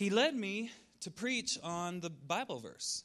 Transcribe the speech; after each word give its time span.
he 0.00 0.08
led 0.08 0.34
me 0.34 0.70
to 1.02 1.10
preach 1.10 1.58
on 1.62 2.00
the 2.00 2.08
Bible 2.08 2.58
verse. 2.58 3.04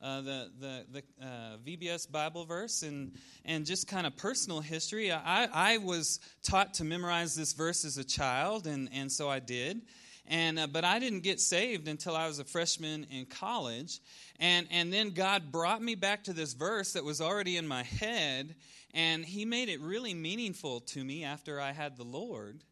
Uh, 0.00 0.20
the 0.20 0.50
the, 0.60 0.86
the 0.92 1.26
uh, 1.26 1.56
VBS 1.66 2.08
Bible 2.08 2.44
verse 2.44 2.84
and 2.84 3.10
and 3.44 3.66
just 3.66 3.88
kind 3.88 4.06
of 4.06 4.16
personal 4.16 4.60
history. 4.60 5.10
I, 5.10 5.48
I 5.52 5.78
was 5.78 6.20
taught 6.44 6.74
to 6.74 6.84
memorize 6.84 7.34
this 7.34 7.54
verse 7.54 7.84
as 7.84 7.98
a 7.98 8.04
child, 8.04 8.68
and, 8.68 8.88
and 8.92 9.10
so 9.10 9.28
I 9.28 9.40
did. 9.40 9.82
And, 10.28 10.60
uh, 10.60 10.68
but 10.68 10.84
I 10.84 11.00
didn't 11.00 11.24
get 11.24 11.40
saved 11.40 11.88
until 11.88 12.14
I 12.14 12.28
was 12.28 12.38
a 12.38 12.44
freshman 12.44 13.08
in 13.10 13.26
college. 13.26 13.98
And, 14.38 14.68
and 14.70 14.92
then 14.92 15.10
God 15.10 15.50
brought 15.50 15.82
me 15.82 15.96
back 15.96 16.24
to 16.24 16.32
this 16.32 16.52
verse 16.52 16.92
that 16.92 17.02
was 17.02 17.20
already 17.20 17.56
in 17.56 17.66
my 17.66 17.82
head, 17.82 18.54
and 18.94 19.24
He 19.24 19.44
made 19.44 19.68
it 19.68 19.80
really 19.80 20.14
meaningful 20.14 20.80
to 20.80 21.02
me 21.02 21.24
after 21.24 21.60
I 21.60 21.72
had 21.72 21.96
the 21.96 22.04
Lord. 22.04 22.62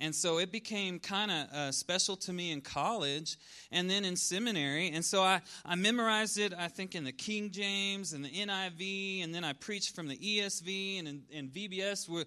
And 0.00 0.14
so 0.14 0.38
it 0.38 0.50
became 0.50 0.98
kind 0.98 1.30
of 1.30 1.48
uh, 1.52 1.72
special 1.72 2.16
to 2.16 2.32
me 2.32 2.50
in 2.50 2.60
college 2.60 3.36
and 3.70 3.88
then 3.88 4.04
in 4.04 4.16
seminary. 4.16 4.90
And 4.90 5.04
so 5.04 5.22
I, 5.22 5.40
I 5.64 5.76
memorized 5.76 6.38
it, 6.38 6.52
I 6.52 6.66
think, 6.66 6.96
in 6.96 7.04
the 7.04 7.12
King 7.12 7.50
James 7.50 8.12
and 8.12 8.24
the 8.24 8.30
NIV. 8.30 9.22
And 9.22 9.32
then 9.32 9.44
I 9.44 9.52
preached 9.52 9.94
from 9.94 10.08
the 10.08 10.16
ESV. 10.16 10.98
And 10.98 11.08
in, 11.08 11.22
in 11.30 11.48
VBS, 11.48 12.08
we 12.08 12.24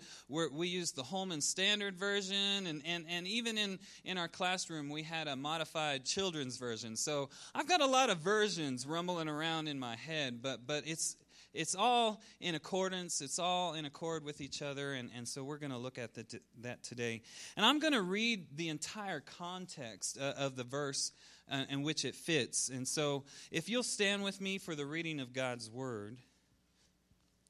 we 0.53 0.67
used 0.67 0.95
the 0.95 1.03
Holman 1.03 1.41
Standard 1.41 1.97
Version. 1.97 2.67
And, 2.67 2.81
and, 2.85 3.05
and 3.09 3.27
even 3.27 3.57
in, 3.57 3.79
in 4.05 4.17
our 4.17 4.29
classroom, 4.29 4.89
we 4.89 5.03
had 5.03 5.27
a 5.27 5.35
modified 5.35 6.05
children's 6.05 6.57
version. 6.57 6.95
So 6.95 7.29
I've 7.53 7.67
got 7.67 7.81
a 7.81 7.85
lot 7.85 8.09
of 8.09 8.19
versions 8.19 8.87
rumbling 8.87 9.27
around 9.27 9.67
in 9.67 9.77
my 9.77 9.95
head, 9.95 10.41
but, 10.41 10.65
but 10.65 10.83
it's, 10.85 11.17
it's 11.57 11.75
all 11.75 12.21
in 12.39 12.55
accordance, 12.55 13.21
it's 13.21 13.39
all 13.39 13.73
in 13.73 13.85
accord 13.85 14.23
with 14.23 14.41
each 14.41 14.61
other, 14.61 14.93
and, 14.93 15.09
and 15.15 15.27
so 15.27 15.43
we're 15.43 15.57
going 15.57 15.71
to 15.71 15.77
look 15.77 15.97
at 15.97 16.13
the, 16.13 16.25
that 16.61 16.83
today. 16.83 17.21
And 17.55 17.65
I'm 17.65 17.79
going 17.79 17.93
to 17.93 18.01
read 18.01 18.45
the 18.55 18.69
entire 18.69 19.19
context 19.21 20.17
uh, 20.19 20.33
of 20.37 20.55
the 20.55 20.63
verse 20.63 21.11
uh, 21.51 21.63
in 21.69 21.81
which 21.81 22.05
it 22.05 22.15
fits. 22.15 22.69
And 22.69 22.87
so 22.87 23.23
if 23.51 23.69
you'll 23.69 23.83
stand 23.83 24.23
with 24.23 24.39
me 24.39 24.59
for 24.59 24.75
the 24.75 24.85
reading 24.85 25.19
of 25.19 25.33
God's 25.33 25.69
word, 25.69 26.17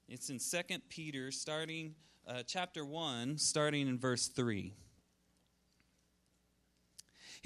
it's 0.07 0.29
in 0.29 0.39
2 0.39 0.79
Peter, 0.87 1.31
starting 1.31 1.93
uh, 2.25 2.43
chapter 2.47 2.85
1, 2.85 3.37
starting 3.37 3.87
in 3.87 3.99
verse 3.99 4.27
3. 4.27 4.73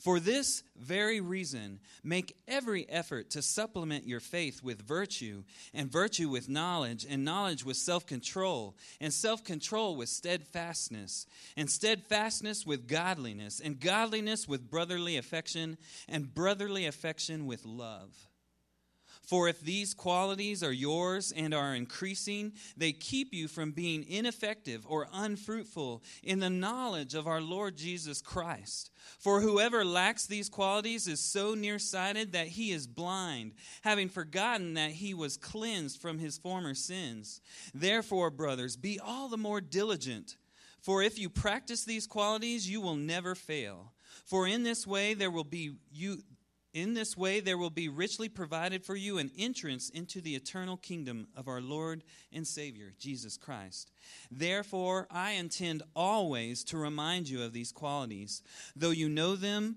For 0.00 0.18
this 0.18 0.62
very 0.78 1.20
reason, 1.20 1.78
make 2.02 2.34
every 2.48 2.88
effort 2.88 3.30
to 3.30 3.42
supplement 3.42 4.06
your 4.06 4.20
faith 4.20 4.62
with 4.62 4.80
virtue, 4.80 5.44
and 5.74 5.92
virtue 5.92 6.30
with 6.30 6.48
knowledge, 6.48 7.06
and 7.08 7.22
knowledge 7.22 7.66
with 7.66 7.76
self 7.76 8.06
control, 8.06 8.76
and 8.98 9.12
self 9.12 9.44
control 9.44 9.96
with 9.96 10.08
steadfastness, 10.08 11.26
and 11.54 11.70
steadfastness 11.70 12.64
with 12.64 12.88
godliness, 12.88 13.60
and 13.60 13.78
godliness 13.78 14.48
with 14.48 14.70
brotherly 14.70 15.18
affection, 15.18 15.76
and 16.08 16.34
brotherly 16.34 16.86
affection 16.86 17.44
with 17.46 17.66
love. 17.66 18.29
For 19.30 19.46
if 19.46 19.60
these 19.60 19.94
qualities 19.94 20.60
are 20.64 20.72
yours 20.72 21.30
and 21.30 21.54
are 21.54 21.72
increasing, 21.72 22.52
they 22.76 22.90
keep 22.90 23.32
you 23.32 23.46
from 23.46 23.70
being 23.70 24.04
ineffective 24.08 24.84
or 24.88 25.06
unfruitful 25.12 26.02
in 26.24 26.40
the 26.40 26.50
knowledge 26.50 27.14
of 27.14 27.28
our 27.28 27.40
Lord 27.40 27.76
Jesus 27.76 28.20
Christ. 28.20 28.90
For 29.20 29.40
whoever 29.40 29.84
lacks 29.84 30.26
these 30.26 30.48
qualities 30.48 31.06
is 31.06 31.20
so 31.20 31.54
nearsighted 31.54 32.32
that 32.32 32.48
he 32.48 32.72
is 32.72 32.88
blind, 32.88 33.52
having 33.82 34.08
forgotten 34.08 34.74
that 34.74 34.90
he 34.90 35.14
was 35.14 35.36
cleansed 35.36 36.02
from 36.02 36.18
his 36.18 36.36
former 36.36 36.74
sins. 36.74 37.40
Therefore, 37.72 38.30
brothers, 38.30 38.76
be 38.76 38.98
all 38.98 39.28
the 39.28 39.36
more 39.36 39.60
diligent. 39.60 40.38
For 40.80 41.04
if 41.04 41.20
you 41.20 41.30
practice 41.30 41.84
these 41.84 42.08
qualities, 42.08 42.68
you 42.68 42.80
will 42.80 42.96
never 42.96 43.36
fail. 43.36 43.92
For 44.24 44.48
in 44.48 44.64
this 44.64 44.88
way 44.88 45.14
there 45.14 45.30
will 45.30 45.44
be 45.44 45.76
you 45.92 46.24
in 46.72 46.94
this 46.94 47.16
way, 47.16 47.40
there 47.40 47.58
will 47.58 47.70
be 47.70 47.88
richly 47.88 48.28
provided 48.28 48.84
for 48.84 48.94
you 48.94 49.18
an 49.18 49.30
entrance 49.36 49.90
into 49.90 50.20
the 50.20 50.34
eternal 50.34 50.76
kingdom 50.76 51.28
of 51.36 51.48
our 51.48 51.60
Lord 51.60 52.04
and 52.32 52.46
Savior, 52.46 52.92
Jesus 52.98 53.36
Christ. 53.36 53.90
Therefore, 54.30 55.08
I 55.10 55.32
intend 55.32 55.82
always 55.96 56.62
to 56.64 56.78
remind 56.78 57.28
you 57.28 57.42
of 57.42 57.52
these 57.52 57.72
qualities, 57.72 58.42
though 58.76 58.90
you 58.90 59.08
know 59.08 59.36
them 59.36 59.76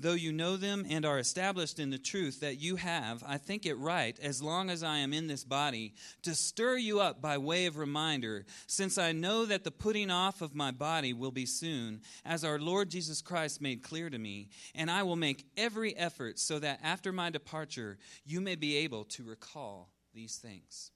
though 0.00 0.12
you 0.12 0.32
know 0.32 0.56
them 0.56 0.86
and 0.88 1.04
are 1.04 1.18
established 1.18 1.78
in 1.78 1.90
the 1.90 1.98
truth 1.98 2.40
that 2.40 2.60
you 2.60 2.76
have, 2.76 3.22
I 3.26 3.38
think 3.38 3.66
it 3.66 3.74
right, 3.74 4.18
as 4.20 4.42
long 4.42 4.70
as 4.70 4.82
I 4.82 4.98
am 4.98 5.12
in 5.12 5.26
this 5.26 5.44
body, 5.44 5.94
to 6.22 6.34
stir 6.34 6.76
you 6.76 7.00
up 7.00 7.20
by 7.20 7.38
way 7.38 7.66
of 7.66 7.76
reminder, 7.76 8.46
since 8.66 8.98
I 8.98 9.12
know 9.12 9.44
that 9.46 9.64
the 9.64 9.70
putting 9.70 10.10
off 10.10 10.40
of 10.40 10.54
my 10.54 10.70
body 10.70 11.12
will 11.12 11.30
be 11.30 11.46
soon, 11.46 12.00
as 12.24 12.44
our 12.44 12.58
Lord 12.58 12.90
Jesus 12.90 13.22
Christ 13.22 13.60
made 13.60 13.82
clear 13.82 14.08
to 14.10 14.18
me, 14.18 14.48
and 14.74 14.90
I 14.90 15.02
will 15.02 15.16
make 15.16 15.44
every 15.56 15.96
effort 15.96 16.38
so 16.38 16.58
that 16.58 16.80
after 16.82 17.12
my 17.12 17.30
departure 17.30 17.98
you 18.24 18.40
may 18.40 18.54
be 18.54 18.76
able 18.78 19.04
to 19.04 19.24
recall 19.24 19.90
these 20.14 20.36
things. 20.36 20.90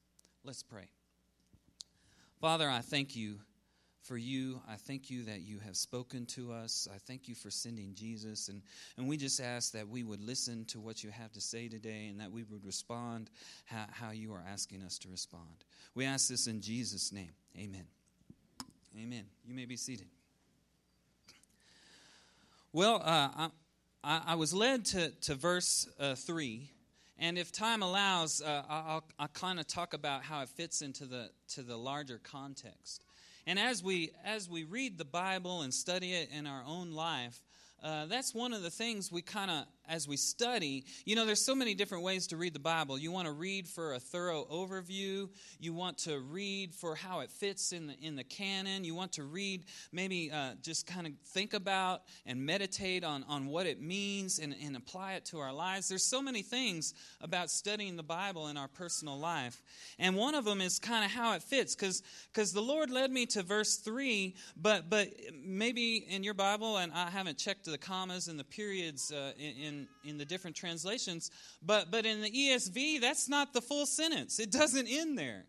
Let's 0.45 0.63
pray. 0.63 0.89
Father, 2.41 2.69
I 2.69 2.81
thank 2.81 3.17
you 3.17 3.41
for 4.07 4.17
you. 4.17 4.61
I 4.69 4.77
thank 4.77 5.11
you 5.11 5.25
that 5.25 5.41
you 5.41 5.59
have 5.59 5.77
spoken 5.77 6.27
to 6.27 6.53
us. 6.53 6.87
I 6.95 6.99
thank 6.99 7.29
you 7.29 7.35
for 7.35 7.51
sending 7.51 7.93
Jesus. 7.95 8.49
And, 8.49 8.63
and 8.97 9.09
we 9.09 9.17
just 9.17 9.41
ask 9.41 9.73
that 9.73 9.89
we 9.89 10.05
would 10.05 10.21
listen 10.21 10.65
to 10.67 10.79
what 10.79 11.03
you 11.03 11.11
have 11.11 11.33
to 11.33 11.41
say 11.41 11.69
today 11.69 12.07
and 12.09 12.21
that 12.21 12.31
we 12.31 12.45
would 12.45 12.65
respond 12.65 13.31
how, 13.65 13.87
how 13.91 14.11
you 14.13 14.33
are 14.33 14.45
asking 14.49 14.83
us 14.83 14.99
to 14.99 15.09
respond. 15.09 15.65
We 15.95 16.05
ask 16.05 16.29
this 16.29 16.47
in 16.47 16.61
Jesus' 16.61 17.13
name. 17.13 17.33
Amen. 17.59 17.87
Amen. 18.97 19.25
You 19.45 19.55
may 19.55 19.65
be 19.65 19.77
seated. 19.77 20.07
Well, 22.73 23.03
uh, 23.05 23.49
I, 24.05 24.23
I, 24.27 24.35
was 24.35 24.53
led 24.55 24.85
to, 24.87 25.11
to 25.23 25.35
verse 25.35 25.89
uh, 25.99 26.15
3. 26.15 26.71
And 27.19 27.39
if 27.39 27.51
time 27.51 27.83
allows, 27.83 28.43
uh, 28.43 28.63
I'll, 28.69 29.05
I'll 29.19 29.29
kind 29.29 29.59
of 29.59 29.67
talk 29.67 29.95
about 29.95 30.23
how 30.23 30.43
it 30.43 30.51
fits 30.51 30.83
into 30.83 31.07
the, 31.07 31.31
to 31.55 31.63
the 31.63 31.77
larger 31.77 32.21
context. 32.23 33.06
And 33.47 33.59
as 33.59 33.83
we 33.83 34.11
as 34.25 34.51
we 34.51 34.65
read 34.65 34.99
the 34.99 35.05
Bible 35.05 35.63
and 35.63 35.73
study 35.73 36.13
it 36.13 36.31
in 36.37 36.47
our 36.47 36.65
own 36.67 36.93
life, 36.93 37.43
uh, 37.83 38.07
that's 38.07 38.35
one 38.35 38.53
of 38.53 38.63
the 38.63 38.71
things 38.71 39.13
we 39.13 39.23
kind 39.23 39.51
of 39.51 39.67
as 39.89 40.09
we 40.09 40.17
study, 40.17 40.85
you 41.05 41.15
know, 41.17 41.27
there's 41.27 41.45
so 41.45 41.55
many 41.55 41.75
different 41.75 42.05
ways 42.05 42.27
to 42.29 42.37
read 42.37 42.53
the 42.53 42.59
Bible. 42.59 42.99
You 42.99 43.13
want 43.13 43.27
to 43.27 43.33
read 43.33 43.67
for 43.67 43.95
a 43.95 43.99
thorough 43.99 44.47
overview. 44.51 45.29
You 45.61 45.75
want 45.75 45.99
to 45.99 46.21
read 46.21 46.75
for 46.75 46.95
how 46.95 47.21
it 47.21 47.31
fits 47.31 47.73
in 47.73 47.87
the 47.87 47.95
in 48.01 48.17
the 48.17 48.25
canon. 48.25 48.85
You 48.85 48.95
want 48.95 49.13
to 49.13 49.25
read 49.25 49.65
maybe 49.93 50.31
uh, 50.31 50.55
just 50.63 50.87
kind 50.87 51.07
of 51.07 51.13
think 51.27 51.55
about 51.55 52.03
and 52.25 52.45
meditate 52.45 53.05
on 53.05 53.25
on 53.29 53.47
what 53.47 53.67
it 53.67 53.81
means 53.81 54.39
and, 54.39 54.55
and 54.63 54.77
apply 54.77 55.15
it 55.15 55.25
to 55.27 55.39
our 55.39 55.53
lives. 55.53 55.89
There's 55.89 56.03
so 56.03 56.23
many 56.23 56.43
things 56.43 56.95
about 57.21 57.51
studying 57.51 57.97
the 57.97 58.03
Bible 58.03 58.49
in 58.49 58.57
our 58.57 58.69
personal 58.69 59.19
life, 59.19 59.63
and 59.99 60.17
one 60.17 60.35
of 60.35 60.45
them 60.45 60.61
is 60.61 60.79
kind 60.79 61.05
of 61.05 61.11
how 61.11 61.35
it 61.35 61.43
fits, 61.43 61.75
because 61.75 62.53
the 62.53 62.61
Lord 62.61 62.91
led 62.91 63.11
me 63.11 63.27
to 63.27 63.43
verse 63.43 63.77
three, 63.77 64.35
but 64.57 64.91
but 64.91 65.09
maybe 65.45 65.97
in 66.09 66.25
your 66.25 66.35
Bible, 66.35 66.79
and 66.79 66.93
I 66.93 67.11
haven't 67.11 67.39
checked 67.39 67.65
the 67.67 67.79
commas 67.79 68.29
and 68.29 68.39
the 68.39 68.45
periods 68.45 69.13
uh, 69.13 69.33
in 69.39 69.57
in, 69.57 69.76
in 70.05 70.19
the 70.19 70.25
different 70.25 70.57
translations. 70.57 71.31
But, 71.63 71.91
but 71.91 72.07
in 72.07 72.23
the 72.23 72.31
ESV, 72.31 73.01
that's 73.01 73.29
not 73.29 73.53
the 73.53 73.61
full 73.61 73.87
sentence, 73.87 74.39
it 74.39 74.51
doesn't 74.51 74.89
end 74.89 75.19
there. 75.19 75.45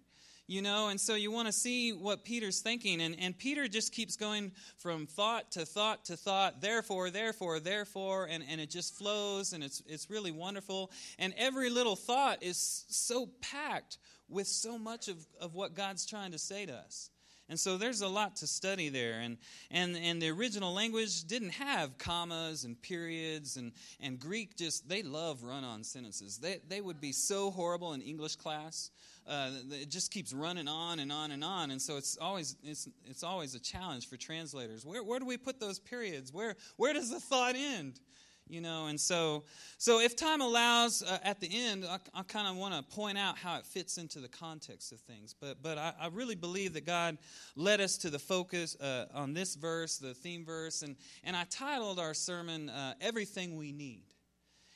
You 0.50 0.62
know, 0.62 0.88
and 0.88 1.00
so 1.00 1.16
you 1.16 1.30
want 1.30 1.50
to 1.50 1.52
see 1.52 1.92
what 1.92 2.24
Peter's 2.24 2.62
thinking. 2.62 3.02
And, 3.02 3.20
and 3.20 3.38
Peter 3.38 3.68
just 3.68 3.92
keeps 3.92 4.16
going 4.16 4.54
from 4.78 5.06
thought 5.06 5.52
to 5.52 5.66
thought 5.66 6.06
to 6.06 6.16
thought, 6.16 6.62
therefore, 6.62 7.10
therefore, 7.10 7.60
therefore, 7.60 8.30
and, 8.32 8.42
and 8.50 8.62
it 8.62 8.70
just 8.70 8.96
flows 8.98 9.52
and 9.52 9.62
it's, 9.62 9.84
it's 9.88 10.10
really 10.10 10.32
wonderful. 10.32 10.90
And 11.20 11.34
every 11.38 11.70
little 11.70 11.98
thought 11.98 12.42
is 12.42 12.86
so 12.88 13.28
packed 13.42 13.98
with 14.30 14.48
so 14.48 14.78
much 14.78 15.10
of, 15.10 15.18
of 15.42 15.54
what 15.54 15.76
God's 15.76 16.06
trying 16.06 16.32
to 16.32 16.40
say 16.40 16.66
to 16.66 16.74
us. 16.74 17.10
And 17.50 17.60
so 17.60 17.78
there's 17.78 18.02
a 18.02 18.08
lot 18.08 18.36
to 18.38 18.48
study 18.48 18.90
there. 18.90 19.20
And, 19.20 19.38
and, 19.72 19.96
and 19.96 20.22
the 20.22 20.30
original 20.30 20.74
language 20.74 21.24
didn't 21.24 21.52
have 21.52 21.98
commas 21.98 22.66
and 22.66 22.82
periods. 22.82 23.56
And, 23.56 23.72
and 24.02 24.20
Greek 24.20 24.58
just, 24.58 24.90
they 24.90 25.02
love 25.02 25.44
run 25.44 25.64
on 25.64 25.84
sentences. 25.84 26.38
They, 26.38 26.60
they 26.68 26.82
would 26.82 27.00
be 27.00 27.14
so 27.14 27.50
horrible 27.52 27.94
in 27.94 28.02
English 28.02 28.36
class. 28.36 28.92
Uh, 29.26 29.52
it 29.72 29.90
just 29.90 30.12
keeps 30.12 30.34
running 30.34 30.68
on 30.68 31.00
and 31.00 31.12
on 31.12 31.32
and 31.32 31.44
on. 31.44 31.72
And 31.72 31.82
so 31.82 31.96
it's 31.98 32.18
always, 32.18 32.58
it's, 32.64 32.90
it's 33.06 33.24
always 33.24 33.56
a 33.56 33.60
challenge 33.60 34.10
for 34.10 34.18
translators. 34.18 34.86
Where, 34.86 35.04
where 35.04 35.20
do 35.20 35.26
we 35.26 35.38
put 35.38 35.60
those 35.60 35.80
periods? 35.80 36.34
Where, 36.34 36.56
where 36.76 36.94
does 36.94 37.10
the 37.10 37.20
thought 37.20 37.56
end? 37.56 38.00
You 38.50 38.62
know 38.62 38.88
and 38.88 39.00
so 39.00 39.44
so 39.78 40.00
if 40.00 40.16
time 40.16 40.42
allows 40.42 41.04
uh, 41.04 41.18
at 41.24 41.40
the 41.40 41.50
end 41.52 41.86
i, 41.86 41.98
I 42.14 42.24
kind 42.24 42.48
of 42.48 42.56
want 42.56 42.74
to 42.74 42.96
point 42.96 43.18
out 43.18 43.38
how 43.38 43.58
it 43.58 43.66
fits 43.66 43.98
into 43.98 44.20
the 44.20 44.28
context 44.28 44.92
of 44.92 45.00
things 45.02 45.34
but 45.40 45.62
but 45.62 45.78
i, 45.78 45.94
I 46.00 46.08
really 46.08 46.36
believe 46.36 46.74
that 46.74 46.86
god 46.86 47.18
led 47.56 47.82
us 47.82 47.98
to 48.00 48.10
the 48.10 48.20
focus 48.20 48.76
uh, 48.80 49.06
on 49.14 49.34
this 49.34 49.56
verse 49.56 49.98
the 49.98 50.14
theme 50.14 50.46
verse 50.46 50.82
and 50.82 50.96
and 51.24 51.36
i 51.36 51.46
titled 51.50 52.00
our 52.00 52.14
sermon 52.14 52.70
uh, 52.70 52.94
everything 53.02 53.56
we 53.56 53.72
need. 53.72 54.04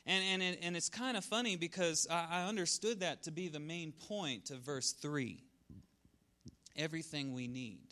And 0.05 0.23
and, 0.23 0.41
it, 0.41 0.59
and 0.63 0.75
it's 0.75 0.89
kind 0.89 1.15
of 1.15 1.23
funny 1.23 1.55
because 1.55 2.07
I, 2.09 2.27
I 2.31 2.47
understood 2.47 3.01
that 3.01 3.23
to 3.23 3.31
be 3.31 3.49
the 3.49 3.59
main 3.59 3.91
point 3.91 4.49
of 4.49 4.59
verse 4.59 4.93
3 4.93 5.43
everything 6.77 7.33
we 7.33 7.47
need 7.47 7.90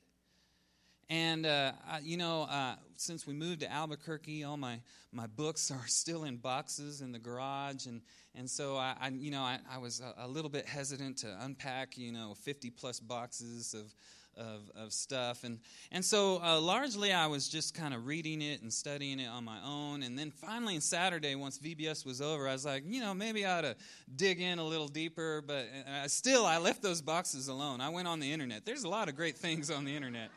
and, 1.09 1.47
uh, 1.47 1.71
I, 1.87 1.99
you 1.99 2.17
know, 2.17 2.43
uh, 2.43 2.75
since 2.95 3.25
we 3.25 3.33
moved 3.33 3.61
to 3.61 3.71
Albuquerque, 3.71 4.43
all 4.43 4.57
my, 4.57 4.79
my 5.11 5.25
books 5.25 5.71
are 5.71 5.87
still 5.87 6.23
in 6.23 6.37
boxes 6.37 7.01
in 7.01 7.11
the 7.11 7.19
garage. 7.19 7.87
And, 7.87 8.01
and 8.35 8.47
so, 8.49 8.77
I, 8.77 8.95
I 8.99 9.09
you 9.09 9.31
know, 9.31 9.41
I, 9.41 9.59
I 9.71 9.79
was 9.79 10.01
a, 10.01 10.25
a, 10.25 10.27
little 10.27 10.51
bit 10.51 10.67
hesitant 10.67 11.17
to 11.19 11.35
unpack, 11.41 11.97
you 11.97 12.11
know, 12.11 12.35
50 12.35 12.69
plus 12.69 12.99
boxes 12.99 13.73
of, 13.73 13.91
of, 14.37 14.69
of 14.75 14.93
stuff. 14.93 15.43
And, 15.43 15.59
and 15.91 16.05
so, 16.05 16.43
uh, 16.43 16.59
largely, 16.61 17.11
I 17.11 17.25
was 17.25 17.49
just 17.49 17.73
kind 17.73 17.95
of 17.95 18.05
reading 18.05 18.43
it 18.43 18.61
and 18.61 18.71
studying 18.71 19.19
it 19.19 19.29
on 19.29 19.43
my 19.43 19.57
own. 19.65 20.03
And 20.03 20.17
then 20.17 20.29
finally, 20.29 20.75
on 20.75 20.81
Saturday, 20.81 21.33
once 21.33 21.57
VBS 21.57 22.05
was 22.05 22.21
over, 22.21 22.47
I 22.47 22.53
was 22.53 22.65
like, 22.65 22.83
you 22.85 23.01
know, 23.01 23.15
maybe 23.15 23.47
I 23.47 23.57
ought 23.57 23.61
to 23.61 23.75
dig 24.15 24.41
in 24.41 24.59
a 24.59 24.63
little 24.63 24.87
deeper. 24.87 25.41
But 25.41 25.65
uh, 25.91 26.07
still, 26.07 26.45
I 26.45 26.59
left 26.59 26.83
those 26.83 27.01
boxes 27.01 27.47
alone. 27.47 27.81
I 27.81 27.89
went 27.89 28.07
on 28.07 28.19
the 28.19 28.31
internet. 28.31 28.63
There's 28.63 28.83
a 28.83 28.89
lot 28.89 29.09
of 29.09 29.15
great 29.15 29.37
things 29.39 29.71
on 29.71 29.85
the 29.85 29.95
internet. 29.95 30.29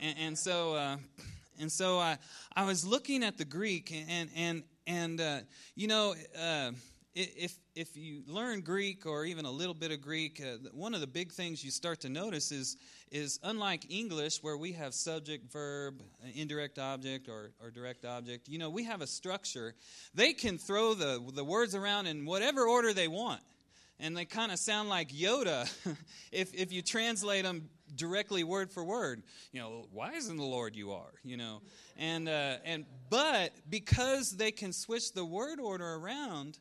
And, 0.00 0.18
and 0.18 0.38
so, 0.38 0.74
uh, 0.74 0.96
and 1.60 1.70
so 1.70 1.98
I, 1.98 2.18
I 2.54 2.64
was 2.64 2.84
looking 2.84 3.22
at 3.22 3.38
the 3.38 3.44
Greek, 3.44 3.92
and 4.08 4.30
and 4.36 4.62
and 4.86 5.20
uh, 5.20 5.38
you 5.74 5.86
know, 5.86 6.14
uh, 6.40 6.72
if 7.14 7.56
if 7.74 7.96
you 7.96 8.22
learn 8.26 8.60
Greek 8.60 9.06
or 9.06 9.24
even 9.24 9.44
a 9.44 9.50
little 9.50 9.74
bit 9.74 9.92
of 9.92 10.00
Greek, 10.00 10.42
uh, 10.44 10.68
one 10.72 10.94
of 10.94 11.00
the 11.00 11.06
big 11.06 11.32
things 11.32 11.64
you 11.64 11.70
start 11.70 12.00
to 12.00 12.08
notice 12.08 12.50
is 12.50 12.76
is 13.10 13.38
unlike 13.44 13.86
English, 13.90 14.42
where 14.42 14.56
we 14.56 14.72
have 14.72 14.94
subject, 14.94 15.52
verb, 15.52 16.02
indirect 16.34 16.78
object, 16.78 17.28
or, 17.28 17.52
or 17.62 17.70
direct 17.70 18.04
object. 18.04 18.48
You 18.48 18.58
know, 18.58 18.70
we 18.70 18.84
have 18.84 19.00
a 19.00 19.06
structure. 19.06 19.74
They 20.14 20.32
can 20.32 20.58
throw 20.58 20.94
the 20.94 21.22
the 21.34 21.44
words 21.44 21.74
around 21.74 22.06
in 22.06 22.24
whatever 22.24 22.66
order 22.66 22.92
they 22.92 23.08
want 23.08 23.40
and 24.00 24.16
they 24.16 24.24
kind 24.24 24.50
of 24.50 24.58
sound 24.58 24.88
like 24.88 25.10
Yoda 25.10 25.70
if, 26.32 26.52
if 26.54 26.72
you 26.72 26.82
translate 26.82 27.44
them 27.44 27.68
directly 27.94 28.44
word 28.44 28.70
for 28.70 28.84
word. 28.84 29.22
You 29.52 29.60
know, 29.60 29.86
why 29.92 30.12
isn't 30.12 30.36
the 30.36 30.42
Lord 30.42 30.76
you 30.76 30.92
are? 30.92 31.12
You 31.22 31.36
know, 31.36 31.62
and 31.96 32.28
uh, 32.28 32.56
and 32.64 32.84
but 33.10 33.52
because 33.68 34.32
they 34.32 34.50
can 34.50 34.72
switch 34.72 35.12
the 35.12 35.24
word 35.24 35.60
order 35.60 35.94
around, 35.94 36.58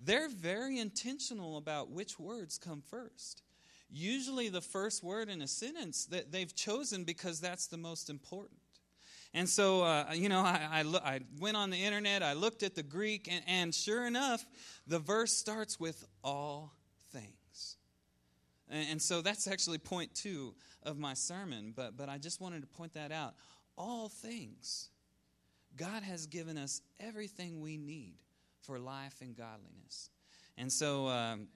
they're 0.00 0.28
very 0.28 0.78
intentional 0.78 1.56
about 1.56 1.90
which 1.90 2.18
words 2.18 2.58
come 2.58 2.82
first. 2.82 3.42
Usually, 3.88 4.48
the 4.48 4.60
first 4.60 5.02
word 5.02 5.28
in 5.28 5.42
a 5.42 5.48
sentence 5.48 6.06
that 6.06 6.32
they've 6.32 6.54
chosen 6.54 7.04
because 7.04 7.40
that's 7.40 7.68
the 7.68 7.76
most 7.76 8.10
important. 8.10 8.60
And 9.32 9.48
so, 9.48 9.82
uh, 9.82 10.06
you 10.14 10.28
know, 10.28 10.40
I, 10.40 10.68
I, 10.72 10.82
lo- 10.82 11.00
I, 11.04 11.20
went 11.38 11.56
on 11.56 11.70
the 11.70 11.84
internet, 11.84 12.22
I 12.22 12.32
looked 12.32 12.62
at 12.62 12.74
the 12.74 12.82
Greek, 12.82 13.28
and, 13.30 13.42
and 13.46 13.74
sure 13.74 14.06
enough, 14.06 14.44
the 14.86 14.98
verse 14.98 15.32
starts 15.32 15.78
with 15.78 16.06
all. 16.24 16.72
And, 18.70 19.00
so 19.00 19.22
that's 19.22 19.46
actually 19.46 19.78
point 19.78 20.14
two 20.14 20.54
of 20.82 20.98
my 20.98 21.14
sermon, 21.14 21.72
but, 21.74 21.96
but 21.96 22.08
I 22.08 22.18
just 22.18 22.40
wanted 22.40 22.62
to 22.62 22.66
point 22.66 22.94
that 22.94 23.12
out. 23.12 23.34
All 23.78 24.08
things. 24.08 24.90
God 25.76 26.02
has 26.02 26.26
given 26.26 26.58
us 26.58 26.80
everything 26.98 27.60
we 27.60 27.76
need 27.76 28.16
for 28.62 28.78
life 28.78 29.16
and 29.20 29.36
godliness. 29.36 30.10
And 30.56 30.72
so, 30.72 31.06
um, 31.08 31.48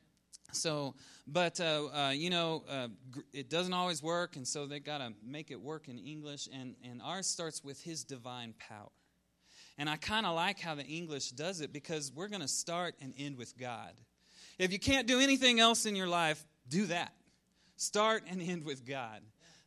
so 0.53 0.95
but 1.27 1.61
uh, 1.61 1.87
uh, 1.87 2.11
you 2.11 2.31
know 2.31 2.65
uh, 2.69 2.89
it 3.33 3.51
doesn't 3.51 3.73
always 3.73 4.03
work 4.03 4.37
and 4.37 4.47
so 4.47 4.67
they 4.67 4.81
got 4.81 4.99
to 4.99 5.13
make 5.25 5.51
it 5.51 5.61
work 5.61 5.89
in 5.89 5.99
english 5.99 6.49
and, 6.53 6.75
and 6.85 7.01
ours 7.03 7.27
starts 7.27 7.63
with 7.63 7.81
his 7.83 8.05
divine 8.05 8.55
power 8.59 8.91
and 9.79 9.89
i 9.89 9.97
kind 9.97 10.27
of 10.27 10.35
like 10.35 10.59
how 10.59 10.75
the 10.75 10.85
english 10.85 11.31
does 11.31 11.61
it 11.61 11.73
because 11.73 12.11
we're 12.15 12.29
going 12.29 12.41
to 12.41 12.49
start 12.49 12.95
and 13.01 13.15
end 13.19 13.37
with 13.37 13.57
god 13.59 13.93
if 14.59 14.73
you 14.73 14.79
can't 14.79 15.07
do 15.07 15.21
anything 15.21 15.61
else 15.61 15.87
in 15.87 15.95
your 15.95 16.09
life 16.09 16.45
do 16.71 16.87
that 16.87 17.13
start 17.77 18.23
and 18.31 18.41
end 18.41 18.65
with 18.65 18.87
god 18.87 19.21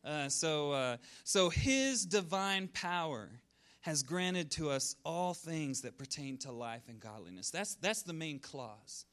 uh, 0.04 0.28
so 0.28 0.72
uh, 0.72 0.96
so 1.22 1.48
his 1.48 2.04
divine 2.04 2.68
power 2.68 3.30
has 3.80 4.02
granted 4.02 4.50
to 4.50 4.70
us 4.70 4.96
all 5.04 5.32
things 5.34 5.82
that 5.82 5.96
pertain 5.96 6.36
to 6.36 6.50
life 6.50 6.82
and 6.88 6.98
godliness 6.98 7.50
that's 7.50 7.76
that's 7.76 8.02
the 8.02 8.12
main 8.12 8.40
clause 8.40 9.04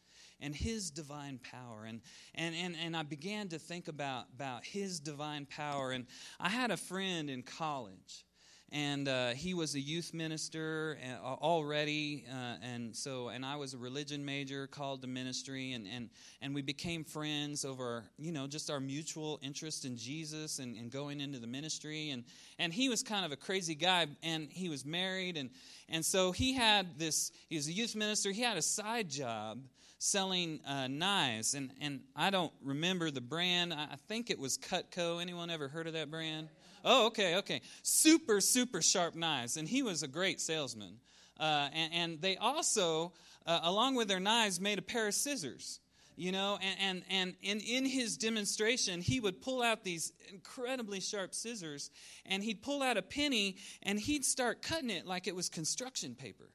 and 0.42 0.56
his 0.56 0.90
divine 0.90 1.40
power. 1.40 1.86
And, 1.88 2.02
and, 2.34 2.56
and, 2.56 2.76
and 2.84 2.98
I 2.98 3.04
began 3.04 3.48
to 3.50 3.60
think 3.60 3.88
about, 3.88 4.26
about 4.34 4.66
his 4.66 5.00
divine 5.00 5.46
power. 5.46 5.92
And 5.92 6.08
I 6.40 6.50
had 6.50 6.72
a 6.72 6.78
friend 6.78 7.30
in 7.30 7.44
college 7.44 8.26
and 8.72 9.10
uh, 9.10 9.30
he 9.32 9.54
was 9.54 9.76
a 9.76 9.80
youth 9.80 10.14
minister 10.14 10.98
already 11.24 12.26
uh, 12.32 12.56
and 12.62 12.96
so 12.96 13.30
and 13.30 13.46
i 13.46 13.56
was 13.56 13.74
a 13.74 13.78
religion 13.78 14.24
major 14.24 14.68
called 14.68 15.02
to 15.02 15.08
ministry 15.08 15.74
and, 15.74 15.88
and, 15.88 16.10
and 16.42 16.56
we 16.56 16.62
became 16.62 17.04
friends 17.04 17.66
over 17.66 18.06
you 18.18 18.32
know 18.32 18.48
just 18.48 18.70
our 18.70 18.80
mutual 18.80 19.40
interest 19.42 19.86
in 19.86 19.98
jesus 19.98 20.60
and, 20.60 20.76
and 20.78 20.92
going 20.92 21.20
into 21.20 21.40
the 21.40 21.48
ministry 21.48 22.12
and, 22.12 22.24
and 22.60 22.74
he 22.74 22.88
was 22.88 23.04
kind 23.04 23.26
of 23.26 23.32
a 23.32 23.38
crazy 23.38 23.76
guy 23.76 24.08
and 24.24 24.48
he 24.52 24.70
was 24.70 24.86
married 24.86 25.38
and, 25.38 25.50
and 25.90 26.06
so 26.06 26.32
he 26.32 26.54
had 26.54 26.98
this 26.98 27.32
he 27.50 27.56
was 27.56 27.68
a 27.68 27.74
youth 27.74 27.96
minister 27.96 28.32
he 28.32 28.42
had 28.42 28.58
a 28.58 28.62
side 28.62 29.10
job 29.10 29.60
selling 30.04 30.60
uh, 30.66 30.88
knives, 30.88 31.54
and, 31.54 31.72
and 31.80 32.00
I 32.16 32.32
don't 32.32 32.52
remember 32.64 33.12
the 33.12 33.22
brand. 33.22 33.72
I 33.72 33.98
think 34.08 34.32
it 34.32 34.40
was 34.40 34.58
Cutco. 34.58 35.22
Anyone 35.22 35.52
ever 35.52 35.68
heard 35.68 35.86
of 35.86 35.94
that 35.94 36.10
brand? 36.10 36.50
Oh, 36.84 37.08
okay, 37.08 37.36
okay. 37.38 37.62
Super, 37.84 38.42
super 38.42 38.82
sharp 38.82 39.16
knives, 39.16 39.58
and 39.58 39.68
he 39.68 39.84
was 39.84 40.04
a 40.04 40.08
great 40.08 40.40
salesman. 40.42 40.98
Uh, 41.40 41.70
and, 41.74 41.94
and, 41.94 42.22
they 42.22 42.38
also, 42.38 43.14
uh, 43.48 43.60
along 43.64 43.96
with 43.96 44.08
their 44.08 44.20
knives, 44.20 44.62
made 44.62 44.78
a 44.78 44.82
pair 44.82 45.08
of 45.08 45.14
scissors. 45.14 45.80
You 46.18 46.32
know, 46.32 46.60
and, 46.80 47.04
and, 47.10 47.34
and 47.44 47.62
in 47.62 47.86
his 47.86 48.18
demonstration, 48.18 49.02
he 49.02 49.20
would 49.20 49.42
pull 49.42 49.64
out 49.64 49.84
these 49.84 50.14
incredibly 50.32 51.00
sharp 51.00 51.34
scissors, 51.34 51.90
and 52.26 52.44
he'd 52.44 52.62
pull 52.62 52.84
out 52.84 52.98
a 52.98 53.02
penny, 53.02 53.58
and 53.82 54.00
he'd 54.00 54.26
start 54.26 54.62
cutting 54.62 54.92
it 54.92 55.08
like 55.08 55.26
it 55.26 55.36
was 55.36 55.50
construction 55.50 56.14
paper 56.14 56.50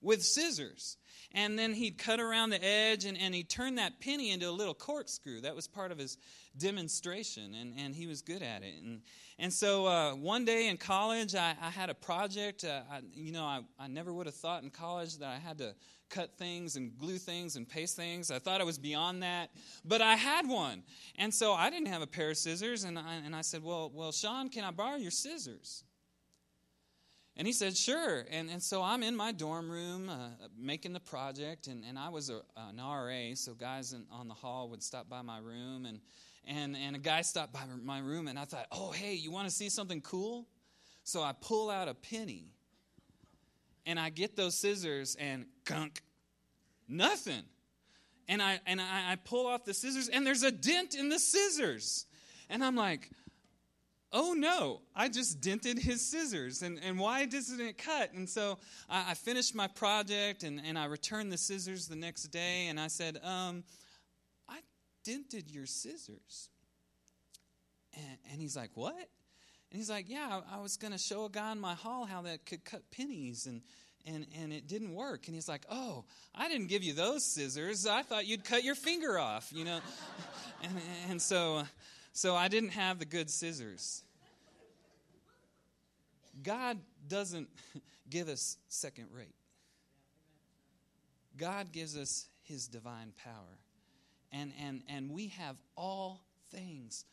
with 0.00 0.22
scissors. 0.22 0.96
And 1.32 1.58
then 1.58 1.74
he'd 1.74 1.98
cut 1.98 2.20
around 2.20 2.50
the 2.50 2.64
edge 2.64 3.04
and, 3.04 3.18
and 3.18 3.34
he'd 3.34 3.50
turn 3.50 3.74
that 3.74 4.00
penny 4.00 4.30
into 4.30 4.48
a 4.48 4.50
little 4.50 4.74
corkscrew. 4.74 5.42
That 5.42 5.54
was 5.54 5.68
part 5.68 5.92
of 5.92 5.98
his 5.98 6.16
demonstration, 6.56 7.54
and, 7.54 7.74
and 7.78 7.94
he 7.94 8.06
was 8.06 8.22
good 8.22 8.42
at 8.42 8.62
it. 8.62 8.82
And, 8.82 9.02
and 9.38 9.52
so 9.52 9.86
uh, 9.86 10.12
one 10.12 10.44
day 10.44 10.68
in 10.68 10.78
college, 10.78 11.34
I, 11.34 11.54
I 11.62 11.70
had 11.70 11.90
a 11.90 11.94
project. 11.94 12.64
Uh, 12.64 12.80
I, 12.90 13.00
you 13.12 13.32
know, 13.32 13.44
I, 13.44 13.60
I 13.78 13.88
never 13.88 14.12
would 14.12 14.26
have 14.26 14.34
thought 14.34 14.62
in 14.62 14.70
college 14.70 15.18
that 15.18 15.28
I 15.28 15.38
had 15.38 15.58
to 15.58 15.74
cut 16.08 16.38
things 16.38 16.76
and 16.76 16.96
glue 16.98 17.18
things 17.18 17.56
and 17.56 17.68
paste 17.68 17.94
things. 17.94 18.30
I 18.30 18.38
thought 18.38 18.60
I 18.60 18.64
was 18.64 18.78
beyond 18.78 19.22
that, 19.22 19.50
but 19.84 20.00
I 20.00 20.14
had 20.14 20.48
one. 20.48 20.82
And 21.16 21.32
so 21.32 21.52
I 21.52 21.68
didn't 21.68 21.88
have 21.88 22.02
a 22.02 22.06
pair 22.06 22.30
of 22.30 22.38
scissors, 22.38 22.84
and 22.84 22.98
I, 22.98 23.16
and 23.24 23.36
I 23.36 23.42
said, 23.42 23.62
well, 23.62 23.92
well, 23.94 24.12
Sean, 24.12 24.48
can 24.48 24.64
I 24.64 24.70
borrow 24.70 24.96
your 24.96 25.10
scissors? 25.10 25.84
And 27.38 27.46
he 27.46 27.52
said, 27.52 27.76
sure. 27.76 28.26
And, 28.32 28.50
and 28.50 28.60
so 28.60 28.82
I'm 28.82 29.04
in 29.04 29.14
my 29.14 29.30
dorm 29.30 29.70
room 29.70 30.08
uh, 30.08 30.30
making 30.58 30.92
the 30.92 31.00
project, 31.00 31.68
and, 31.68 31.84
and 31.88 31.96
I 31.96 32.08
was 32.08 32.30
a, 32.30 32.40
an 32.56 32.78
RA, 32.78 33.34
so 33.36 33.54
guys 33.54 33.92
in, 33.92 34.04
on 34.10 34.26
the 34.26 34.34
hall 34.34 34.68
would 34.70 34.82
stop 34.82 35.08
by 35.08 35.22
my 35.22 35.38
room, 35.38 35.86
and, 35.86 36.00
and, 36.48 36.76
and 36.76 36.96
a 36.96 36.98
guy 36.98 37.22
stopped 37.22 37.52
by 37.52 37.60
my 37.84 38.00
room, 38.00 38.26
and 38.26 38.36
I 38.36 38.44
thought, 38.44 38.66
oh, 38.72 38.90
hey, 38.90 39.14
you 39.14 39.30
want 39.30 39.48
to 39.48 39.54
see 39.54 39.68
something 39.68 40.00
cool? 40.00 40.48
So 41.04 41.22
I 41.22 41.32
pull 41.40 41.70
out 41.70 41.86
a 41.86 41.94
penny, 41.94 42.54
and 43.86 44.00
I 44.00 44.10
get 44.10 44.34
those 44.34 44.56
scissors, 44.56 45.16
and 45.20 45.46
gunk, 45.64 46.02
nothing. 46.88 47.44
And 48.26 48.42
I, 48.42 48.58
and 48.66 48.80
I, 48.80 49.12
I 49.12 49.16
pull 49.16 49.46
off 49.46 49.64
the 49.64 49.74
scissors, 49.74 50.08
and 50.08 50.26
there's 50.26 50.42
a 50.42 50.50
dent 50.50 50.96
in 50.96 51.08
the 51.08 51.20
scissors. 51.20 52.04
And 52.50 52.64
I'm 52.64 52.74
like, 52.74 53.10
oh 54.12 54.34
no, 54.34 54.80
I 54.94 55.08
just 55.08 55.40
dented 55.40 55.78
his 55.78 56.04
scissors. 56.04 56.62
And, 56.62 56.80
and 56.82 56.98
why 56.98 57.26
doesn't 57.26 57.60
it 57.60 57.78
cut? 57.78 58.12
And 58.12 58.28
so 58.28 58.58
I, 58.88 59.10
I 59.10 59.14
finished 59.14 59.54
my 59.54 59.66
project 59.66 60.42
and, 60.42 60.60
and 60.64 60.78
I 60.78 60.86
returned 60.86 61.32
the 61.32 61.38
scissors 61.38 61.88
the 61.88 61.96
next 61.96 62.24
day 62.24 62.66
and 62.68 62.80
I 62.80 62.88
said, 62.88 63.18
um, 63.22 63.64
I 64.48 64.58
dented 65.04 65.50
your 65.50 65.66
scissors. 65.66 66.48
And, 67.94 68.18
and 68.32 68.40
he's 68.40 68.56
like, 68.56 68.70
what? 68.74 68.94
And 68.94 69.78
he's 69.78 69.90
like, 69.90 70.08
yeah, 70.08 70.40
I, 70.50 70.56
I 70.56 70.60
was 70.60 70.76
going 70.76 70.92
to 70.92 70.98
show 70.98 71.26
a 71.26 71.30
guy 71.30 71.52
in 71.52 71.60
my 71.60 71.74
hall 71.74 72.06
how 72.06 72.22
that 72.22 72.46
could 72.46 72.64
cut 72.64 72.90
pennies 72.90 73.46
and, 73.46 73.60
and, 74.06 74.26
and 74.40 74.52
it 74.52 74.66
didn't 74.66 74.94
work. 74.94 75.26
And 75.26 75.34
he's 75.34 75.48
like, 75.48 75.66
oh, 75.70 76.04
I 76.34 76.48
didn't 76.48 76.68
give 76.68 76.82
you 76.82 76.94
those 76.94 77.24
scissors. 77.24 77.86
I 77.86 78.02
thought 78.02 78.26
you'd 78.26 78.44
cut 78.44 78.64
your 78.64 78.74
finger 78.74 79.18
off, 79.18 79.50
you 79.52 79.64
know. 79.64 79.80
and, 80.62 80.72
and 81.10 81.22
so 81.22 81.64
so 82.18 82.34
I 82.34 82.48
didn't 82.48 82.70
have 82.70 82.98
the 82.98 83.04
good 83.04 83.30
scissors. 83.30 84.02
God 86.42 86.76
doesn't 87.06 87.48
give 88.10 88.26
us 88.28 88.56
second 88.68 89.06
rate. 89.14 89.36
God 91.36 91.70
gives 91.70 91.96
us 91.96 92.26
his 92.42 92.66
divine 92.66 93.12
power. 93.22 93.60
And, 94.32 94.52
and, 94.60 94.82
and 94.88 95.10
we 95.10 95.28
have 95.28 95.62
all 95.76 96.24
things 96.50 97.04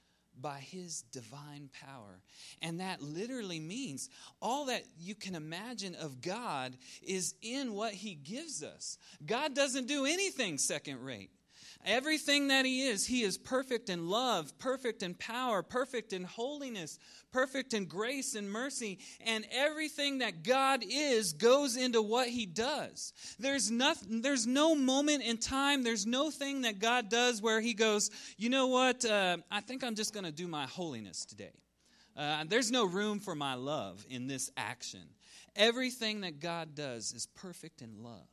by 0.42 0.58
his 0.58 1.04
divine 1.12 1.70
power. 1.86 2.20
And 2.64 2.80
that 2.80 3.00
literally 3.00 3.60
means 3.60 4.10
all 4.42 4.66
that 4.66 4.86
you 5.00 5.14
can 5.14 5.36
imagine 5.36 5.94
of 5.94 6.20
God 6.20 6.76
is 7.04 7.36
in 7.44 7.76
what 7.76 7.94
he 7.94 8.16
gives 8.16 8.64
us. 8.64 8.98
God 9.24 9.54
doesn't 9.54 9.88
do 9.88 10.08
anything 10.08 10.58
second 10.58 11.04
rate. 11.04 11.30
Everything 11.86 12.48
that 12.48 12.66
He 12.66 12.88
is, 12.88 13.06
He 13.06 13.22
is 13.22 13.38
perfect 13.38 13.90
in 13.90 14.10
love, 14.10 14.58
perfect 14.58 15.04
in 15.04 15.14
power, 15.14 15.62
perfect 15.62 16.14
in 16.14 16.24
holiness, 16.24 16.98
perfect 17.32 17.76
in 17.76 17.86
grace 17.86 18.34
and 18.34 18.50
mercy. 18.50 18.98
And 19.24 19.46
everything 19.52 20.18
that 20.18 20.44
God 20.44 20.84
is 20.90 21.34
goes 21.34 21.78
into 21.78 22.02
what 22.02 22.28
He 22.28 22.48
does. 22.48 23.14
There's, 23.38 23.70
nothing, 23.70 24.22
there's 24.22 24.48
no 24.48 24.74
moment 24.74 25.24
in 25.24 25.38
time, 25.38 25.84
there's 25.84 26.08
no 26.08 26.32
thing 26.32 26.62
that 26.62 26.80
God 26.80 27.10
does 27.10 27.42
where 27.42 27.62
He 27.62 27.76
goes, 27.76 28.10
you 28.38 28.50
know 28.50 28.68
what, 28.68 29.06
uh, 29.06 29.38
I 29.52 29.62
think 29.62 29.84
I'm 29.84 29.96
just 29.96 30.14
going 30.14 30.26
to 30.26 30.32
do 30.32 30.48
my 30.48 30.66
holiness 30.66 31.24
today. 31.24 31.54
Uh, 32.18 32.46
there's 32.48 32.72
no 32.72 32.86
room 32.86 33.20
for 33.20 33.36
my 33.36 33.54
love 33.56 34.06
in 34.10 34.28
this 34.28 34.50
action. 34.58 35.04
Everything 35.56 36.22
that 36.22 36.40
God 36.40 36.74
does 36.74 37.14
is 37.14 37.28
perfect 37.28 37.82
in 37.82 38.02
love, 38.02 38.28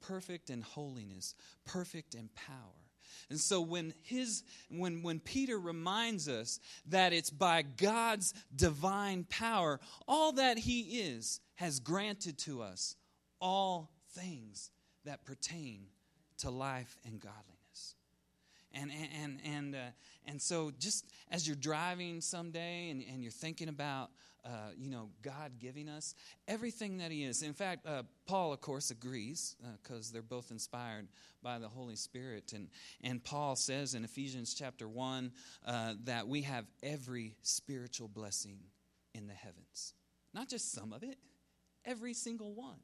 perfect 0.00 0.50
in 0.50 0.60
holiness, 0.60 1.34
perfect 1.64 2.14
in 2.14 2.28
power. 2.34 2.83
And 3.30 3.40
so 3.40 3.60
when 3.60 3.94
his 4.02 4.42
when 4.68 5.02
when 5.02 5.20
Peter 5.20 5.58
reminds 5.58 6.28
us 6.28 6.60
that 6.86 7.12
it's 7.12 7.30
by 7.30 7.62
God's 7.62 8.34
divine 8.54 9.24
power, 9.28 9.80
all 10.06 10.32
that 10.32 10.58
he 10.58 10.80
is 11.00 11.40
has 11.56 11.80
granted 11.80 12.38
to 12.38 12.62
us 12.62 12.96
all 13.40 13.90
things 14.12 14.70
that 15.04 15.24
pertain 15.24 15.86
to 16.38 16.50
life 16.50 16.96
and 17.04 17.20
godliness. 17.20 17.94
And 18.72 18.90
and 19.22 19.40
and 19.44 19.74
uh, 19.74 19.78
and 20.26 20.42
so 20.42 20.72
just 20.78 21.06
as 21.30 21.46
you're 21.46 21.56
driving 21.56 22.20
someday 22.20 22.90
and, 22.90 23.02
and 23.10 23.22
you're 23.22 23.30
thinking 23.32 23.68
about 23.68 24.10
uh, 24.44 24.70
you 24.76 24.90
know, 24.90 25.08
God 25.22 25.52
giving 25.58 25.88
us 25.88 26.14
everything 26.46 26.98
that 26.98 27.10
He 27.10 27.24
is. 27.24 27.42
In 27.42 27.54
fact, 27.54 27.86
uh, 27.86 28.02
Paul, 28.26 28.52
of 28.52 28.60
course, 28.60 28.90
agrees 28.90 29.56
because 29.82 30.10
uh, 30.10 30.12
they're 30.12 30.22
both 30.22 30.50
inspired 30.50 31.08
by 31.42 31.58
the 31.58 31.68
Holy 31.68 31.96
Spirit. 31.96 32.52
And, 32.52 32.68
and 33.02 33.22
Paul 33.24 33.56
says 33.56 33.94
in 33.94 34.04
Ephesians 34.04 34.54
chapter 34.54 34.86
1 34.86 35.32
uh, 35.66 35.94
that 36.04 36.28
we 36.28 36.42
have 36.42 36.66
every 36.82 37.36
spiritual 37.42 38.08
blessing 38.08 38.58
in 39.14 39.26
the 39.26 39.34
heavens. 39.34 39.94
Not 40.34 40.48
just 40.48 40.72
some 40.72 40.92
of 40.92 41.02
it, 41.02 41.16
every 41.84 42.12
single 42.12 42.54
one. 42.54 42.80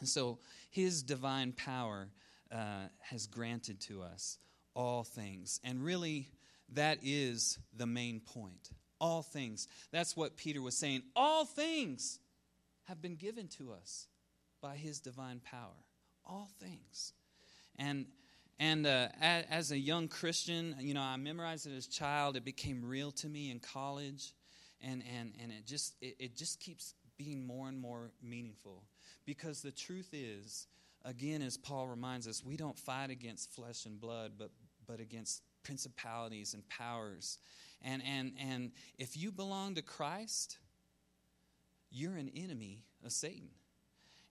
And 0.00 0.08
so 0.08 0.38
His 0.70 1.02
divine 1.02 1.52
power 1.52 2.08
uh, 2.52 2.88
has 3.00 3.26
granted 3.26 3.80
to 3.82 4.02
us 4.02 4.38
all 4.74 5.04
things. 5.04 5.60
And 5.64 5.82
really, 5.82 6.28
that 6.72 6.98
is 7.02 7.58
the 7.74 7.86
main 7.86 8.20
point 8.20 8.70
all 9.04 9.22
things. 9.22 9.68
That's 9.92 10.16
what 10.16 10.38
Peter 10.38 10.62
was 10.62 10.78
saying. 10.78 11.02
All 11.14 11.44
things 11.44 12.20
have 12.84 13.02
been 13.02 13.16
given 13.16 13.48
to 13.48 13.70
us 13.72 14.08
by 14.62 14.76
his 14.76 14.98
divine 14.98 15.42
power. 15.44 15.84
All 16.24 16.48
things. 16.58 17.12
And 17.78 18.06
and 18.58 18.86
uh, 18.86 19.08
as 19.20 19.72
a 19.72 19.78
young 19.78 20.08
Christian, 20.08 20.76
you 20.80 20.94
know, 20.94 21.02
I 21.02 21.16
memorized 21.16 21.66
it 21.66 21.76
as 21.76 21.86
a 21.86 21.90
child. 21.90 22.36
It 22.36 22.46
became 22.46 22.82
real 22.82 23.10
to 23.12 23.28
me 23.28 23.50
in 23.50 23.58
college, 23.58 24.32
and 24.80 25.02
and 25.18 25.32
and 25.42 25.52
it 25.52 25.66
just 25.66 25.96
it, 26.00 26.16
it 26.18 26.36
just 26.36 26.60
keeps 26.60 26.94
being 27.18 27.46
more 27.46 27.68
and 27.68 27.78
more 27.78 28.10
meaningful 28.22 28.84
because 29.26 29.60
the 29.60 29.70
truth 29.70 30.08
is, 30.12 30.66
again, 31.04 31.42
as 31.42 31.58
Paul 31.58 31.88
reminds 31.88 32.26
us, 32.26 32.42
we 32.42 32.56
don't 32.56 32.78
fight 32.78 33.10
against 33.10 33.52
flesh 33.52 33.84
and 33.84 34.00
blood, 34.00 34.32
but 34.38 34.50
but 34.86 34.98
against 34.98 35.42
principalities 35.62 36.54
and 36.54 36.66
powers 36.68 37.38
and, 37.84 38.02
and, 38.06 38.32
and 38.38 38.72
if 38.98 39.16
you 39.16 39.30
belong 39.30 39.74
to 39.74 39.82
Christ, 39.82 40.58
you're 41.90 42.16
an 42.16 42.30
enemy 42.34 42.82
of 43.04 43.12
Satan. 43.12 43.50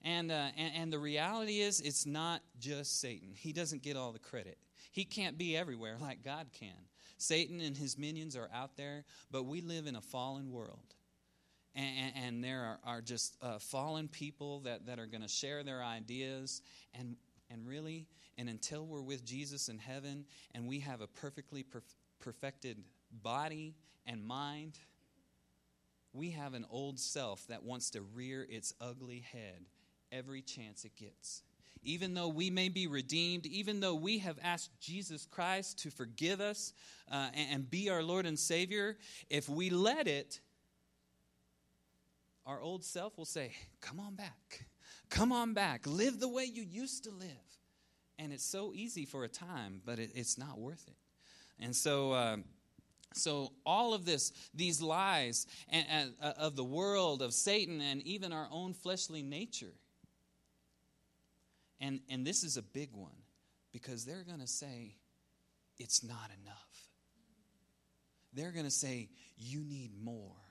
And, 0.04 0.32
uh, 0.32 0.50
and, 0.58 0.74
and, 0.76 0.94
the 0.94 1.00
reality 1.00 1.62
is, 1.62 1.80
it's 1.80 2.06
not 2.06 2.42
just 2.60 3.00
Satan. 3.00 3.30
He 3.36 3.54
doesn't 3.54 3.84
get 3.84 3.96
all 3.96 4.12
the 4.12 4.20
credit. 4.20 4.58
He 4.92 5.06
can't 5.06 5.38
be 5.38 5.56
everywhere 5.56 5.96
like 6.00 6.24
God 6.24 6.48
can. 6.52 6.76
Satan 7.18 7.62
and 7.62 7.78
his 7.78 7.98
minions 7.98 8.36
are 8.36 8.50
out 8.54 8.76
there, 8.76 9.06
but 9.32 9.46
we 9.46 9.62
live 9.62 9.88
in 9.88 9.96
a 9.96 10.02
fallen 10.02 10.52
world. 10.52 10.94
And, 11.74 12.14
and 12.16 12.44
there 12.44 12.80
are, 12.86 12.96
are 12.96 13.02
just 13.02 13.38
uh, 13.42 13.60
fallen 13.60 14.10
people 14.10 14.60
that, 14.62 14.86
that 14.88 15.00
are 15.00 15.08
going 15.08 15.22
to 15.22 15.30
share 15.30 15.64
their 15.64 15.82
ideas. 15.82 16.62
And, 16.94 17.16
and 17.50 17.66
really, 17.66 18.08
and 18.38 18.50
until 18.50 18.86
we're 18.86 19.02
with 19.02 19.24
Jesus 19.24 19.70
in 19.70 19.78
heaven 19.78 20.26
and 20.54 20.68
we 20.68 20.80
have 20.82 21.02
a 21.02 21.08
perfectly 21.08 21.64
perf- 21.64 21.96
perfected 22.20 22.78
body 23.22 23.76
and 24.06 24.24
mind, 24.24 24.78
we 26.14 26.32
have 26.32 26.54
an 26.54 26.66
old 26.70 27.00
self 27.00 27.46
that 27.48 27.64
wants 27.64 27.92
to 27.92 28.02
rear 28.02 28.46
its 28.50 28.74
ugly 28.80 29.24
head 29.32 29.66
every 30.12 30.42
chance 30.42 30.86
it 30.86 30.96
gets. 30.96 31.42
Even 31.86 32.14
though 32.14 32.30
we 32.30 32.50
may 32.50 32.70
be 32.70 32.88
redeemed, 32.88 33.46
even 33.46 33.82
though 33.82 33.96
we 33.96 34.20
have 34.20 34.40
asked 34.42 34.72
Jesus 34.80 35.26
Christ 35.26 35.80
to 35.80 35.92
forgive 35.92 36.40
us 36.40 36.72
uh, 37.12 37.30
and, 37.34 37.48
and 37.52 37.70
be 37.70 37.90
our 37.90 38.02
Lord 38.02 38.26
and 38.26 38.40
Savior, 38.40 38.98
if 39.30 39.50
we 39.50 39.70
let 39.70 40.08
it, 40.08 40.40
our 42.46 42.62
old 42.62 42.86
self 42.86 43.18
will 43.18 43.26
say, 43.26 43.52
Come 43.82 44.00
on 44.00 44.16
back. 44.16 44.66
Come 45.10 45.32
on 45.32 45.54
back. 45.54 45.86
Live 45.86 46.20
the 46.20 46.30
way 46.30 46.46
you 46.46 46.64
used 46.64 47.04
to 47.04 47.12
live. 47.12 47.30
And 48.18 48.32
it's 48.32 48.46
so 48.46 48.74
easy 48.74 49.06
for 49.06 49.24
a 49.24 49.30
time, 49.30 49.82
but 49.86 50.00
it, 50.00 50.12
it's 50.16 50.38
not 50.38 50.58
worth 50.58 50.86
it. 50.88 50.96
And 51.60 51.76
so, 51.76 52.12
uh, 52.12 52.38
so, 53.14 53.54
all 53.66 53.94
of 53.94 54.06
this, 54.06 54.32
these 54.54 54.82
lies 54.82 55.48
uh, 55.72 56.34
of 56.38 56.56
the 56.56 56.64
world, 56.64 57.22
of 57.22 57.34
Satan, 57.34 57.82
and 57.82 58.02
even 58.04 58.34
our 58.34 58.48
own 58.52 58.74
fleshly 58.74 59.24
nature. 59.24 59.74
And, 61.80 62.00
and 62.10 62.26
this 62.26 62.44
is 62.44 62.58
a 62.58 62.62
big 62.62 62.90
one 62.94 63.16
because 63.72 64.06
they're 64.06 64.24
going 64.24 64.40
to 64.40 64.48
say, 64.48 64.96
it's 65.80 66.04
not 66.04 66.30
enough. 66.42 66.90
They're 68.34 68.52
going 68.52 68.66
to 68.66 68.72
say, 68.72 69.10
you 69.38 69.64
need 69.64 69.92
more 70.02 70.43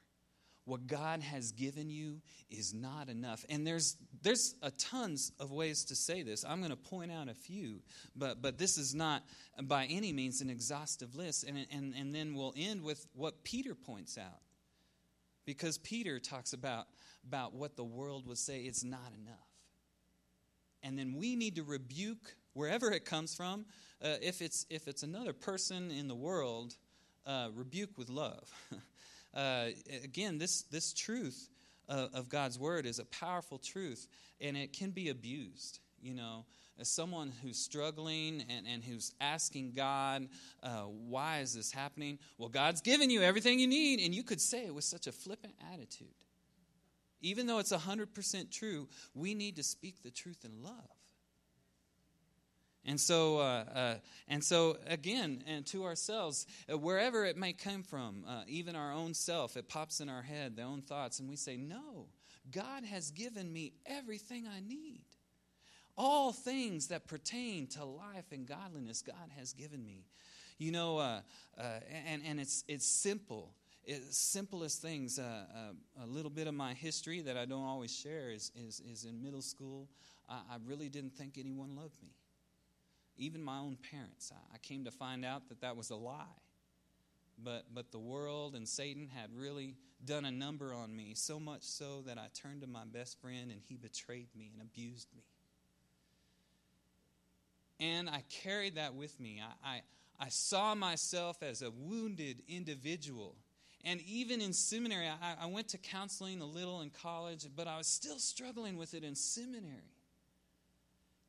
what 0.64 0.87
God 0.87 1.23
has 1.23 1.52
given 1.52 1.90
you 1.90 2.21
is 2.50 2.73
not 2.73 3.09
enough. 3.09 3.45
And 3.49 3.66
there's 3.66 3.97
there's 4.23 4.54
a 4.62 4.71
tons 4.71 5.33
of 5.40 5.50
ways 5.50 5.85
to 5.87 5.97
say 5.97 6.23
this. 6.23 6.45
I'm 6.45 6.59
going 6.59 6.71
to 6.71 6.76
point 6.76 7.11
out 7.11 7.28
a 7.28 7.35
few, 7.35 7.83
but 8.14 8.40
but 8.40 8.59
this 8.59 8.78
is 8.78 8.95
not 8.95 9.23
by 9.62 9.87
any 9.87 10.12
means 10.12 10.40
an 10.40 10.50
exhaustive 10.50 11.14
list. 11.16 11.45
And 11.45 11.66
and 11.73 11.95
and 11.95 12.14
then 12.14 12.35
we'll 12.35 12.54
end 12.57 12.83
with 12.83 13.07
what 13.14 13.42
Peter 13.45 13.75
points 13.75 14.16
out. 14.16 14.40
Because 15.45 15.78
Peter 15.78 16.21
talks 16.21 16.52
about 16.52 16.87
about 17.26 17.54
what 17.54 17.76
the 17.76 17.85
world 17.85 18.26
would 18.26 18.38
say 18.38 18.61
it's 18.61 18.85
not 18.85 19.12
enough. 19.21 19.37
And 20.85 20.99
then 20.99 21.14
we 21.16 21.37
need 21.37 21.57
to 21.57 21.62
rebuke 21.62 22.37
wherever 22.54 22.90
it 22.90 23.04
comes 23.04 23.35
from. 23.35 23.66
Uh, 24.00 24.16
if 24.21 24.42
it's 24.42 24.66
if 24.71 24.87
it's 24.87 25.02
another 25.02 25.33
person 25.33 25.90
in 25.90 26.07
the 26.07 26.14
world, 26.14 26.76
uh, 27.26 27.49
rebuke 27.54 27.99
with 27.99 28.09
love. 28.09 28.49
uh, 29.35 29.67
again, 30.05 30.39
this, 30.39 30.62
this 30.62 30.93
truth 30.93 31.49
of, 31.89 32.15
of 32.15 32.29
God's 32.29 32.59
word 32.59 32.87
is 32.87 32.99
a 32.99 33.05
powerful 33.05 33.59
truth, 33.59 34.07
and 34.41 34.57
it 34.57 34.73
can 34.73 34.91
be 34.91 35.09
abused. 35.09 35.81
You 36.01 36.15
know, 36.15 36.47
as 36.79 36.89
someone 36.89 37.33
who's 37.43 37.59
struggling 37.59 38.45
and, 38.49 38.67
and 38.67 38.83
who's 38.83 39.12
asking 39.21 39.73
God, 39.73 40.29
uh, 40.62 40.83
why 40.83 41.39
is 41.39 41.55
this 41.55 41.71
happening? 41.71 42.19
Well, 42.39 42.49
God's 42.49 42.81
given 42.81 43.11
you 43.11 43.23
everything 43.23 43.59
you 43.59 43.69
need, 43.69 44.01
and 44.01 44.15
you 44.15 44.23
could 44.23 44.41
say 44.41 44.67
it 44.67 44.75
with 44.75 44.85
such 44.85 45.07
a 45.07 45.12
flippant 45.12 45.55
attitude. 45.73 46.09
Even 47.21 47.47
though 47.47 47.61
it's 47.61 47.73
100% 47.73 48.51
true, 48.51 48.89
we 49.15 49.35
need 49.35 49.57
to 49.57 49.62
speak 49.62 50.03
the 50.03 50.11
truth 50.11 50.45
in 50.45 50.62
love. 50.62 50.75
And 52.85 53.01
so, 53.01 53.39
uh, 53.39 53.65
uh, 53.75 53.95
and 54.27 54.43
so 54.43 54.77
again, 54.87 55.45
and 55.47 55.65
to 55.67 55.85
ourselves, 55.85 56.47
uh, 56.71 56.77
wherever 56.77 57.25
it 57.25 57.37
may 57.37 57.53
come 57.53 57.85
from, 57.85 58.25
uh, 58.27 58.43
even 58.49 58.75
our 58.75 58.93
own 58.93 59.15
self, 59.15 59.57
it 59.57 59.69
pops 59.69 60.01
in 60.01 60.09
our 60.09 60.23
head, 60.23 60.57
the 60.57 60.62
own 60.62 60.83
thoughts, 60.83 61.21
and 61.21 61.29
we 61.29 61.37
say, 61.37 61.57
No, 61.57 62.09
God 62.51 62.85
has 62.85 63.12
given 63.12 63.53
me 63.53 63.75
everything 63.87 64.49
I 64.49 64.61
need. 64.61 65.05
All 65.97 66.33
things 66.33 66.89
that 66.89 67.07
pertain 67.07 67.69
to 67.69 67.85
life 67.85 68.33
and 68.33 68.47
godliness, 68.47 69.03
God 69.03 69.31
has 69.37 69.53
given 69.53 69.85
me. 69.85 70.07
You 70.59 70.73
know, 70.73 70.99
uh, 70.99 71.21
uh, 71.59 71.62
and, 72.09 72.23
and 72.27 72.41
it's, 72.41 72.65
it's 72.67 72.87
simple. 72.87 73.55
It's 73.85 74.17
simplest 74.17 74.81
things. 74.81 75.19
a 75.19 75.75
little 76.07 76.31
bit 76.31 76.47
of 76.47 76.55
my 76.55 76.73
history 76.73 77.21
that 77.21 77.37
I 77.37 77.45
don't 77.45 77.65
always 77.65 77.95
share 77.95 78.31
is, 78.31 78.51
is, 78.57 78.81
is 78.81 79.05
in 79.05 79.23
middle 79.23 79.43
school. 79.43 79.89
I, 80.29 80.41
I 80.53 80.57
really 80.65 80.89
didn't 80.89 81.12
think 81.12 81.37
anyone 81.39 81.77
loved 81.77 82.01
me 82.03 82.15
even 83.23 83.43
my 83.43 83.59
own 83.59 83.76
parents. 83.91 84.33
I, 84.52 84.59
came 84.59 84.85
to 84.85 84.91
find 84.91 85.25
out 85.25 85.49
that 85.49 85.61
that 85.61 85.76
was 85.76 85.91
a 85.91 85.97
lie. 85.97 86.25
But, 87.43 87.67
but 87.75 87.93
the 87.93 87.99
world 87.99 88.55
and 88.55 88.69
Satan 88.69 89.09
had 89.09 89.31
really 89.35 89.75
done 90.05 90.25
a 90.25 90.31
number 90.31 90.75
on 90.75 90.95
me, 90.95 91.12
so 91.14 91.38
much 91.41 91.62
so 91.62 92.02
that 92.07 92.19
I 92.19 92.26
turned 92.35 92.61
to 92.62 92.67
my 92.67 92.85
best 92.85 93.21
friend 93.21 93.50
and 93.50 93.61
he 93.69 93.76
betrayed 93.76 94.29
me 94.37 94.50
and 94.52 94.62
abused 94.62 95.09
me. 95.17 95.23
And 97.81 98.09
I 98.09 98.23
carried 98.29 98.76
that 98.76 98.95
with 98.95 99.19
me. 99.19 99.43
I, 99.64 99.69
I, 99.69 99.81
I 100.21 100.29
saw 100.29 100.75
myself 100.75 101.43
as 101.43 101.62
a 101.62 101.71
wounded 101.71 102.43
individual. 102.49 103.37
And 103.85 104.00
even 104.02 104.41
in 104.41 104.52
seminary, 104.52 105.09
I, 105.09 105.45
I 105.45 105.47
went 105.47 105.69
to 105.69 105.79
counseling 105.79 106.41
a 106.41 106.47
little 106.47 106.83
in 106.83 106.91
college, 106.91 107.47
but 107.57 107.67
I 107.67 107.79
was 107.79 107.88
still 107.88 108.19
struggling 108.19 108.76
with 108.76 108.95
it 108.95 109.02
in 109.02 109.17
seminary. 109.17 109.91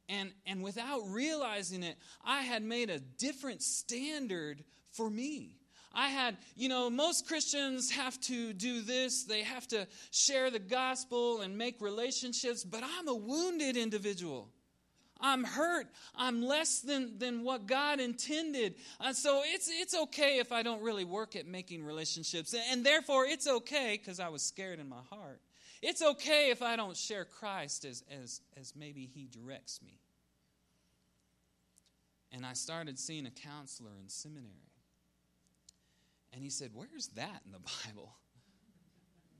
And, 0.10 0.32
and 0.46 0.62
without 0.64 1.02
realizing 1.08 1.84
it, 1.84 1.96
I 2.24 2.42
had 2.42 2.64
made 2.64 2.90
a 2.90 3.00
different 3.00 3.62
standard 3.62 4.64
for 4.92 5.10
me. 5.10 5.58
I 5.96 6.10
had, 6.10 6.38
you 6.56 6.70
know, 6.70 6.90
most 6.90 7.28
Christians 7.28 7.92
have 7.92 8.20
to 8.22 8.52
do 8.54 8.82
this. 8.82 9.24
They 9.24 9.44
have 9.44 9.68
to 9.68 9.88
share 10.12 10.50
the 10.50 10.60
gospel 10.60 11.42
and 11.42 11.58
make 11.58 11.82
relationships, 11.82 12.64
but 12.64 12.84
I'm 12.84 13.08
a 13.08 13.14
wounded 13.14 13.78
individual. 13.78 14.50
I'm 15.22 15.44
hurt. 15.44 15.88
I'm 16.16 16.42
less 16.42 16.82
than, 16.82 17.18
than 17.18 17.44
what 17.44 17.66
God 17.66 18.00
intended. 18.00 18.76
Uh, 19.00 19.14
so 19.14 19.42
it's, 19.46 19.70
it's 19.72 19.96
okay 19.96 20.40
if 20.40 20.52
I 20.52 20.64
don't 20.64 20.82
really 20.82 21.06
work 21.06 21.36
at 21.36 21.48
making 21.48 21.86
relationships. 21.86 22.54
And 22.72 22.86
therefore, 22.86 23.26
it's 23.26 23.48
okay 23.48 23.98
because 23.98 24.20
I 24.20 24.28
was 24.30 24.42
scared 24.42 24.80
in 24.80 24.90
my 24.90 25.02
heart. 25.10 25.40
It's 25.86 26.02
okay 26.02 26.50
if 26.50 26.62
I 26.62 26.78
don't 26.78 26.96
share 26.96 27.26
Christ 27.26 27.84
as, 27.84 28.06
as, 28.10 28.40
as 28.58 28.74
maybe 28.74 29.06
He 29.06 29.28
directs 29.28 29.82
me. 29.82 30.00
And 32.32 32.46
I 32.46 32.54
started 32.54 32.98
seeing 32.98 33.26
a 33.26 33.32
counselor 33.32 33.92
in 34.02 34.08
seminary. 34.08 34.72
And 36.32 36.42
he 36.42 36.50
said, 36.50 36.72
Where's 36.74 37.08
that 37.16 37.42
in 37.46 37.52
the 37.52 37.60
Bible? 37.86 38.16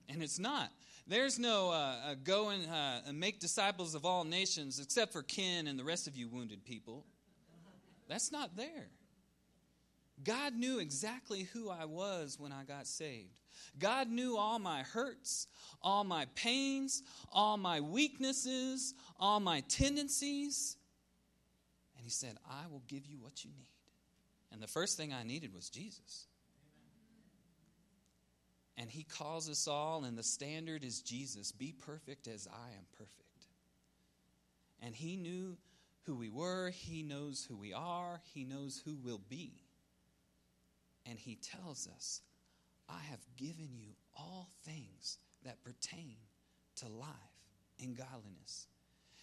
And 0.10 0.22
it's 0.22 0.38
not. 0.38 0.70
There's 1.08 1.40
no 1.40 1.70
uh, 1.72 1.96
uh, 2.12 2.16
go 2.22 2.50
and 2.50 2.68
uh, 2.70 3.14
make 3.14 3.40
disciples 3.40 3.96
of 3.96 4.06
all 4.06 4.26
nations 4.26 4.82
except 4.82 5.14
for 5.14 5.24
Ken 5.24 5.68
and 5.68 5.80
the 5.80 5.84
rest 5.86 6.08
of 6.08 6.18
you 6.18 6.28
wounded 6.28 6.66
people. 6.66 7.06
That's 8.10 8.34
not 8.34 8.58
there. 8.58 8.90
God 10.26 10.56
knew 10.56 10.80
exactly 10.80 11.44
who 11.54 11.70
I 11.70 11.86
was 11.86 12.38
when 12.38 12.52
I 12.52 12.64
got 12.66 12.86
saved. 12.86 13.40
God 13.80 14.10
knew 14.10 14.38
all 14.38 14.60
my 14.60 14.82
hurts, 14.82 15.48
all 15.82 16.04
my 16.04 16.26
pains, 16.36 17.04
all 17.32 17.58
my 17.58 17.80
weaknesses, 17.80 18.94
all 19.20 19.40
my 19.40 19.62
tendencies. 19.62 20.78
And 21.98 22.04
He 22.04 22.12
said, 22.12 22.38
I 22.50 22.68
will 22.72 22.84
give 22.88 23.06
you 23.06 23.18
what 23.20 23.44
you 23.44 23.52
need. 23.52 23.68
And 24.52 24.62
the 24.62 24.68
first 24.68 24.98
thing 24.98 25.14
I 25.14 25.24
needed 25.24 25.54
was 25.54 25.70
Jesus 25.70 26.28
and 28.78 28.90
he 28.90 29.04
calls 29.04 29.50
us 29.50 29.68
all, 29.68 30.04
and 30.04 30.18
the 30.18 30.24
standard 30.24 30.84
is 30.84 31.02
Jesus 31.02 31.52
be 31.52 31.74
perfect 31.74 32.28
as 32.28 32.48
I 32.52 32.76
am 32.76 32.86
perfect. 32.98 33.48
And 34.82 34.96
he 34.96 35.16
knew 35.16 35.58
who 36.06 36.16
we 36.16 36.30
were, 36.30 36.72
he 36.72 37.04
knows 37.04 37.46
who 37.48 37.56
we 37.56 37.72
are, 37.72 38.20
he 38.34 38.44
knows 38.44 38.82
who 38.84 38.98
we'll 39.04 39.22
be. 39.30 39.54
And 41.06 41.20
he 41.20 41.36
tells 41.36 41.88
us, 41.96 42.22
I 42.90 43.00
have 43.10 43.22
given 43.38 43.70
you 43.74 43.90
all 44.16 44.50
things 44.64 45.18
that 45.44 45.64
pertain 45.64 46.16
to 46.78 46.88
life 46.88 47.10
and 47.82 47.96
godliness. 47.96 48.68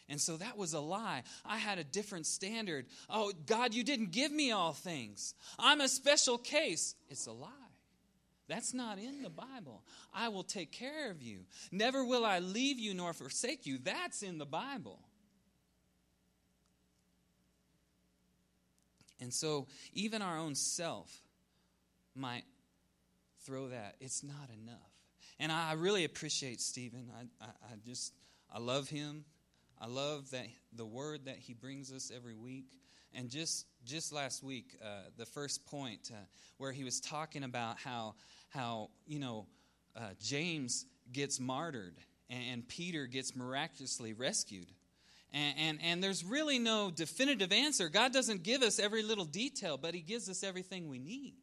And 0.08 0.20
so 0.20 0.36
that 0.38 0.56
was 0.56 0.74
a 0.74 0.80
lie. 0.80 1.22
I 1.44 1.58
had 1.58 1.78
a 1.78 1.84
different 1.84 2.26
standard. 2.26 2.86
Oh, 3.08 3.32
God, 3.46 3.74
you 3.74 3.84
didn't 3.84 4.10
give 4.10 4.32
me 4.32 4.50
all 4.50 4.72
things. 4.72 5.34
I'm 5.58 5.80
a 5.80 5.88
special 5.88 6.36
case. 6.36 6.96
It's 7.08 7.26
a 7.26 7.32
lie. 7.32 7.48
That's 8.48 8.74
not 8.74 8.98
in 8.98 9.22
the 9.22 9.30
Bible. 9.30 9.84
I 10.12 10.28
will 10.28 10.42
take 10.42 10.72
care 10.72 11.12
of 11.12 11.22
you. 11.22 11.42
Never 11.70 12.04
will 12.04 12.24
I 12.24 12.40
leave 12.40 12.80
you 12.80 12.92
nor 12.92 13.12
forsake 13.12 13.64
you. 13.64 13.78
That's 13.78 14.24
in 14.24 14.38
the 14.38 14.46
Bible. 14.46 14.98
And 19.20 19.32
so, 19.32 19.68
even 19.92 20.22
our 20.22 20.36
own 20.36 20.56
self 20.56 21.22
might 22.16 22.42
throw 23.44 23.68
that. 23.68 23.96
It's 24.00 24.22
not 24.22 24.50
enough. 24.62 24.90
And 25.38 25.50
I 25.50 25.72
really 25.72 26.04
appreciate 26.04 26.60
Stephen. 26.60 27.10
I, 27.16 27.44
I, 27.44 27.48
I 27.48 27.76
just, 27.84 28.14
I 28.52 28.58
love 28.58 28.88
him. 28.88 29.24
I 29.80 29.86
love 29.86 30.30
that 30.30 30.46
the 30.74 30.84
word 30.84 31.24
that 31.24 31.38
he 31.38 31.54
brings 31.54 31.92
us 31.92 32.12
every 32.14 32.36
week. 32.36 32.66
And 33.14 33.28
just 33.28 33.66
just 33.84 34.12
last 34.12 34.42
week, 34.42 34.76
uh, 34.84 35.08
the 35.16 35.26
first 35.26 35.66
point 35.66 36.10
uh, 36.12 36.16
where 36.58 36.70
he 36.70 36.84
was 36.84 37.00
talking 37.00 37.42
about 37.42 37.78
how 37.78 38.14
how, 38.50 38.90
you 39.06 39.18
know, 39.18 39.46
uh, 39.96 40.10
James 40.20 40.86
gets 41.12 41.40
martyred 41.40 41.96
and, 42.28 42.44
and, 42.52 42.68
Peter 42.68 43.06
gets 43.06 43.34
miraculously 43.34 44.12
rescued. 44.12 44.68
And, 45.32 45.58
and, 45.58 45.78
and 45.82 46.02
there's 46.02 46.24
really 46.24 46.58
no 46.58 46.90
definitive 46.90 47.52
answer. 47.52 47.88
God 47.88 48.12
doesn't 48.12 48.42
give 48.42 48.62
us 48.62 48.78
every 48.78 49.02
little 49.02 49.24
detail, 49.24 49.76
but 49.76 49.94
He 49.94 50.00
gives 50.00 50.28
us 50.28 50.44
everything 50.44 50.88
we 50.88 50.98
need. 50.98 51.34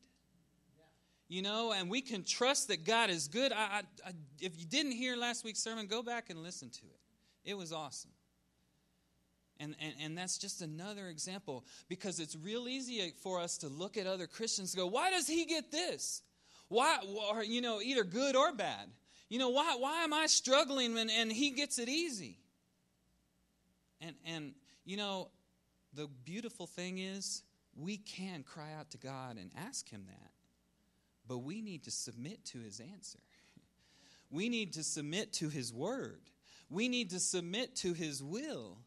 You 1.30 1.42
know, 1.42 1.74
and 1.74 1.90
we 1.90 2.02
can 2.02 2.24
trust 2.24 2.70
that 2.70 2.86
God 2.86 3.10
is 3.10 3.28
good. 3.28 3.52
I, 3.52 3.82
I, 4.06 4.12
if 4.40 4.58
you 4.58 4.66
didn't 4.66 4.94
hear 4.94 5.18
last 5.18 5.44
week's 5.44 5.60
sermon, 5.60 5.88
go 5.88 6.02
back 6.02 6.30
and 6.30 6.42
listen 6.42 6.70
to 6.70 6.86
it. 6.86 7.50
It 7.50 7.58
was 7.58 7.74
awesome. 7.74 8.12
And, 9.60 9.76
and, 9.82 9.94
and 10.02 10.18
that's 10.18 10.38
just 10.38 10.62
another 10.62 11.08
example 11.08 11.66
because 11.90 12.20
it's 12.20 12.36
real 12.36 12.70
easy 12.70 13.14
for 13.22 13.42
us 13.42 13.58
to 13.58 13.68
look 13.68 13.98
at 13.98 14.08
other 14.08 14.28
Christians 14.28 14.74
and 14.74 14.82
go, 14.84 14.88
why 14.88 15.10
does 15.10 15.28
he 15.28 15.46
get 15.46 15.72
this? 15.72 16.22
Why, 16.70 17.00
or, 17.30 17.44
you 17.44 17.62
know, 17.62 17.82
either 17.82 18.04
good 18.04 18.36
or 18.36 18.54
bad. 18.54 18.88
You 19.30 19.40
know, 19.40 19.50
why, 19.50 19.76
why 19.78 20.04
am 20.04 20.14
I 20.14 20.28
struggling 20.28 20.94
when, 20.94 21.10
and 21.10 21.32
he 21.32 21.52
gets 21.52 21.80
it 21.80 21.90
easy? 21.90 22.40
And, 24.00 24.16
and, 24.26 24.54
you 24.86 24.96
know, 24.96 25.30
the 25.94 26.08
beautiful 26.24 26.68
thing 26.68 27.00
is 27.00 27.44
we 27.76 27.98
can 27.98 28.44
cry 28.44 28.70
out 28.80 28.92
to 28.92 28.98
God 28.98 29.38
and 29.38 29.52
ask 29.58 29.90
him 29.90 30.06
that, 30.08 30.32
but 31.28 31.40
we 31.40 31.62
need 31.62 31.84
to 31.84 31.92
submit 31.92 32.44
to 32.46 32.60
his 32.60 32.80
answer. 32.80 33.20
We 34.30 34.50
need 34.50 34.74
to 34.74 34.84
submit 34.84 35.34
to 35.34 35.50
his 35.50 35.74
word. 35.74 36.22
We 36.70 36.90
need 36.90 37.12
to 37.12 37.20
submit 37.20 37.76
to 37.78 37.94
his 37.94 38.22
will 38.22 38.78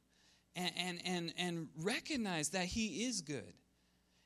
and, 0.54 0.72
and, 0.76 1.00
and, 1.04 1.34
and 1.38 1.68
recognize 1.78 2.50
that 2.50 2.66
he 2.66 3.04
is 3.04 3.22
good. 3.22 3.54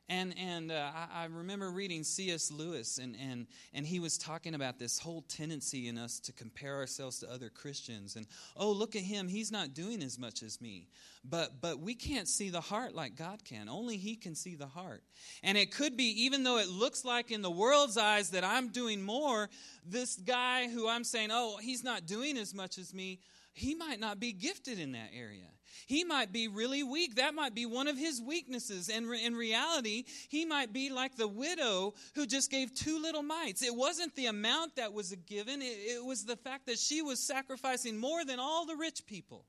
And, 0.08 0.34
and 0.38 0.70
uh, 0.70 0.90
I, 0.94 1.22
I, 1.22 1.24
remember 1.26 1.70
reading 1.70 2.04
C.S. 2.04 2.50
Lewis, 2.50 2.98
and, 2.98 3.16
and, 3.16 3.46
and 3.72 3.86
he 3.86 4.00
was 4.00 4.18
talking 4.18 4.54
about 4.54 4.78
this 4.78 4.98
whole 4.98 5.22
tendency 5.22 5.88
in 5.88 5.96
us 5.96 6.20
to 6.20 6.32
compare 6.32 6.76
ourselves 6.76 7.20
to 7.20 7.32
other 7.32 7.48
Christians. 7.48 8.16
And, 8.16 8.26
oh, 8.54 8.70
look 8.70 8.96
at 8.96 9.02
him, 9.02 9.28
he's 9.28 9.50
not 9.50 9.72
doing 9.72 10.02
as 10.02 10.18
much 10.18 10.42
as 10.42 10.60
me. 10.60 10.88
But, 11.24 11.62
but 11.62 11.80
we 11.80 11.94
can't 11.94 12.28
see 12.28 12.50
the 12.50 12.60
heart 12.60 12.94
like 12.94 13.16
God 13.16 13.44
can. 13.44 13.70
Only 13.70 13.96
He 13.96 14.14
can 14.14 14.34
see 14.34 14.56
the 14.56 14.66
heart. 14.66 15.02
And 15.42 15.56
it 15.56 15.72
could 15.72 15.96
be, 15.96 16.24
even 16.24 16.44
though 16.44 16.58
it 16.58 16.68
looks 16.68 17.02
like 17.02 17.30
in 17.30 17.40
the 17.40 17.50
world's 17.50 17.96
eyes 17.96 18.30
that 18.30 18.44
I'm 18.44 18.68
doing 18.68 19.00
more, 19.00 19.48
this 19.86 20.16
guy 20.16 20.68
who 20.68 20.86
I'm 20.86 21.04
saying, 21.04 21.30
oh, 21.32 21.56
he's 21.62 21.82
not 21.82 22.04
doing 22.04 22.36
as 22.36 22.52
much 22.52 22.76
as 22.76 22.92
me, 22.92 23.20
he 23.54 23.74
might 23.74 24.00
not 24.00 24.20
be 24.20 24.32
gifted 24.32 24.78
in 24.78 24.92
that 24.92 25.10
area. 25.16 25.46
He 25.86 26.04
might 26.04 26.32
be 26.32 26.48
really 26.48 26.82
weak. 26.82 27.16
That 27.16 27.34
might 27.34 27.54
be 27.54 27.66
one 27.66 27.88
of 27.88 27.96
his 27.96 28.20
weaknesses. 28.20 28.88
And 28.88 29.12
in 29.12 29.34
reality, 29.34 30.04
he 30.28 30.44
might 30.44 30.72
be 30.72 30.90
like 30.90 31.16
the 31.16 31.28
widow 31.28 31.94
who 32.14 32.26
just 32.26 32.50
gave 32.50 32.74
two 32.74 33.00
little 33.00 33.22
mites. 33.22 33.62
It 33.62 33.74
wasn't 33.74 34.14
the 34.14 34.26
amount 34.26 34.76
that 34.76 34.92
was 34.92 35.14
given, 35.26 35.62
it, 35.62 35.64
it 35.64 36.04
was 36.04 36.24
the 36.24 36.36
fact 36.36 36.66
that 36.66 36.78
she 36.78 37.02
was 37.02 37.20
sacrificing 37.20 37.96
more 37.96 38.24
than 38.24 38.38
all 38.38 38.66
the 38.66 38.76
rich 38.76 39.06
people. 39.06 39.44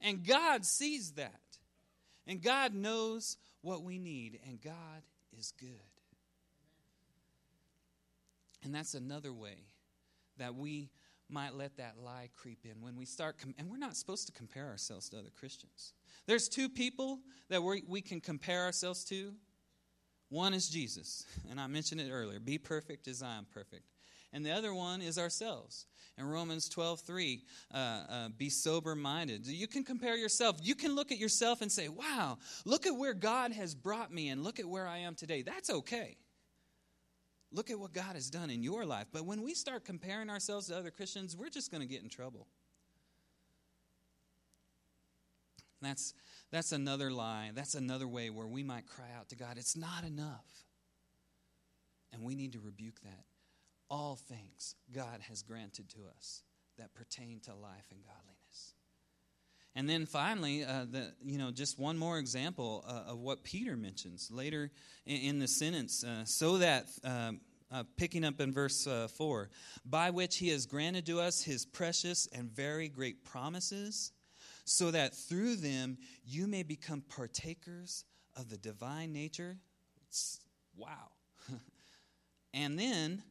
And 0.00 0.24
God 0.24 0.64
sees 0.64 1.12
that. 1.12 1.40
And 2.26 2.42
God 2.42 2.74
knows 2.74 3.36
what 3.62 3.82
we 3.82 3.98
need. 3.98 4.38
And 4.46 4.60
God 4.60 5.02
is 5.38 5.52
good. 5.58 5.70
And 8.62 8.74
that's 8.74 8.94
another 8.94 9.32
way 9.32 9.66
that 10.38 10.54
we 10.54 10.90
might 11.28 11.54
let 11.54 11.76
that 11.76 11.94
lie 11.98 12.28
creep 12.36 12.64
in 12.64 12.80
when 12.80 12.96
we 12.96 13.04
start, 13.04 13.38
com- 13.38 13.54
and 13.58 13.70
we're 13.70 13.76
not 13.76 13.96
supposed 13.96 14.26
to 14.26 14.32
compare 14.32 14.66
ourselves 14.66 15.08
to 15.10 15.18
other 15.18 15.30
Christians. 15.38 15.92
There's 16.26 16.48
two 16.48 16.68
people 16.68 17.20
that 17.48 17.62
we 17.62 17.82
we 17.86 18.00
can 18.00 18.20
compare 18.20 18.64
ourselves 18.64 19.04
to. 19.06 19.32
One 20.28 20.54
is 20.54 20.68
Jesus, 20.68 21.24
and 21.50 21.60
I 21.60 21.66
mentioned 21.66 22.00
it 22.00 22.10
earlier 22.10 22.40
be 22.40 22.58
perfect 22.58 23.08
as 23.08 23.22
I 23.22 23.36
am 23.36 23.46
perfect. 23.52 23.84
And 24.32 24.44
the 24.44 24.50
other 24.50 24.74
one 24.74 25.00
is 25.00 25.16
ourselves. 25.16 25.86
In 26.18 26.26
Romans 26.26 26.68
12, 26.68 27.00
3, 27.00 27.42
uh, 27.72 27.76
uh, 27.76 28.28
be 28.36 28.50
sober 28.50 28.96
minded. 28.96 29.46
You 29.46 29.68
can 29.68 29.84
compare 29.84 30.16
yourself. 30.16 30.56
You 30.60 30.74
can 30.74 30.94
look 30.96 31.12
at 31.12 31.18
yourself 31.18 31.60
and 31.60 31.70
say, 31.70 31.88
wow, 31.88 32.38
look 32.64 32.86
at 32.86 32.96
where 32.96 33.14
God 33.14 33.52
has 33.52 33.74
brought 33.74 34.12
me 34.12 34.28
and 34.28 34.42
look 34.42 34.58
at 34.58 34.66
where 34.66 34.88
I 34.88 34.98
am 34.98 35.14
today. 35.14 35.42
That's 35.42 35.70
okay. 35.70 36.16
Look 37.54 37.70
at 37.70 37.78
what 37.78 37.92
God 37.92 38.16
has 38.16 38.30
done 38.30 38.50
in 38.50 38.64
your 38.64 38.84
life. 38.84 39.06
But 39.12 39.24
when 39.26 39.40
we 39.40 39.54
start 39.54 39.84
comparing 39.84 40.28
ourselves 40.28 40.66
to 40.66 40.76
other 40.76 40.90
Christians, 40.90 41.36
we're 41.36 41.50
just 41.50 41.70
going 41.70 41.82
to 41.82 41.86
get 41.86 42.02
in 42.02 42.08
trouble. 42.08 42.48
That's, 45.80 46.14
that's 46.50 46.72
another 46.72 47.12
lie. 47.12 47.52
That's 47.54 47.76
another 47.76 48.08
way 48.08 48.28
where 48.28 48.48
we 48.48 48.64
might 48.64 48.88
cry 48.88 49.06
out 49.16 49.28
to 49.28 49.36
God, 49.36 49.56
it's 49.56 49.76
not 49.76 50.02
enough. 50.04 50.64
And 52.12 52.24
we 52.24 52.34
need 52.34 52.54
to 52.54 52.60
rebuke 52.60 53.00
that. 53.02 53.24
All 53.88 54.16
things 54.16 54.74
God 54.92 55.20
has 55.28 55.42
granted 55.42 55.88
to 55.90 55.98
us 56.16 56.42
that 56.76 56.92
pertain 56.94 57.38
to 57.44 57.54
life 57.54 57.86
and 57.92 58.02
godliness. 58.02 58.33
And 59.76 59.88
then 59.88 60.06
finally, 60.06 60.64
uh, 60.64 60.86
the, 60.88 61.12
you 61.24 61.36
know, 61.36 61.50
just 61.50 61.78
one 61.78 61.98
more 61.98 62.18
example 62.18 62.84
uh, 62.86 63.12
of 63.12 63.18
what 63.18 63.42
Peter 63.42 63.76
mentions 63.76 64.30
later 64.30 64.70
in, 65.04 65.16
in 65.16 65.38
the 65.40 65.48
sentence, 65.48 66.04
uh, 66.04 66.24
so 66.24 66.58
that, 66.58 66.88
um, 67.02 67.40
uh, 67.72 67.82
picking 67.96 68.24
up 68.24 68.40
in 68.40 68.52
verse 68.52 68.86
uh, 68.86 69.08
4, 69.08 69.50
by 69.84 70.10
which 70.10 70.36
he 70.36 70.48
has 70.50 70.64
granted 70.64 71.04
to 71.06 71.20
us 71.20 71.42
his 71.42 71.66
precious 71.66 72.28
and 72.32 72.48
very 72.50 72.88
great 72.88 73.24
promises, 73.24 74.12
so 74.64 74.92
that 74.92 75.12
through 75.12 75.56
them 75.56 75.98
you 76.24 76.46
may 76.46 76.62
become 76.62 77.02
partakers 77.08 78.04
of 78.36 78.48
the 78.48 78.56
divine 78.56 79.12
nature. 79.12 79.56
It's, 80.06 80.40
wow. 80.76 81.10
and 82.54 82.78
then, 82.78 83.24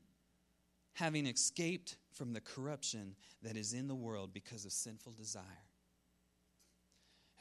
having 0.94 1.26
escaped 1.26 1.96
from 2.12 2.34
the 2.34 2.42
corruption 2.42 3.16
that 3.42 3.56
is 3.56 3.74
in 3.74 3.88
the 3.88 3.96
world 3.96 4.34
because 4.34 4.66
of 4.66 4.74
sinful 4.74 5.14
desire. 5.14 5.44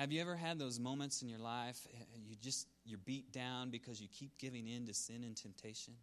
Have 0.03 0.11
you 0.11 0.21
ever 0.21 0.35
had 0.35 0.59
those 0.59 0.81
moments 0.81 1.23
in 1.23 1.29
your 1.29 1.39
life 1.39 1.79
eh, 1.95 1.97
you 2.27 2.35
just 2.35 2.67
you're 2.85 2.99
beat 3.05 3.31
down 3.31 3.71
because 3.71 4.01
you 4.01 4.09
keep 4.09 4.37
giving 4.37 4.67
in 4.67 4.85
to 4.87 4.95
sin 4.95 5.23
and 5.23 5.37
temptation? 5.37 5.95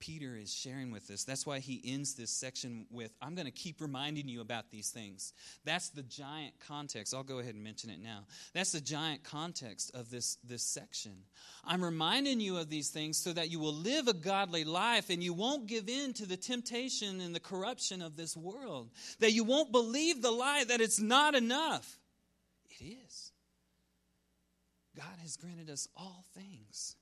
Peter 0.00 0.36
is 0.36 0.54
sharing 0.54 0.90
with 0.90 1.10
us. 1.10 1.24
That's 1.24 1.46
why 1.46 1.58
he 1.58 1.82
ends 1.84 2.14
this 2.14 2.30
section 2.30 2.86
with, 2.90 3.12
I'm 3.20 3.34
going 3.34 3.46
to 3.46 3.52
keep 3.52 3.80
reminding 3.80 4.28
you 4.28 4.40
about 4.40 4.70
these 4.70 4.90
things. 4.90 5.32
That's 5.64 5.90
the 5.90 6.02
giant 6.02 6.54
context. 6.66 7.14
I'll 7.14 7.22
go 7.22 7.38
ahead 7.38 7.54
and 7.54 7.64
mention 7.64 7.90
it 7.90 8.00
now. 8.02 8.24
That's 8.54 8.72
the 8.72 8.80
giant 8.80 9.24
context 9.24 9.90
of 9.94 10.10
this, 10.10 10.36
this 10.44 10.62
section. 10.62 11.12
I'm 11.64 11.82
reminding 11.82 12.40
you 12.40 12.58
of 12.58 12.68
these 12.68 12.90
things 12.90 13.16
so 13.16 13.32
that 13.32 13.50
you 13.50 13.58
will 13.58 13.74
live 13.74 14.08
a 14.08 14.14
godly 14.14 14.64
life 14.64 15.10
and 15.10 15.22
you 15.22 15.32
won't 15.32 15.66
give 15.66 15.88
in 15.88 16.12
to 16.14 16.26
the 16.26 16.36
temptation 16.36 17.20
and 17.20 17.34
the 17.34 17.40
corruption 17.40 18.02
of 18.02 18.16
this 18.16 18.36
world. 18.36 18.90
That 19.20 19.32
you 19.32 19.44
won't 19.44 19.72
believe 19.72 20.22
the 20.22 20.30
lie 20.30 20.64
that 20.64 20.80
it's 20.80 21.00
not 21.00 21.34
enough. 21.34 21.98
It 22.80 22.84
is. 22.84 23.32
God 24.96 25.18
has 25.22 25.36
granted 25.36 25.70
us 25.70 25.88
all 25.96 26.24
things. 26.34 26.96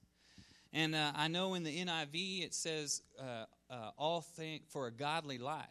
And 0.77 0.95
uh, 0.95 1.13
I 1.17 1.29
know 1.29 1.55
in 1.55 1.63
the 1.63 1.75
NIV 1.75 2.45
it 2.45 2.55
says 2.55 3.01
uh, 3.19 3.47
uh, 3.71 3.91
all 3.97 4.23
for 4.69 4.89
a 4.89 4.93
godly 4.93 5.39
life. 5.39 5.65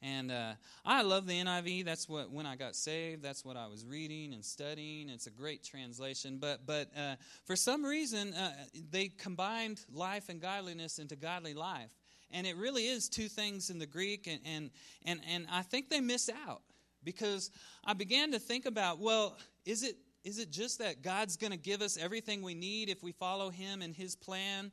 And 0.00 0.30
uh, 0.30 0.52
I 0.84 1.02
love 1.02 1.26
the 1.26 1.32
NIV. 1.32 1.84
That's 1.84 2.08
what 2.08 2.30
when 2.30 2.46
I 2.46 2.54
got 2.54 2.76
saved. 2.76 3.20
That's 3.20 3.44
what 3.44 3.56
I 3.56 3.66
was 3.66 3.84
reading 3.84 4.32
and 4.32 4.44
studying. 4.44 5.08
It's 5.10 5.26
a 5.26 5.30
great 5.30 5.64
translation. 5.64 6.38
But 6.40 6.64
but 6.66 6.88
uh, 6.96 7.16
for 7.44 7.56
some 7.56 7.84
reason 7.84 8.32
uh, 8.32 8.52
they 8.92 9.08
combined 9.08 9.84
life 9.92 10.28
and 10.28 10.40
godliness 10.40 11.00
into 11.00 11.16
godly 11.16 11.52
life, 11.52 11.90
and 12.30 12.46
it 12.46 12.56
really 12.56 12.86
is 12.86 13.08
two 13.08 13.28
things 13.28 13.70
in 13.70 13.80
the 13.80 13.86
Greek. 13.86 14.28
And 14.28 14.40
and 14.46 14.70
and, 15.04 15.20
and 15.28 15.46
I 15.50 15.62
think 15.62 15.90
they 15.90 16.00
miss 16.00 16.30
out 16.46 16.62
because 17.02 17.50
I 17.84 17.94
began 17.94 18.30
to 18.32 18.38
think 18.38 18.66
about 18.66 19.00
well, 19.00 19.36
is 19.66 19.82
it 19.82 19.96
is 20.24 20.38
it 20.38 20.50
just 20.50 20.78
that 20.78 21.02
God's 21.02 21.36
going 21.36 21.52
to 21.52 21.58
give 21.58 21.82
us 21.82 21.96
everything 21.96 22.42
we 22.42 22.54
need 22.54 22.88
if 22.88 23.02
we 23.02 23.12
follow 23.12 23.50
Him 23.50 23.82
and 23.82 23.94
His 23.94 24.16
plan 24.16 24.70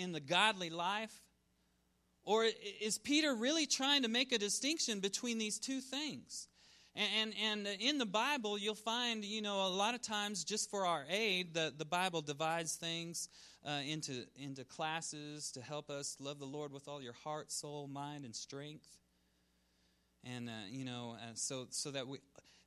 in 0.00 0.12
the 0.12 0.20
godly 0.20 0.70
life? 0.70 1.12
Or 2.24 2.46
is 2.80 2.98
Peter 2.98 3.34
really 3.34 3.66
trying 3.66 4.02
to 4.02 4.08
make 4.08 4.32
a 4.32 4.38
distinction 4.38 5.00
between 5.00 5.38
these 5.38 5.58
two 5.58 5.80
things? 5.80 6.48
And, 6.94 7.32
and, 7.40 7.66
and, 7.66 7.80
in 7.80 7.98
the 7.98 8.06
Bible, 8.06 8.58
you'll 8.58 8.74
find, 8.74 9.24
you 9.24 9.40
know, 9.40 9.66
a 9.66 9.68
lot 9.68 9.94
of 9.94 10.02
times 10.02 10.42
just 10.42 10.68
for 10.68 10.84
our 10.84 11.04
aid, 11.08 11.54
the, 11.54 11.72
the 11.76 11.84
Bible 11.84 12.22
divides 12.22 12.74
things 12.74 13.28
uh, 13.64 13.80
into, 13.86 14.24
into 14.36 14.64
classes 14.64 15.52
to 15.52 15.62
help 15.62 15.90
us 15.90 16.16
love 16.18 16.38
the 16.38 16.44
Lord 16.44 16.72
with 16.72 16.88
all 16.88 17.00
your 17.00 17.12
heart, 17.12 17.52
soul, 17.52 17.86
mind, 17.86 18.24
and 18.24 18.34
strength. 18.34 18.88
And, 20.24 20.48
uh, 20.48 20.66
you 20.68 20.84
know, 20.84 21.16
uh, 21.18 21.34
so, 21.34 21.66
so 21.70 21.92
that 21.92 22.08
we, 22.08 22.18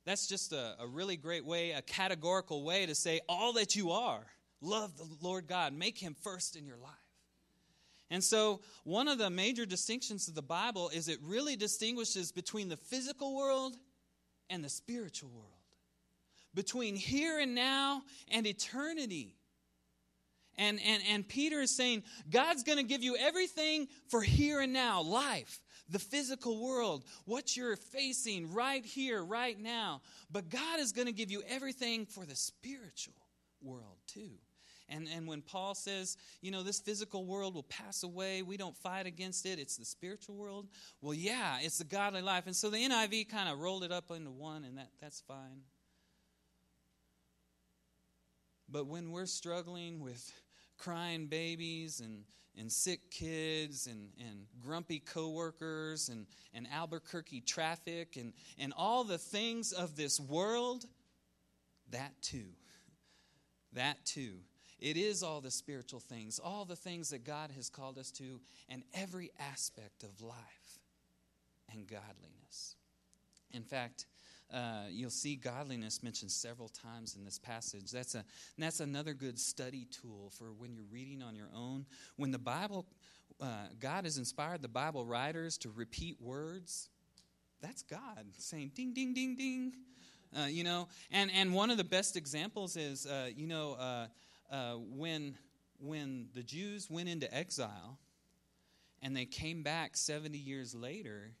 that's 0.04 0.26
just 0.26 0.52
a, 0.52 0.74
a 0.80 0.86
really 0.86 1.16
great 1.16 1.44
way, 1.44 1.72
a 1.72 1.82
categorical 1.82 2.64
way 2.64 2.86
to 2.86 2.94
say 2.94 3.20
all 3.28 3.52
that 3.54 3.76
you 3.76 3.92
are. 3.92 4.26
Love 4.60 4.96
the 4.96 5.08
Lord 5.20 5.46
God, 5.46 5.72
make 5.72 5.98
Him 5.98 6.14
first 6.22 6.56
in 6.56 6.66
your 6.66 6.76
life. 6.76 6.92
And 8.10 8.22
so, 8.22 8.60
one 8.84 9.08
of 9.08 9.18
the 9.18 9.30
major 9.30 9.64
distinctions 9.64 10.28
of 10.28 10.34
the 10.34 10.42
Bible 10.42 10.90
is 10.90 11.08
it 11.08 11.18
really 11.22 11.56
distinguishes 11.56 12.30
between 12.30 12.68
the 12.68 12.76
physical 12.76 13.34
world 13.34 13.76
and 14.50 14.62
the 14.62 14.68
spiritual 14.68 15.30
world, 15.30 15.46
between 16.54 16.94
here 16.94 17.38
and 17.38 17.54
now 17.54 18.02
and 18.30 18.46
eternity. 18.46 19.36
And, 20.58 20.78
and, 20.84 21.02
and 21.08 21.26
Peter 21.26 21.60
is 21.62 21.74
saying, 21.74 22.02
God's 22.28 22.62
going 22.62 22.76
to 22.76 22.84
give 22.84 23.02
you 23.02 23.16
everything 23.16 23.88
for 24.08 24.20
here 24.20 24.60
and 24.60 24.74
now, 24.74 25.00
life 25.00 25.61
the 25.92 25.98
physical 25.98 26.58
world, 26.58 27.04
what 27.26 27.56
you're 27.56 27.76
facing 27.76 28.52
right 28.52 28.84
here, 28.84 29.22
right 29.22 29.58
now. 29.58 30.00
But 30.30 30.48
God 30.48 30.80
is 30.80 30.92
going 30.92 31.06
to 31.06 31.12
give 31.12 31.30
you 31.30 31.42
everything 31.48 32.06
for 32.06 32.24
the 32.24 32.34
spiritual 32.34 33.14
world, 33.62 33.98
too. 34.06 34.30
And, 34.88 35.06
and 35.14 35.26
when 35.26 35.42
Paul 35.42 35.74
says, 35.74 36.16
you 36.40 36.50
know, 36.50 36.62
this 36.62 36.80
physical 36.80 37.24
world 37.24 37.54
will 37.54 37.62
pass 37.62 38.02
away, 38.02 38.42
we 38.42 38.56
don't 38.56 38.76
fight 38.76 39.06
against 39.06 39.46
it, 39.46 39.58
it's 39.58 39.76
the 39.76 39.84
spiritual 39.84 40.34
world. 40.34 40.66
Well, 41.00 41.14
yeah, 41.14 41.58
it's 41.62 41.78
the 41.78 41.84
godly 41.84 42.20
life. 42.20 42.46
And 42.46 42.56
so 42.56 42.68
the 42.68 42.78
NIV 42.78 43.30
kind 43.30 43.48
of 43.48 43.58
rolled 43.58 43.84
it 43.84 43.92
up 43.92 44.10
into 44.10 44.30
one, 44.30 44.64
and 44.64 44.78
that, 44.78 44.88
that's 45.00 45.20
fine. 45.20 45.62
But 48.68 48.86
when 48.86 49.12
we're 49.12 49.26
struggling 49.26 50.00
with 50.00 50.32
crying 50.78 51.26
babies 51.26 52.00
and 52.00 52.24
and 52.58 52.70
sick 52.70 53.10
kids 53.10 53.86
and, 53.86 54.10
and 54.18 54.46
grumpy 54.60 55.00
coworkers 55.00 56.08
and, 56.08 56.26
and 56.52 56.66
Albuquerque 56.72 57.40
traffic 57.40 58.16
and, 58.16 58.32
and 58.58 58.72
all 58.76 59.04
the 59.04 59.18
things 59.18 59.72
of 59.72 59.96
this 59.96 60.20
world, 60.20 60.84
that 61.90 62.12
too. 62.22 62.50
That 63.72 64.04
too. 64.04 64.34
It 64.78 64.96
is 64.96 65.22
all 65.22 65.40
the 65.40 65.50
spiritual 65.50 66.00
things, 66.00 66.38
all 66.38 66.64
the 66.64 66.76
things 66.76 67.10
that 67.10 67.24
God 67.24 67.52
has 67.52 67.68
called 67.68 67.98
us 67.98 68.10
to, 68.12 68.40
and 68.68 68.82
every 68.92 69.30
aspect 69.38 70.02
of 70.02 70.20
life 70.20 70.80
and 71.72 71.86
godliness. 71.86 72.76
In 73.52 73.62
fact, 73.62 74.06
uh, 74.52 74.84
you'll 74.90 75.10
see 75.10 75.36
godliness 75.36 76.02
mentioned 76.02 76.30
several 76.30 76.68
times 76.68 77.16
in 77.16 77.24
this 77.24 77.38
passage. 77.38 77.90
That's, 77.90 78.14
a, 78.14 78.24
that's 78.58 78.80
another 78.80 79.14
good 79.14 79.38
study 79.38 79.86
tool 79.90 80.30
for 80.36 80.52
when 80.52 80.74
you're 80.74 80.84
reading 80.90 81.22
on 81.22 81.34
your 81.34 81.48
own. 81.54 81.86
When 82.16 82.30
the 82.30 82.38
Bible, 82.38 82.86
uh, 83.40 83.68
God 83.80 84.04
has 84.04 84.18
inspired 84.18 84.60
the 84.60 84.68
Bible 84.68 85.06
writers 85.06 85.56
to 85.58 85.70
repeat 85.70 86.20
words, 86.20 86.90
that's 87.62 87.82
God 87.82 88.26
saying 88.38 88.72
ding, 88.74 88.92
ding, 88.92 89.14
ding, 89.14 89.36
ding. 89.36 89.72
Uh, 90.38 90.46
you 90.46 90.64
know, 90.64 90.88
and, 91.10 91.30
and 91.30 91.52
one 91.52 91.70
of 91.70 91.76
the 91.76 91.84
best 91.84 92.16
examples 92.16 92.76
is, 92.76 93.06
uh, 93.06 93.28
you 93.34 93.46
know, 93.46 93.72
uh, 94.50 94.74
when, 94.74 95.36
when 95.78 96.28
the 96.34 96.42
Jews 96.42 96.90
went 96.90 97.08
into 97.08 97.32
exile 97.34 97.98
and 99.02 99.16
they 99.16 99.26
came 99.26 99.62
back 99.62 99.96
70 99.96 100.38
years 100.38 100.74
later, 100.74 101.32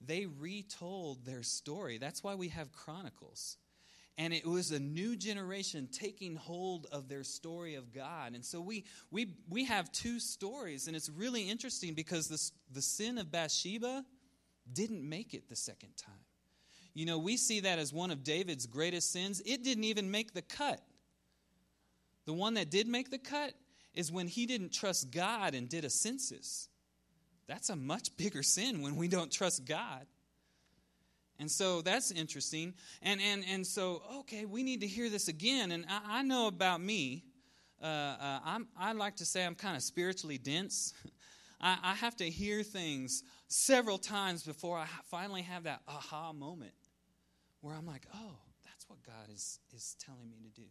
they 0.00 0.26
retold 0.26 1.24
their 1.24 1.42
story. 1.42 1.98
That's 1.98 2.22
why 2.22 2.34
we 2.34 2.48
have 2.48 2.72
Chronicles. 2.72 3.56
And 4.16 4.34
it 4.34 4.44
was 4.44 4.72
a 4.72 4.80
new 4.80 5.16
generation 5.16 5.88
taking 5.92 6.34
hold 6.34 6.86
of 6.90 7.08
their 7.08 7.22
story 7.22 7.76
of 7.76 7.92
God. 7.92 8.34
And 8.34 8.44
so 8.44 8.60
we, 8.60 8.84
we, 9.12 9.34
we 9.48 9.64
have 9.64 9.92
two 9.92 10.18
stories, 10.18 10.88
and 10.88 10.96
it's 10.96 11.08
really 11.08 11.48
interesting 11.48 11.94
because 11.94 12.28
this, 12.28 12.52
the 12.72 12.82
sin 12.82 13.18
of 13.18 13.30
Bathsheba 13.30 14.04
didn't 14.72 15.08
make 15.08 15.34
it 15.34 15.48
the 15.48 15.56
second 15.56 15.96
time. 15.96 16.14
You 16.94 17.06
know, 17.06 17.18
we 17.18 17.36
see 17.36 17.60
that 17.60 17.78
as 17.78 17.92
one 17.92 18.10
of 18.10 18.24
David's 18.24 18.66
greatest 18.66 19.12
sins. 19.12 19.40
It 19.46 19.62
didn't 19.62 19.84
even 19.84 20.10
make 20.10 20.34
the 20.34 20.42
cut. 20.42 20.80
The 22.26 22.32
one 22.32 22.54
that 22.54 22.70
did 22.70 22.88
make 22.88 23.10
the 23.10 23.18
cut 23.18 23.54
is 23.94 24.10
when 24.10 24.26
he 24.26 24.46
didn't 24.46 24.72
trust 24.72 25.10
God 25.12 25.54
and 25.54 25.68
did 25.68 25.84
a 25.84 25.90
census. 25.90 26.67
That's 27.48 27.70
a 27.70 27.76
much 27.76 28.16
bigger 28.16 28.42
sin 28.42 28.82
when 28.82 28.96
we 28.96 29.08
don't 29.08 29.32
trust 29.32 29.64
God. 29.64 30.06
And 31.40 31.50
so 31.50 31.82
that's 31.82 32.10
interesting. 32.10 32.74
And, 33.02 33.20
and, 33.20 33.44
and 33.48 33.66
so, 33.66 34.02
okay, 34.20 34.44
we 34.44 34.62
need 34.62 34.80
to 34.82 34.86
hear 34.86 35.08
this 35.08 35.28
again. 35.28 35.70
And 35.70 35.86
I, 35.88 36.18
I 36.18 36.22
know 36.22 36.48
about 36.48 36.80
me, 36.80 37.24
uh, 37.82 37.86
uh, 37.86 38.40
I'm, 38.44 38.68
I 38.78 38.92
like 38.92 39.16
to 39.16 39.24
say 39.24 39.46
I'm 39.46 39.54
kind 39.54 39.76
of 39.76 39.82
spiritually 39.82 40.36
dense. 40.36 40.92
I, 41.60 41.78
I 41.82 41.94
have 41.94 42.16
to 42.16 42.28
hear 42.28 42.62
things 42.62 43.22
several 43.48 43.98
times 43.98 44.42
before 44.42 44.76
I 44.78 44.86
finally 45.06 45.42
have 45.42 45.64
that 45.64 45.80
aha 45.88 46.32
moment 46.32 46.72
where 47.60 47.74
I'm 47.74 47.86
like, 47.86 48.06
oh, 48.14 48.36
that's 48.64 48.88
what 48.88 49.02
God 49.04 49.32
is, 49.32 49.58
is 49.74 49.96
telling 49.98 50.30
me 50.30 50.38
to 50.42 50.60
do. 50.60 50.66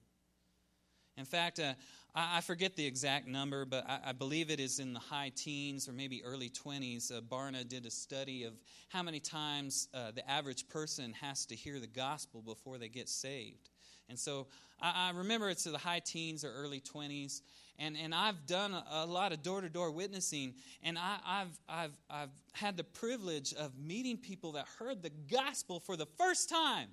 In 1.17 1.25
fact, 1.25 1.60
uh, 1.60 1.73
I, 2.13 2.38
I, 2.38 2.41
forget 2.41 2.75
the 2.75 2.86
exact 2.86 3.27
number, 3.27 3.65
but 3.65 3.86
I, 3.89 3.99
I, 4.08 4.12
believe 4.12 4.51
it 4.51 4.60
is 4.60 4.80
in 4.80 4.93
the 4.93 4.99
high 4.99 5.32
teens 5.36 5.89
or 5.89 5.91
maybe 5.91 6.23
early 6.23 6.49
20s. 6.49 7.12
Uh, 7.12 7.21
Barna 7.21 7.67
did 7.67 7.88
a 7.88 7.91
study 7.91 8.43
of 8.43 8.53
how 8.89 9.01
many 9.01 9.19
times 9.19 9.88
uh, 9.95 10.12
the 10.12 10.30
average 10.30 10.69
person 10.69 11.13
has 11.13 11.45
to 11.47 11.56
hear 11.56 11.80
the 11.80 11.88
gospel 11.88 12.41
before 12.41 12.77
they 12.77 12.88
get 12.88 13.10
saved. 13.10 13.69
And 14.10 14.17
so 14.17 14.47
I, 14.80 15.10
I 15.10 15.17
remember 15.17 15.49
it's 15.49 15.63
the 15.63 15.77
high 15.77 15.99
teens 15.99 16.45
or 16.45 16.53
early 16.53 16.82
20s. 16.82 17.41
And, 17.80 17.97
and 17.97 18.13
I've 18.13 18.45
done 18.45 18.73
a, 18.73 18.84
a 18.91 19.06
lot 19.06 19.32
of 19.32 19.41
door 19.41 19.62
to 19.62 19.69
door 19.69 19.91
witnessing, 19.91 20.53
and 20.82 20.97
I, 20.97 21.17
I've, 21.25 21.60
I've, 21.69 21.97
I've 22.10 22.30
had 22.53 22.77
the 22.77 22.84
privilege 22.84 23.53
of 23.53 23.77
meeting 23.77 24.17
people 24.17 24.53
that 24.53 24.65
heard 24.80 25.03
the 25.03 25.12
gospel 25.32 25.80
for 25.80 25.95
the 25.95 26.08
first 26.17 26.49
time 26.49 26.89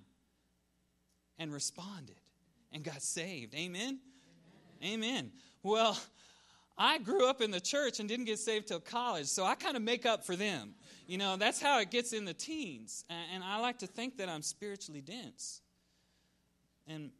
and 1.38 1.52
responded 1.52 2.16
and 2.72 2.82
got 2.82 3.02
saved. 3.02 3.54
Amen? 3.54 3.98
Amen. 4.84 5.30
Well, 5.62 5.98
I 6.76 6.98
grew 6.98 7.28
up 7.28 7.40
in 7.40 7.50
the 7.50 7.60
church 7.60 8.00
and 8.00 8.08
didn't 8.08 8.26
get 8.26 8.38
saved 8.38 8.68
till 8.68 8.80
college, 8.80 9.26
so 9.26 9.44
I 9.44 9.54
kind 9.54 9.76
of 9.76 9.82
make 9.82 10.04
up 10.04 10.24
for 10.24 10.36
them. 10.36 10.74
You 11.06 11.18
know, 11.18 11.36
that's 11.36 11.60
how 11.60 11.80
it 11.80 11.90
gets 11.90 12.12
in 12.12 12.24
the 12.24 12.34
teens. 12.34 13.04
And 13.08 13.44
I 13.44 13.58
like 13.60 13.78
to 13.78 13.86
think 13.86 14.18
that 14.18 14.28
I'm 14.28 14.42
spiritually 14.42 15.00
dense. 15.00 15.60
And 16.86 17.10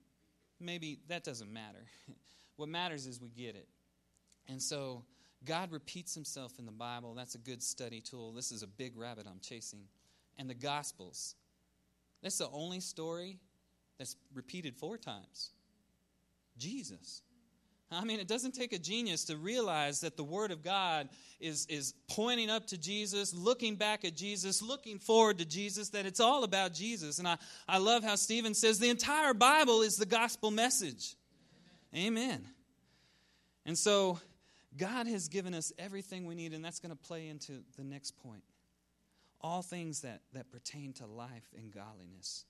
maybe 0.61 0.98
that 1.09 1.24
doesn't 1.24 1.53
matter. 1.53 1.85
what 2.57 2.68
matters 2.68 3.07
is 3.07 3.20
we 3.20 3.29
get 3.29 3.55
it. 3.55 3.68
And 4.48 4.61
so 4.61 5.05
God 5.44 5.72
repeats 5.72 6.14
himself 6.14 6.59
in 6.59 6.66
the 6.66 6.72
Bible. 6.72 7.14
That's 7.14 7.35
a 7.35 7.38
good 7.38 7.62
study 7.62 8.00
tool. 8.00 8.33
This 8.33 8.53
is 8.53 8.62
a 8.62 8.66
big 8.66 8.96
rabbit 8.96 9.27
I'm 9.29 9.40
chasing. 9.40 9.85
And 10.38 10.50
the 10.50 10.55
Gospels. 10.55 11.35
That's 12.22 12.38
the 12.38 12.48
only 12.50 12.81
story 12.81 13.38
that's 13.98 14.16
repeated 14.35 14.77
four 14.77 14.98
times. 14.98 15.50
Jesus. 16.57 17.22
I 17.90 18.05
mean, 18.05 18.18
it 18.18 18.27
doesn't 18.27 18.53
take 18.53 18.73
a 18.73 18.79
genius 18.79 19.25
to 19.27 19.37
realize 19.37 20.01
that 20.01 20.16
the 20.16 20.25
Word 20.25 20.51
of 20.51 20.62
God 20.62 21.09
is, 21.38 21.66
is 21.66 21.94
pointing 22.09 22.51
up 22.51 22.66
to 22.68 22.79
Jesus, 22.79 23.35
looking 23.35 23.77
back 23.77 24.05
at 24.05 24.16
Jesus, 24.16 24.62
looking 24.62 24.99
forward 24.99 25.38
to 25.38 25.44
Jesus, 25.44 25.90
that 25.90 26.07
it's 26.07 26.20
all 26.20 26.44
about 26.44 26.73
Jesus. 26.73 27.18
And 27.18 27.29
I, 27.29 27.37
I 27.68 27.79
love 27.79 28.03
how 28.03 28.16
Stephen 28.16 28.55
says 28.55 28.79
the 28.79 28.88
entire 28.88 29.35
Bible 29.35 29.83
is 29.83 29.97
the 29.97 30.07
gospel 30.07 30.51
message. 30.51 31.14
Amen. 31.94 32.25
Amen. 32.25 32.47
And 33.66 33.79
so, 33.79 34.18
God 34.77 35.07
has 35.07 35.29
given 35.29 35.55
us 35.55 35.73
everything 35.79 36.27
we 36.27 36.35
need, 36.35 36.53
and 36.53 36.64
that's 36.64 36.81
going 36.81 36.90
to 36.90 36.97
play 36.97 37.29
into 37.29 37.62
the 37.77 37.85
next 37.85 38.16
point. 38.23 38.42
All 39.40 39.62
things 39.62 40.01
that, 40.01 40.23
that 40.33 40.51
pertain 40.51 40.92
to 40.94 41.07
life 41.07 41.47
and 41.57 41.73
godliness. 41.73 42.44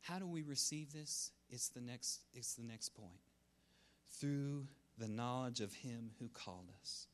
How 0.00 0.18
do 0.18 0.26
we 0.26 0.42
receive 0.42 0.92
this? 0.92 1.30
It's 1.50 1.68
the 1.68 1.80
next, 1.80 2.20
it's 2.34 2.54
the 2.54 2.64
next 2.64 2.90
point 2.90 3.20
through 4.10 4.66
the 4.98 5.08
knowledge 5.08 5.60
of 5.60 5.72
him 5.74 6.10
who 6.18 6.28
called 6.28 6.70
us. 6.80 7.06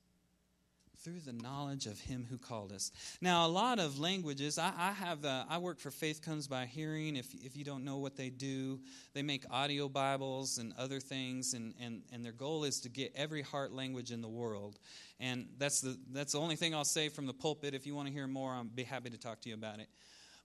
Through 0.98 1.20
the 1.20 1.32
knowledge 1.32 1.86
of 1.86 1.98
him 1.98 2.28
who 2.30 2.38
called 2.38 2.70
us. 2.70 2.92
Now, 3.20 3.44
a 3.44 3.48
lot 3.48 3.80
of 3.80 3.98
languages, 3.98 4.56
I, 4.56 4.72
I 4.78 4.92
have, 4.92 5.24
uh, 5.24 5.44
I 5.48 5.58
work 5.58 5.80
for 5.80 5.90
Faith 5.90 6.22
Comes 6.22 6.46
by 6.46 6.64
Hearing. 6.64 7.16
If, 7.16 7.34
if 7.34 7.56
you 7.56 7.64
don't 7.64 7.84
know 7.84 7.96
what 7.96 8.16
they 8.16 8.30
do, 8.30 8.78
they 9.12 9.22
make 9.22 9.44
audio 9.50 9.88
Bibles 9.88 10.58
and 10.58 10.72
other 10.78 11.00
things, 11.00 11.54
and, 11.54 11.74
and, 11.80 12.02
and 12.12 12.24
their 12.24 12.30
goal 12.30 12.62
is 12.62 12.80
to 12.82 12.88
get 12.88 13.12
every 13.16 13.42
heart 13.42 13.72
language 13.72 14.12
in 14.12 14.22
the 14.22 14.28
world. 14.28 14.78
And 15.18 15.48
that's 15.58 15.80
the, 15.80 15.98
that's 16.12 16.34
the 16.34 16.40
only 16.40 16.54
thing 16.54 16.72
I'll 16.72 16.84
say 16.84 17.08
from 17.08 17.26
the 17.26 17.34
pulpit. 17.34 17.74
If 17.74 17.84
you 17.84 17.96
want 17.96 18.06
to 18.06 18.14
hear 18.14 18.28
more, 18.28 18.52
I'll 18.52 18.62
be 18.62 18.84
happy 18.84 19.10
to 19.10 19.18
talk 19.18 19.40
to 19.40 19.48
you 19.48 19.56
about 19.56 19.80
it. 19.80 19.88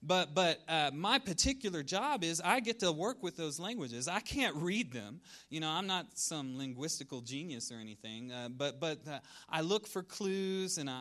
But, 0.00 0.32
but 0.32 0.60
uh, 0.68 0.92
my 0.94 1.18
particular 1.18 1.82
job 1.82 2.22
is 2.22 2.40
I 2.40 2.60
get 2.60 2.78
to 2.80 2.92
work 2.92 3.20
with 3.20 3.36
those 3.36 3.58
languages. 3.58 4.06
I 4.06 4.20
can't 4.20 4.54
read 4.56 4.92
them. 4.92 5.20
You 5.50 5.58
know, 5.58 5.68
I'm 5.68 5.88
not 5.88 6.06
some 6.14 6.56
linguistical 6.56 7.24
genius 7.24 7.72
or 7.72 7.78
anything, 7.78 8.30
uh, 8.30 8.48
but, 8.48 8.78
but 8.78 9.00
uh, 9.08 9.18
I 9.48 9.60
look 9.62 9.88
for 9.88 10.04
clues 10.04 10.78
and 10.78 10.88
I, 10.88 10.92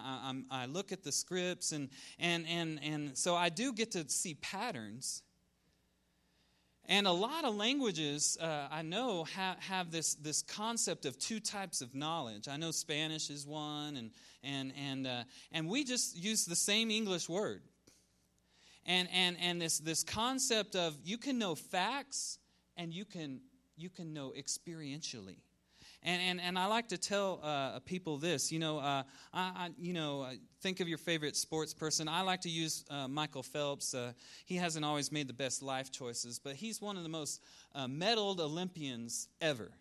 I, 0.51 0.63
I, 0.63 0.65
look 0.65 0.91
at 0.91 1.03
the 1.03 1.12
scripts, 1.12 1.73
and, 1.73 1.89
and, 2.17 2.47
and, 2.47 2.79
and 2.83 3.17
so 3.17 3.36
I 3.36 3.49
do 3.49 3.71
get 3.71 3.91
to 3.91 4.10
see 4.10 4.33
patterns. 4.33 5.21
And 6.86 7.05
a 7.05 7.12
lot 7.12 7.45
of 7.45 7.55
languages 7.55 8.36
uh, 8.41 8.67
I 8.71 8.81
know 8.81 9.25
have, 9.25 9.60
have 9.60 9.91
this, 9.91 10.15
this 10.15 10.41
concept 10.41 11.05
of 11.05 11.19
two 11.19 11.39
types 11.39 11.81
of 11.81 11.93
knowledge. 11.93 12.47
I 12.47 12.57
know 12.57 12.71
Spanish 12.71 13.29
is 13.29 13.45
one, 13.45 13.97
and, 13.97 14.12
and, 14.43 14.73
and, 14.75 15.05
uh, 15.05 15.23
and 15.51 15.67
we 15.67 15.83
just 15.83 16.17
use 16.17 16.45
the 16.45 16.55
same 16.55 16.89
English 16.89 17.29
word 17.29 17.62
and 18.88 19.08
and 19.13 19.38
and 19.39 19.62
this 19.62 19.78
this 19.80 20.04
concept 20.04 20.76
of 20.76 20.97
you 21.04 21.17
can 21.17 21.38
know 21.38 21.54
facts 21.54 22.39
and 22.76 22.91
you 22.91 23.06
can 23.06 23.41
you 23.76 23.89
can 23.89 24.13
know 24.13 24.34
experientially 24.36 25.38
and, 26.04 26.21
and, 26.21 26.41
and 26.41 26.60
I 26.60 26.67
like 26.67 26.88
to 26.89 26.97
tell 26.97 27.39
uh, 27.43 27.80
people 27.80 28.17
this, 28.17 28.52
you 28.52 28.60
know, 28.60 28.78
uh, 28.80 29.04
I, 29.34 29.41
I, 29.41 29.69
you 29.78 29.93
know, 29.93 30.21
uh, 30.21 30.34
think 30.62 30.80
of 30.80 30.88
your 30.88 30.97
favorite 30.97 31.36
sports 31.36 31.73
person. 31.73 32.08
I 32.08 32.21
like 32.21 32.41
to 32.41 32.50
use 32.50 32.86
uh, 32.89 33.08
Michael 33.08 33.43
Phelps. 33.43 33.93
Uh, 33.93 34.13
he 34.45 34.56
hasn't 34.56 34.86
always 34.86 35.12
made 35.12 35.28
the 35.28 35.34
best 35.34 35.62
life 35.62 35.91
choices, 35.91 36.39
but 36.39 36.56
he's 36.56 36.82
one 36.82 36.97
of 36.97 37.04
the 37.04 37.10
most 37.10 37.41
uh, 37.73 37.88
medaled 37.88 38.39
Olympians 38.39 39.28
ever. 39.41 39.71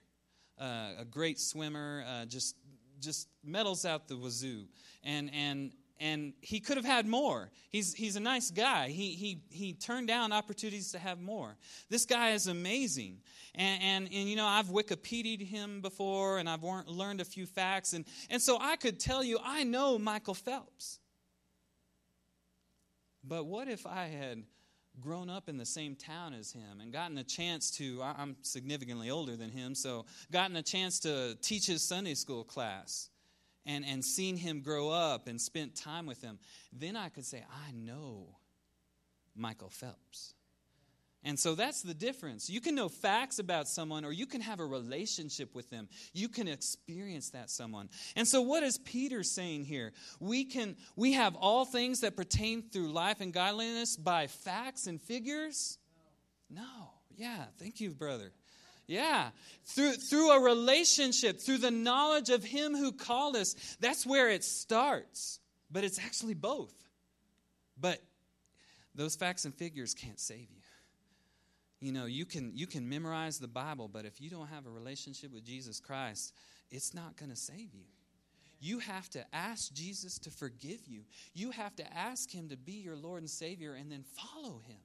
a 0.59 1.05
great 1.09 1.39
swimmer, 1.39 2.05
just 2.29 2.57
just 2.99 3.29
medals 3.45 3.85
out 3.85 4.09
the 4.09 4.17
wazoo, 4.17 4.67
and 5.05 5.31
and 5.35 5.73
and 5.99 6.33
he 6.41 6.61
could 6.61 6.77
have 6.77 6.87
had 6.87 7.07
more. 7.07 7.51
He's, 7.71 7.95
he's 7.95 8.17
a 8.17 8.21
nice 8.21 8.51
guy. 8.51 8.89
He, 8.89 9.11
he, 9.11 9.41
he 9.51 9.73
turned 9.73 10.09
down 10.09 10.33
opportunities 10.33 10.93
to 10.93 10.99
have 10.99 11.21
more. 11.21 11.57
This 11.89 12.05
guy 12.05 12.31
is 12.31 12.47
amazing. 12.47 13.19
And, 13.55 13.83
and, 13.83 14.05
and 14.13 14.29
you 14.29 14.37
know, 14.37 14.47
I've 14.47 14.67
Wikipedia'd 14.67 15.41
him 15.41 15.81
before 15.81 16.39
and 16.39 16.49
I've 16.49 16.63
learned 16.63 17.21
a 17.21 17.25
few 17.25 17.47
facts. 17.47 17.93
And, 17.93 18.05
and 18.31 18.41
so 18.41 18.59
I 18.61 18.77
could 18.77 19.01
tell 19.01 19.25
you, 19.25 19.39
I 19.43 19.65
know 19.65 19.99
Michael 19.99 20.35
Phelps. 20.35 20.99
But 23.25 23.47
what 23.47 23.69
if 23.69 23.87
I 23.87 24.07
had 24.07 24.43
grown 25.01 25.29
up 25.29 25.49
in 25.49 25.57
the 25.57 25.67
same 25.67 25.95
town 25.95 26.33
as 26.33 26.53
him 26.53 26.81
and 26.81 26.93
gotten 26.93 27.19
a 27.19 27.25
chance 27.25 27.71
to, 27.73 28.03
I'm 28.03 28.37
significantly 28.43 29.11
older 29.11 29.37
than 29.37 29.51
him, 29.51 29.75
so 29.75 30.07
gotten 30.31 30.57
a 30.57 30.63
chance 30.63 31.01
to 31.01 31.37
teach 31.43 31.67
his 31.67 31.83
Sunday 31.83 32.15
school 32.15 32.45
class? 32.45 33.11
And, 33.67 33.85
and 33.85 34.05
seen 34.05 34.37
him 34.37 34.61
grow 34.61 34.89
up 34.91 35.29
and 35.29 35.41
spent 35.41 35.75
time 35.75 36.07
with 36.07 36.23
him, 36.23 36.39
then 36.73 36.97
I 36.97 37.09
could 37.09 37.25
say, 37.25 37.45
I 37.51 37.73
know 37.73 38.37
Michael 39.35 39.71
Phelps. 39.71 40.35
And 41.27 41.37
so 41.37 41.57
that's 41.57 41.83
the 41.83 41.93
difference. 41.93 42.49
You 42.49 42.61
can 42.61 42.77
know 42.77 42.89
facts 42.89 43.41
about 43.41 43.67
someone 43.67 44.05
or 44.05 44.13
you 44.13 44.27
can 44.27 44.41
have 44.41 44.61
a 44.61 44.65
relationship 44.65 45.57
with 45.57 45.69
them. 45.71 45.89
You 46.13 46.29
can 46.29 46.47
experience 46.47 47.31
that 47.31 47.51
someone. 47.51 47.89
And 48.15 48.29
so 48.29 48.43
what 48.43 48.63
is 48.63 48.79
Peter 48.79 49.25
saying 49.25 49.65
here? 49.65 49.93
We 50.21 50.45
can 50.45 50.77
we 50.95 51.15
have 51.15 51.35
all 51.35 51.65
things 51.65 52.01
that 52.01 52.17
pertain 52.17 52.63
through 52.63 52.93
life 52.93 53.21
and 53.21 53.33
godliness 53.33 53.97
by 53.97 54.29
facts 54.29 54.87
and 54.87 55.03
figures? 55.03 55.79
No. 56.49 56.63
no. 56.63 56.91
Yeah, 57.17 57.45
thank 57.59 57.81
you, 57.81 57.91
brother. 57.91 58.31
Yeah. 58.87 59.31
Through, 59.65 59.95
through 59.95 60.31
a 60.31 60.41
relationship, 60.41 61.41
through 61.41 61.59
the 61.59 61.71
knowledge 61.71 62.31
of 62.31 62.45
Him 62.45 62.77
who 62.77 62.93
called 62.93 63.37
us, 63.37 63.55
that's 63.81 64.07
where 64.07 64.31
it 64.31 64.45
starts. 64.45 65.41
But 65.71 65.85
it's 65.85 65.99
actually 65.99 66.35
both. 66.35 66.75
But 67.79 68.03
those 68.95 69.17
facts 69.17 69.45
and 69.45 69.55
figures 69.55 69.95
can't 69.95 70.21
save 70.21 70.49
you. 70.51 70.63
You 71.81 71.93
know, 71.93 72.07
you 72.07 72.25
can, 72.25 72.53
you 72.55 72.67
can 72.67 72.89
memorize 72.89 73.39
the 73.39 73.49
Bible, 73.49 73.89
but 73.89 74.07
if 74.07 74.21
you 74.21 74.31
don't 74.31 74.47
have 74.47 74.67
a 74.67 74.71
relationship 74.71 75.33
with 75.33 75.45
Jesus 75.45 75.79
Christ, 75.79 76.33
it's 76.71 76.95
not 76.95 77.17
going 77.17 77.31
to 77.31 77.37
save 77.37 77.75
you. 77.75 77.85
You 78.59 78.79
have 78.79 79.11
to 79.11 79.25
ask 79.35 79.73
Jesus 79.75 80.19
to 80.21 80.31
forgive 80.31 80.87
you. 80.87 81.03
You 81.35 81.51
have 81.51 81.77
to 81.77 81.97
ask 81.97 82.31
Him 82.31 82.49
to 82.49 82.57
be 82.57 82.73
your 82.73 82.97
Lord 82.97 83.21
and 83.21 83.31
Savior 83.31 83.75
and 83.75 83.93
then 83.93 84.05
follow 84.17 84.63
Him 84.67 84.79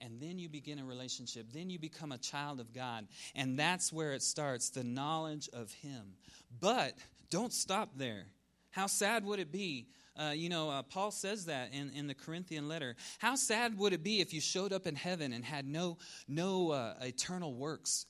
and 0.00 0.20
then 0.20 0.38
you 0.38 0.48
begin 0.48 0.78
a 0.78 0.84
relationship. 0.84 1.46
Then 1.52 1.70
you 1.70 1.78
become 1.78 2.12
a 2.12 2.18
child 2.18 2.60
of 2.60 2.72
God. 2.72 3.06
And 3.34 3.58
that's 3.58 3.92
where 3.92 4.12
it 4.12 4.22
starts 4.22 4.70
the 4.70 4.84
knowledge 4.84 5.48
of 5.52 5.72
Him. 5.72 6.14
But 6.60 6.94
don't 7.30 7.52
stop 7.52 7.90
there. 7.96 8.26
How 8.70 8.86
sad 8.86 9.24
would 9.24 9.38
it 9.38 9.50
be? 9.50 9.88
Uh, 10.18 10.32
you 10.34 10.48
know, 10.48 10.70
uh, 10.70 10.82
Paul 10.82 11.10
says 11.10 11.46
that 11.46 11.72
in, 11.72 11.90
in 11.94 12.06
the 12.06 12.14
Corinthian 12.14 12.68
letter. 12.68 12.96
How 13.18 13.36
sad 13.36 13.78
would 13.78 13.92
it 13.92 14.02
be 14.02 14.20
if 14.20 14.32
you 14.32 14.40
showed 14.40 14.72
up 14.72 14.86
in 14.86 14.94
heaven 14.94 15.32
and 15.32 15.44
had 15.44 15.66
no, 15.66 15.98
no 16.26 16.70
uh, 16.70 16.94
eternal 17.02 17.54
works 17.54 18.06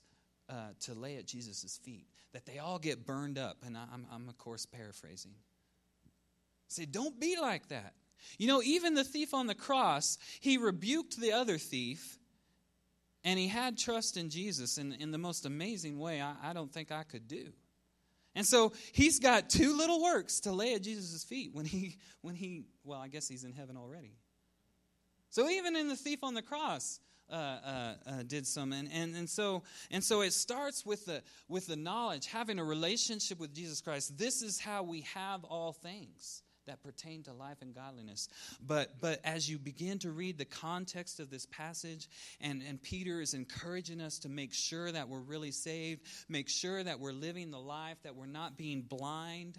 uh, 0.48 0.70
to 0.80 0.94
lay 0.94 1.16
at 1.16 1.26
Jesus' 1.26 1.78
feet? 1.82 2.06
That 2.32 2.46
they 2.46 2.58
all 2.58 2.78
get 2.78 3.06
burned 3.06 3.38
up. 3.38 3.58
And 3.64 3.76
I'm, 3.76 4.06
I'm 4.12 4.28
of 4.28 4.38
course, 4.38 4.66
paraphrasing. 4.66 5.34
Say, 6.68 6.84
don't 6.84 7.18
be 7.18 7.36
like 7.40 7.68
that. 7.68 7.94
You 8.38 8.48
know, 8.48 8.62
even 8.62 8.94
the 8.94 9.04
thief 9.04 9.34
on 9.34 9.46
the 9.46 9.54
cross, 9.54 10.18
he 10.40 10.58
rebuked 10.58 11.18
the 11.20 11.32
other 11.32 11.58
thief 11.58 12.18
and 13.24 13.38
he 13.38 13.48
had 13.48 13.76
trust 13.76 14.16
in 14.16 14.30
Jesus 14.30 14.78
in, 14.78 14.92
in 14.92 15.10
the 15.10 15.18
most 15.18 15.46
amazing 15.46 15.98
way 15.98 16.20
I, 16.20 16.34
I 16.42 16.52
don't 16.52 16.72
think 16.72 16.92
I 16.92 17.02
could 17.02 17.26
do. 17.26 17.52
And 18.36 18.46
so 18.46 18.72
he's 18.92 19.18
got 19.18 19.48
two 19.48 19.76
little 19.76 20.02
works 20.02 20.40
to 20.40 20.52
lay 20.52 20.74
at 20.74 20.82
Jesus' 20.82 21.24
feet 21.24 21.50
when 21.52 21.64
he, 21.64 21.96
when 22.20 22.34
he, 22.34 22.66
well, 22.84 23.00
I 23.00 23.08
guess 23.08 23.26
he's 23.26 23.44
in 23.44 23.52
heaven 23.52 23.76
already. 23.76 24.12
So 25.30 25.48
even 25.48 25.74
in 25.74 25.88
the 25.88 25.96
thief 25.96 26.20
on 26.22 26.34
the 26.34 26.42
cross, 26.42 27.00
uh, 27.28 27.34
uh, 27.34 27.94
uh, 28.06 28.22
did 28.24 28.46
some, 28.46 28.72
and, 28.72 28.88
and, 28.92 29.16
and 29.16 29.28
so 29.28 29.64
and 29.90 30.04
so 30.04 30.20
it 30.20 30.32
starts 30.32 30.86
with 30.86 31.06
the 31.06 31.22
with 31.48 31.66
the 31.66 31.74
knowledge, 31.74 32.26
having 32.26 32.60
a 32.60 32.64
relationship 32.64 33.40
with 33.40 33.52
Jesus 33.52 33.80
Christ. 33.80 34.16
This 34.16 34.42
is 34.42 34.60
how 34.60 34.84
we 34.84 35.00
have 35.12 35.42
all 35.42 35.72
things. 35.72 36.44
That 36.66 36.82
pertain 36.82 37.22
to 37.24 37.32
life 37.32 37.58
and 37.62 37.74
godliness. 37.74 38.28
But, 38.64 39.00
but 39.00 39.20
as 39.24 39.48
you 39.48 39.58
begin 39.58 39.98
to 40.00 40.10
read 40.10 40.38
the 40.38 40.44
context 40.44 41.20
of 41.20 41.30
this 41.30 41.46
passage, 41.46 42.08
and, 42.40 42.62
and 42.68 42.82
Peter 42.82 43.20
is 43.20 43.34
encouraging 43.34 44.00
us 44.00 44.18
to 44.20 44.28
make 44.28 44.52
sure 44.52 44.90
that 44.92 45.08
we're 45.08 45.20
really 45.20 45.50
saved, 45.50 46.02
make 46.28 46.48
sure 46.48 46.82
that 46.82 47.00
we're 47.00 47.12
living 47.12 47.50
the 47.50 47.58
life, 47.58 47.96
that 48.02 48.14
we're 48.14 48.26
not 48.26 48.56
being 48.56 48.82
blind. 48.82 49.58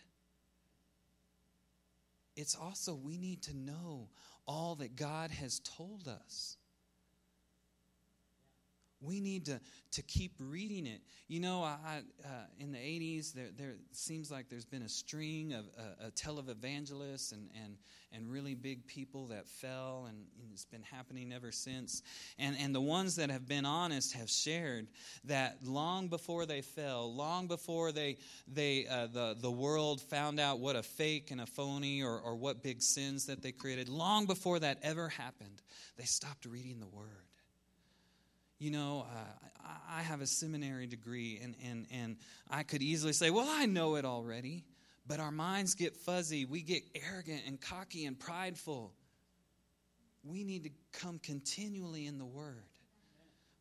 It's 2.36 2.56
also, 2.56 2.94
we 2.94 3.18
need 3.18 3.44
to 3.44 3.58
know 3.58 4.10
all 4.48 4.76
that 4.76 4.96
God 4.96 5.32
has 5.32 5.60
told 5.60 6.08
us 6.08 6.58
we 9.02 9.20
need 9.20 9.46
to, 9.46 9.60
to 9.92 10.02
keep 10.02 10.34
reading 10.40 10.88
it. 10.88 11.02
You 11.28 11.40
know, 11.40 11.62
I, 11.62 12.02
uh, 12.24 12.28
in 12.60 12.72
the 12.72 12.78
80s, 12.78 13.34
there, 13.34 13.50
there 13.56 13.76
seems 13.92 14.32
like 14.32 14.50
there's 14.50 14.66
been 14.66 14.82
a 14.82 14.90
string 14.90 15.54
of 15.54 15.66
uh, 15.78 16.10
televangelists 16.16 17.32
and, 17.32 17.50
and, 17.64 17.78
and 18.12 18.32
really 18.32 18.56
big 18.56 18.88
people 18.88 19.28
that 19.28 19.48
fell, 19.48 20.06
and, 20.08 20.18
and, 20.42 20.52
it's 20.54 20.66
been 20.66 20.84
happening 20.84 21.32
ever 21.32 21.52
since. 21.52 22.02
And, 22.40 22.56
and 22.60 22.74
the 22.74 22.82
ones 22.82 23.18
that 23.18 23.30
have 23.30 23.48
been 23.48 23.66
honest 23.66 24.14
have 24.14 24.30
shared 24.30 24.88
that 25.26 25.58
long 25.64 26.08
before 26.08 26.48
they 26.48 26.62
fell, 26.62 27.14
long 27.14 27.48
before 27.48 27.92
they, 27.92 28.18
they, 28.48 28.88
uh, 28.88 29.08
the, 29.08 29.36
the 29.40 29.52
world 29.52 30.02
found 30.02 30.40
out 30.40 30.60
what 30.60 30.76
a 30.76 30.82
fake 30.82 31.30
and 31.30 31.42
a 31.42 31.46
phony 31.46 32.02
or, 32.02 32.20
or 32.20 32.36
what 32.36 32.64
big 32.64 32.82
sins 32.82 33.28
that 33.28 33.44
they 33.44 33.52
created, 33.52 33.88
long 33.90 34.26
before 34.26 34.58
that 34.60 34.80
ever 34.82 35.10
happened, 35.10 35.62
they 35.98 36.06
stopped 36.06 36.46
reading 36.46 36.80
the 36.80 36.88
Word 36.88 37.27
you 38.60 38.72
know, 38.72 39.06
uh, 39.12 39.70
I 39.90 40.02
have 40.02 40.22
a 40.22 40.28
seminary 40.28 40.88
degree, 40.88 41.40
and, 41.42 41.56
and, 41.64 41.86
and 41.92 42.18
I 42.50 42.64
could 42.64 42.82
easily 42.82 43.14
say, 43.14 43.30
well, 43.30 43.48
I 43.50 43.66
know 43.66 43.96
it 43.96 44.06
already. 44.06 44.66
But 45.08 45.22
our 45.22 45.32
minds 45.32 45.74
get 45.74 45.96
fuzzy. 45.96 46.44
We 46.44 46.62
get 46.62 46.84
arrogant 46.94 47.44
and 47.48 47.62
cocky 47.62 48.06
and 48.06 48.20
prideful. 48.20 48.92
We 50.24 50.44
need 50.44 50.66
to 50.66 50.70
come 50.92 51.20
continually 51.20 52.06
in 52.06 52.18
the 52.18 52.26
Word. 52.26 52.66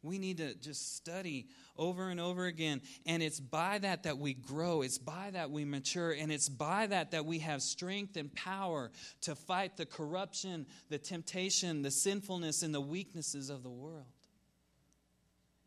We 0.03 0.19
need 0.19 0.39
to 0.39 0.55
just 0.55 0.97
study 0.97 1.47
over 1.77 2.11
and 2.11 2.21
over 2.21 2.47
again. 2.47 2.81
And 3.07 3.23
it's 3.23 3.41
by 3.41 3.79
that 3.79 4.05
that 4.05 4.19
we 4.19 4.35
grow. 4.35 4.83
It's 4.83 4.99
by 4.99 5.31
that 5.33 5.51
we 5.51 5.65
mature. 5.65 6.13
And 6.13 6.33
it's 6.33 6.49
by 6.49 6.87
that 6.89 7.13
that 7.13 7.25
we 7.25 7.41
have 7.41 7.63
strength 7.63 8.17
and 8.17 8.33
power 8.35 8.91
to 9.23 9.35
fight 9.35 9.77
the 9.77 9.87
corruption, 9.87 10.67
the 10.91 10.99
temptation, 10.99 11.83
the 11.83 11.91
sinfulness, 11.91 12.63
and 12.63 12.75
the 12.75 12.81
weaknesses 12.81 13.51
of 13.51 13.63
the 13.63 13.71
world. 13.71 14.07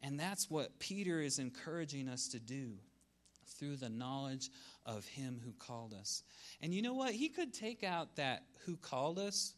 And 0.02 0.20
that's 0.20 0.50
what 0.50 0.80
Peter 0.80 1.20
is 1.22 1.40
encouraging 1.40 2.08
us 2.08 2.30
to 2.30 2.40
do 2.40 2.74
through 3.58 3.76
the 3.76 3.90
knowledge 3.90 4.50
of 4.86 5.06
him 5.06 5.42
who 5.44 5.52
called 5.54 5.94
us. 5.94 6.24
And 6.62 6.74
you 6.74 6.82
know 6.82 6.94
what? 6.94 7.14
He 7.14 7.30
could 7.30 7.54
take 7.54 7.84
out 7.84 8.16
that 8.16 8.44
who 8.66 8.78
called 8.78 9.20
us 9.20 9.54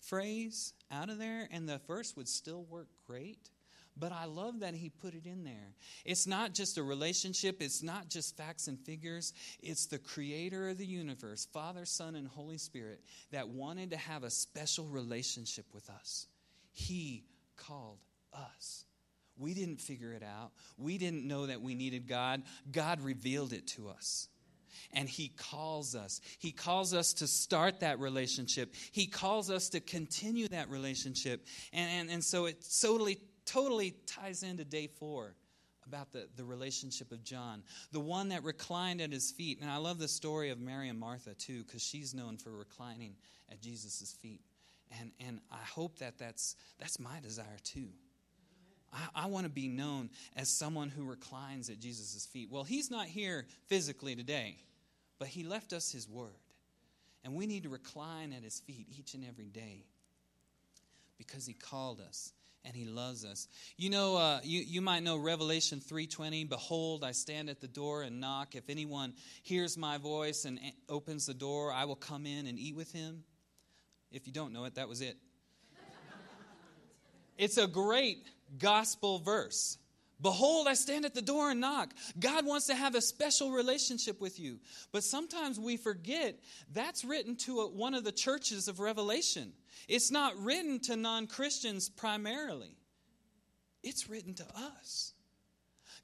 phrase 0.00 0.72
out 0.90 1.10
of 1.10 1.18
there, 1.18 1.48
and 1.50 1.68
the 1.68 1.80
verse 1.86 2.16
would 2.16 2.28
still 2.28 2.64
work 2.64 2.88
great. 3.06 3.50
But 3.96 4.10
I 4.10 4.24
love 4.24 4.60
that 4.60 4.74
he 4.74 4.90
put 4.90 5.14
it 5.14 5.24
in 5.24 5.44
there. 5.44 5.74
It's 6.04 6.26
not 6.26 6.52
just 6.52 6.78
a 6.78 6.82
relationship, 6.82 7.62
it's 7.62 7.82
not 7.82 8.08
just 8.08 8.36
facts 8.36 8.66
and 8.66 8.78
figures. 8.80 9.32
It's 9.62 9.86
the 9.86 9.98
creator 9.98 10.68
of 10.68 10.78
the 10.78 10.86
universe, 10.86 11.46
Father, 11.52 11.84
Son, 11.86 12.16
and 12.16 12.26
Holy 12.26 12.58
Spirit, 12.58 13.00
that 13.30 13.48
wanted 13.48 13.90
to 13.92 13.96
have 13.96 14.24
a 14.24 14.30
special 14.30 14.86
relationship 14.86 15.66
with 15.72 15.88
us. 15.90 16.26
He 16.72 17.24
called 17.56 17.98
us. 18.32 18.84
We 19.36 19.54
didn't 19.54 19.80
figure 19.80 20.12
it 20.12 20.22
out. 20.22 20.52
We 20.78 20.98
didn't 20.98 21.26
know 21.26 21.46
that 21.46 21.60
we 21.60 21.74
needed 21.74 22.06
God. 22.06 22.42
God 22.70 23.00
revealed 23.00 23.52
it 23.52 23.66
to 23.68 23.88
us. 23.88 24.28
And 24.92 25.08
He 25.08 25.28
calls 25.28 25.94
us. 25.94 26.20
He 26.38 26.52
calls 26.52 26.94
us 26.94 27.14
to 27.14 27.26
start 27.26 27.80
that 27.80 27.98
relationship. 27.98 28.74
He 28.92 29.06
calls 29.06 29.50
us 29.50 29.70
to 29.70 29.80
continue 29.80 30.48
that 30.48 30.68
relationship. 30.70 31.44
And, 31.72 31.90
and, 31.90 32.10
and 32.10 32.24
so 32.24 32.46
it 32.46 32.64
totally, 32.80 33.18
totally 33.44 33.94
ties 34.06 34.42
into 34.42 34.64
day 34.64 34.88
four 34.98 35.34
about 35.86 36.12
the, 36.12 36.26
the 36.36 36.44
relationship 36.44 37.12
of 37.12 37.22
John, 37.24 37.62
the 37.92 38.00
one 38.00 38.30
that 38.30 38.42
reclined 38.42 39.00
at 39.00 39.12
his 39.12 39.30
feet. 39.30 39.60
And 39.60 39.70
I 39.70 39.76
love 39.76 39.98
the 39.98 40.08
story 40.08 40.50
of 40.50 40.58
Mary 40.60 40.88
and 40.88 40.98
Martha 40.98 41.34
too, 41.34 41.62
because 41.64 41.82
she's 41.82 42.14
known 42.14 42.36
for 42.36 42.50
reclining 42.50 43.16
at 43.50 43.60
Jesus' 43.60 44.16
feet. 44.20 44.40
And, 45.00 45.10
and 45.26 45.40
I 45.50 45.62
hope 45.64 45.98
that 45.98 46.18
that's, 46.18 46.56
that's 46.78 46.98
my 46.98 47.20
desire 47.20 47.58
too. 47.64 47.88
I, 48.94 49.24
I 49.24 49.26
want 49.26 49.44
to 49.44 49.50
be 49.50 49.68
known 49.68 50.10
as 50.36 50.48
someone 50.48 50.88
who 50.88 51.04
reclines 51.04 51.68
at 51.68 51.80
Jesus' 51.80 52.26
feet. 52.26 52.48
Well, 52.50 52.64
he's 52.64 52.90
not 52.90 53.06
here 53.06 53.46
physically 53.66 54.14
today, 54.14 54.56
but 55.18 55.28
he 55.28 55.42
left 55.42 55.72
us 55.72 55.90
his 55.90 56.08
word. 56.08 56.30
And 57.24 57.34
we 57.34 57.46
need 57.46 57.62
to 57.62 57.70
recline 57.70 58.32
at 58.32 58.42
his 58.42 58.60
feet 58.60 58.86
each 58.98 59.14
and 59.14 59.24
every 59.24 59.48
day 59.48 59.84
because 61.18 61.46
he 61.46 61.54
called 61.54 62.00
us 62.00 62.32
and 62.64 62.74
he 62.74 62.84
loves 62.84 63.24
us 63.24 63.46
you 63.76 63.90
know 63.90 64.16
uh, 64.16 64.40
you, 64.42 64.60
you 64.60 64.80
might 64.80 65.02
know 65.02 65.16
revelation 65.16 65.80
3.20 65.80 66.48
behold 66.48 67.04
i 67.04 67.12
stand 67.12 67.50
at 67.50 67.60
the 67.60 67.68
door 67.68 68.02
and 68.02 68.20
knock 68.20 68.54
if 68.54 68.68
anyone 68.68 69.12
hears 69.42 69.76
my 69.76 69.98
voice 69.98 70.44
and 70.44 70.58
opens 70.88 71.26
the 71.26 71.34
door 71.34 71.72
i 71.72 71.84
will 71.84 71.96
come 71.96 72.26
in 72.26 72.46
and 72.46 72.58
eat 72.58 72.74
with 72.74 72.90
him 72.92 73.22
if 74.10 74.26
you 74.26 74.32
don't 74.32 74.52
know 74.52 74.64
it 74.64 74.74
that 74.74 74.88
was 74.88 75.00
it 75.00 75.16
it's 77.38 77.58
a 77.58 77.66
great 77.66 78.18
gospel 78.58 79.18
verse. 79.18 79.78
Behold, 80.20 80.68
I 80.68 80.74
stand 80.74 81.04
at 81.04 81.14
the 81.14 81.22
door 81.22 81.50
and 81.50 81.60
knock. 81.60 81.92
God 82.18 82.46
wants 82.46 82.66
to 82.68 82.74
have 82.74 82.94
a 82.94 83.00
special 83.00 83.50
relationship 83.50 84.20
with 84.20 84.38
you. 84.38 84.58
But 84.92 85.04
sometimes 85.04 85.58
we 85.58 85.76
forget 85.76 86.38
that's 86.72 87.04
written 87.04 87.36
to 87.38 87.60
a, 87.60 87.68
one 87.68 87.94
of 87.94 88.04
the 88.04 88.12
churches 88.12 88.68
of 88.68 88.80
Revelation. 88.80 89.52
It's 89.88 90.10
not 90.10 90.38
written 90.38 90.80
to 90.80 90.96
non 90.96 91.26
Christians 91.26 91.88
primarily, 91.88 92.76
it's 93.82 94.08
written 94.08 94.34
to 94.34 94.46
us. 94.56 95.12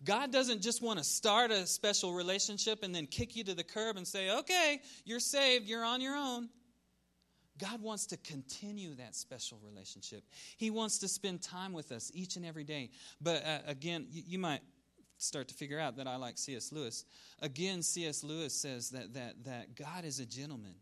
God 0.02 0.32
doesn't 0.32 0.62
just 0.62 0.82
want 0.82 0.98
to 0.98 1.04
start 1.04 1.50
a 1.50 1.66
special 1.66 2.14
relationship 2.14 2.82
and 2.82 2.94
then 2.94 3.06
kick 3.06 3.36
you 3.36 3.44
to 3.44 3.54
the 3.54 3.64
curb 3.64 3.98
and 3.98 4.08
say, 4.08 4.30
okay, 4.30 4.80
you're 5.04 5.20
saved, 5.20 5.68
you're 5.68 5.84
on 5.84 6.00
your 6.00 6.16
own. 6.16 6.48
God 7.60 7.82
wants 7.82 8.06
to 8.06 8.16
continue 8.16 8.94
that 8.94 9.14
special 9.14 9.58
relationship. 9.62 10.24
He 10.56 10.70
wants 10.70 10.98
to 10.98 11.08
spend 11.08 11.42
time 11.42 11.72
with 11.72 11.92
us 11.92 12.10
each 12.14 12.36
and 12.36 12.46
every 12.46 12.64
day. 12.64 12.90
But 13.20 13.44
uh, 13.44 13.58
again, 13.66 14.06
you, 14.10 14.22
you, 14.26 14.38
might 14.38 14.62
start 15.18 15.48
to 15.48 15.54
figure 15.54 15.78
out 15.78 15.96
that 15.96 16.06
I 16.06 16.16
like 16.16 16.38
C.S. 16.38 16.72
Lewis. 16.72 17.04
Again, 17.40 17.82
C.S. 17.82 18.24
Lewis 18.24 18.54
says 18.54 18.90
that, 18.90 19.12
that, 19.14 19.44
that 19.44 19.74
God 19.76 20.04
is 20.04 20.20
a 20.20 20.26
gentleman. 20.26 20.74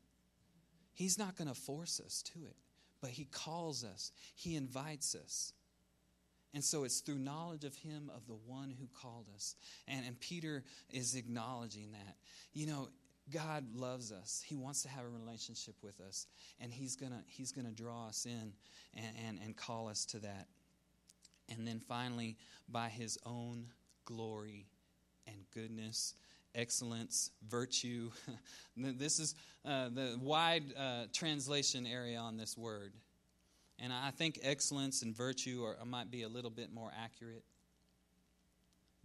He's 0.94 1.18
not 1.18 1.36
going 1.36 1.48
to 1.48 1.54
force 1.54 2.00
us 2.04 2.22
to 2.34 2.40
it, 2.44 2.56
but 3.00 3.10
He 3.10 3.24
calls 3.24 3.84
us, 3.84 4.12
He 4.34 4.54
invites 4.54 5.14
us. 5.14 5.52
And 6.54 6.64
so 6.64 6.84
it's 6.84 7.00
through 7.00 7.18
knowledge 7.18 7.64
of 7.64 7.76
Him, 7.76 8.10
of 8.14 8.26
the 8.26 8.38
one 8.46 8.74
who 8.78 8.88
called 9.00 9.26
us. 9.34 9.54
And, 9.86 10.06
and 10.06 10.18
Peter 10.18 10.64
is 10.90 11.14
acknowledging 11.14 11.92
that. 11.92 12.16
You 12.52 12.66
know, 12.66 12.88
God 13.30 13.64
loves 13.74 14.12
us. 14.12 14.42
He 14.46 14.56
wants 14.56 14.82
to 14.82 14.88
have 14.88 15.04
a 15.04 15.08
relationship 15.08 15.74
with 15.82 16.00
us. 16.00 16.26
And 16.60 16.72
He's 16.72 16.96
going 16.96 17.12
to 17.12 17.18
he's 17.26 17.52
gonna 17.52 17.70
draw 17.70 18.08
us 18.08 18.26
in 18.26 18.52
and, 18.94 19.16
and, 19.26 19.38
and 19.44 19.56
call 19.56 19.88
us 19.88 20.04
to 20.06 20.18
that. 20.20 20.46
And 21.48 21.66
then 21.66 21.80
finally, 21.80 22.36
by 22.68 22.88
His 22.88 23.18
own 23.24 23.66
glory 24.04 24.66
and 25.26 25.36
goodness, 25.52 26.14
excellence, 26.54 27.30
virtue. 27.48 28.10
this 28.76 29.18
is 29.18 29.34
uh, 29.64 29.88
the 29.90 30.18
wide 30.20 30.64
uh, 30.76 31.04
translation 31.12 31.86
area 31.86 32.18
on 32.18 32.36
this 32.36 32.56
word. 32.56 32.92
And 33.78 33.92
I 33.92 34.10
think 34.10 34.40
excellence 34.42 35.02
and 35.02 35.16
virtue 35.16 35.62
are, 35.62 35.76
might 35.84 36.10
be 36.10 36.22
a 36.22 36.28
little 36.28 36.50
bit 36.50 36.72
more 36.72 36.90
accurate. 37.00 37.44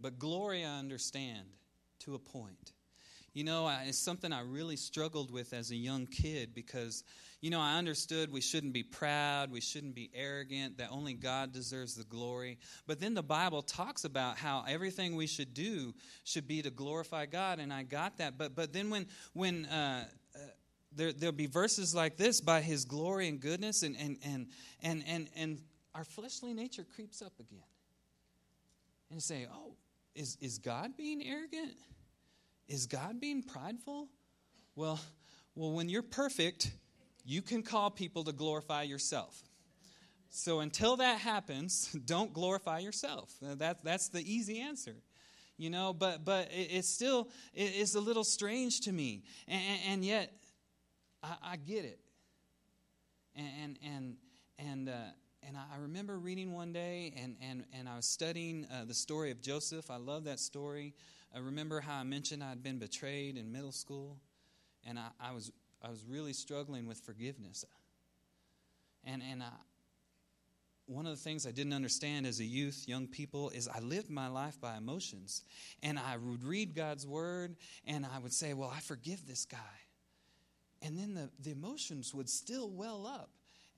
But 0.00 0.18
glory, 0.18 0.64
I 0.64 0.78
understand 0.78 1.46
to 2.00 2.14
a 2.14 2.18
point. 2.18 2.72
You 3.34 3.42
know, 3.42 3.68
it's 3.84 3.98
something 3.98 4.32
I 4.32 4.42
really 4.42 4.76
struggled 4.76 5.32
with 5.32 5.52
as 5.52 5.72
a 5.72 5.74
young 5.74 6.06
kid 6.06 6.54
because, 6.54 7.02
you 7.40 7.50
know, 7.50 7.60
I 7.60 7.78
understood 7.78 8.30
we 8.32 8.40
shouldn't 8.40 8.72
be 8.72 8.84
proud, 8.84 9.50
we 9.50 9.60
shouldn't 9.60 9.96
be 9.96 10.08
arrogant, 10.14 10.78
that 10.78 10.90
only 10.92 11.14
God 11.14 11.52
deserves 11.52 11.96
the 11.96 12.04
glory. 12.04 12.58
But 12.86 13.00
then 13.00 13.14
the 13.14 13.24
Bible 13.24 13.62
talks 13.62 14.04
about 14.04 14.38
how 14.38 14.64
everything 14.68 15.16
we 15.16 15.26
should 15.26 15.52
do 15.52 15.94
should 16.22 16.46
be 16.46 16.62
to 16.62 16.70
glorify 16.70 17.26
God, 17.26 17.58
and 17.58 17.72
I 17.72 17.82
got 17.82 18.18
that. 18.18 18.38
But 18.38 18.54
but 18.54 18.72
then 18.72 18.88
when 18.88 19.06
when 19.32 19.66
uh, 19.66 20.04
uh, 20.36 20.38
there 20.94 21.12
there'll 21.12 21.32
be 21.34 21.46
verses 21.46 21.92
like 21.92 22.16
this 22.16 22.40
by 22.40 22.60
His 22.60 22.84
glory 22.84 23.26
and 23.26 23.40
goodness, 23.40 23.82
and 23.82 23.96
and 23.98 24.16
and 24.24 24.46
and 24.80 25.02
and, 25.08 25.28
and 25.34 25.60
our 25.92 26.04
fleshly 26.04 26.54
nature 26.54 26.86
creeps 26.94 27.20
up 27.20 27.32
again, 27.40 27.66
and 29.10 29.20
say, 29.20 29.48
oh, 29.52 29.74
is 30.14 30.38
is 30.40 30.58
God 30.58 30.96
being 30.96 31.20
arrogant? 31.26 31.72
Is 32.68 32.86
God 32.86 33.20
being 33.20 33.42
prideful? 33.42 34.08
Well, 34.74 34.98
well, 35.54 35.72
when 35.72 35.88
you're 35.88 36.02
perfect, 36.02 36.72
you 37.24 37.42
can 37.42 37.62
call 37.62 37.90
people 37.90 38.24
to 38.24 38.32
glorify 38.32 38.82
yourself. 38.82 39.40
So 40.30 40.60
until 40.60 40.96
that 40.96 41.20
happens, 41.20 41.92
don't 42.04 42.32
glorify 42.32 42.80
yourself. 42.80 43.32
That, 43.40 43.84
that's 43.84 44.08
the 44.08 44.20
easy 44.20 44.60
answer. 44.60 44.96
You 45.56 45.70
know, 45.70 45.92
but 45.92 46.24
but 46.24 46.50
it, 46.50 46.70
it's 46.72 46.88
still 46.88 47.28
it, 47.52 47.74
it's 47.76 47.94
a 47.94 48.00
little 48.00 48.24
strange 48.24 48.80
to 48.80 48.92
me, 48.92 49.22
and, 49.46 49.62
and 49.86 50.04
yet 50.04 50.32
I, 51.24 51.52
I 51.52 51.56
get 51.56 51.84
it. 51.84 52.00
And, 53.36 53.48
and, 53.62 53.78
and, 53.82 54.16
and, 54.58 54.88
uh, 54.88 54.92
and 55.42 55.56
I 55.56 55.78
remember 55.78 56.18
reading 56.18 56.52
one 56.52 56.72
day, 56.72 57.14
and, 57.16 57.36
and, 57.40 57.64
and 57.72 57.88
I 57.88 57.96
was 57.96 58.06
studying 58.06 58.66
uh, 58.72 58.84
the 58.84 58.94
story 58.94 59.30
of 59.30 59.40
Joseph. 59.40 59.90
I 59.90 59.96
love 59.96 60.24
that 60.24 60.38
story. 60.38 60.94
I 61.34 61.40
remember 61.40 61.80
how 61.80 61.96
I 61.96 62.04
mentioned 62.04 62.44
I'd 62.44 62.62
been 62.62 62.78
betrayed 62.78 63.36
in 63.36 63.50
middle 63.50 63.72
school, 63.72 64.18
and 64.86 64.98
I, 64.98 65.08
I 65.20 65.32
was, 65.32 65.50
I 65.82 65.90
was 65.90 66.04
really 66.08 66.32
struggling 66.32 66.86
with 66.86 66.98
forgiveness. 66.98 67.64
And, 69.04 69.20
and 69.28 69.42
I, 69.42 69.50
one 70.86 71.06
of 71.06 71.12
the 71.12 71.22
things 71.22 71.46
I 71.46 71.50
didn't 71.50 71.72
understand 71.72 72.26
as 72.26 72.40
a 72.40 72.44
youth, 72.44 72.84
young 72.86 73.08
people, 73.08 73.50
is 73.50 73.68
I 73.68 73.80
lived 73.80 74.10
my 74.10 74.28
life 74.28 74.60
by 74.60 74.76
emotions. 74.76 75.42
And 75.82 75.98
I 75.98 76.16
would 76.16 76.44
read 76.44 76.74
God's 76.74 77.06
word 77.06 77.56
and 77.86 78.06
I 78.06 78.18
would 78.18 78.32
say, 78.32 78.54
Well, 78.54 78.72
I 78.74 78.80
forgive 78.80 79.26
this 79.26 79.44
guy. 79.44 79.58
And 80.82 80.98
then 80.98 81.14
the, 81.14 81.30
the 81.40 81.50
emotions 81.50 82.14
would 82.14 82.28
still 82.28 82.68
well 82.68 83.06
up. 83.06 83.30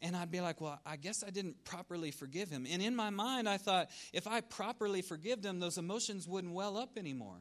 And 0.03 0.14
I'd 0.14 0.30
be 0.30 0.40
like, 0.40 0.61
Well, 0.61 0.78
I 0.84 0.97
guess 0.97 1.24
I 1.26 1.30
didn't 1.30 1.64
properly 1.64 2.11
forgive 2.11 2.51
him. 2.51 2.66
And 2.70 2.82
in 2.82 2.94
my 2.94 3.11
mind, 3.11 3.49
I 3.49 3.57
thought, 3.57 3.88
if 4.12 4.26
I 4.26 4.40
properly 4.40 5.03
forgive 5.03 5.44
him, 5.44 5.61
those 5.61 5.78
emotions 5.78 6.28
wouldn't 6.28 6.53
well 6.53 6.76
up 6.76 6.99
anymore. 6.99 7.38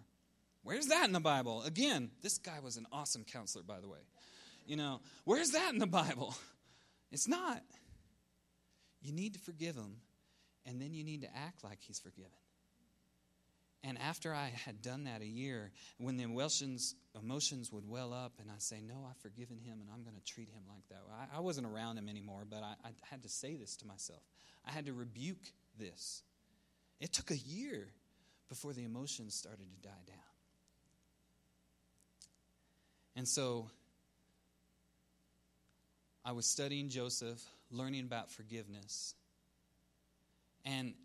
Where's 0.64 0.88
that 0.88 1.06
in 1.06 1.14
the 1.14 1.20
Bible? 1.20 1.62
Again, 1.64 2.10
this 2.24 2.40
guy 2.40 2.60
was 2.64 2.78
an 2.78 2.88
awesome 2.92 3.24
counselor, 3.24 3.64
by 3.64 3.80
the 3.80 3.88
way. 3.88 4.00
You 4.66 4.78
know, 4.78 5.02
where's 5.24 5.52
that 5.52 5.72
in 5.74 5.80
the 5.80 5.88
Bible? 5.88 6.36
It's 7.12 7.28
not. 7.30 7.62
You 9.02 9.14
need 9.14 9.36
to 9.36 9.40
forgive 9.40 9.76
him, 9.76 9.98
and 10.66 10.82
then 10.82 10.94
you 10.94 11.04
need 11.04 11.22
to 11.22 11.28
act 11.34 11.64
like 11.64 11.78
he's 11.80 12.00
forgiven. 12.00 12.32
And 13.88 14.00
after 14.00 14.34
I 14.34 14.52
had 14.66 14.82
done 14.82 15.04
that 15.04 15.22
a 15.22 15.28
year, 15.28 15.72
when 16.00 16.18
the 16.18 16.24
emotions, 16.24 16.96
emotions 17.22 17.72
would 17.72 17.88
well 17.88 18.14
up, 18.14 18.34
and 18.42 18.50
I'd 18.50 18.64
say, 18.64 18.82
No, 18.82 19.06
I've 19.08 19.18
forgiven 19.18 19.60
him, 19.60 19.80
and 19.80 19.90
I'm 19.94 20.02
going 20.02 20.16
to 20.16 20.24
treat 20.24 20.50
him 20.50 20.64
like 20.68 20.88
that. 20.90 21.04
I, 21.14 21.38
I 21.38 21.40
wasn't 21.42 21.68
around 21.68 21.98
him 21.98 22.10
anymore, 22.10 22.46
but 22.50 22.64
I, 22.64 22.74
I 22.84 22.90
had 23.04 23.22
to 23.24 23.30
say 23.30 23.56
this 23.56 23.76
to 23.78 23.86
myself. 23.86 24.22
I 24.68 24.72
had 24.72 24.88
to 24.88 24.94
rebuke 24.94 25.52
this. 25.78 26.24
It 27.00 27.14
took 27.14 27.30
a 27.30 27.38
year 27.38 27.90
before 28.50 28.74
the 28.74 28.84
emotions 28.84 29.36
started 29.36 29.68
to 29.70 29.88
die 29.88 30.04
down. 30.08 30.18
And 33.16 33.28
so 33.28 33.70
I 36.24 36.32
was 36.32 36.48
studying 36.48 36.90
Joseph 36.90 37.44
learning 37.70 38.02
about 38.02 38.32
forgiveness. 38.32 39.14
And, 40.66 40.96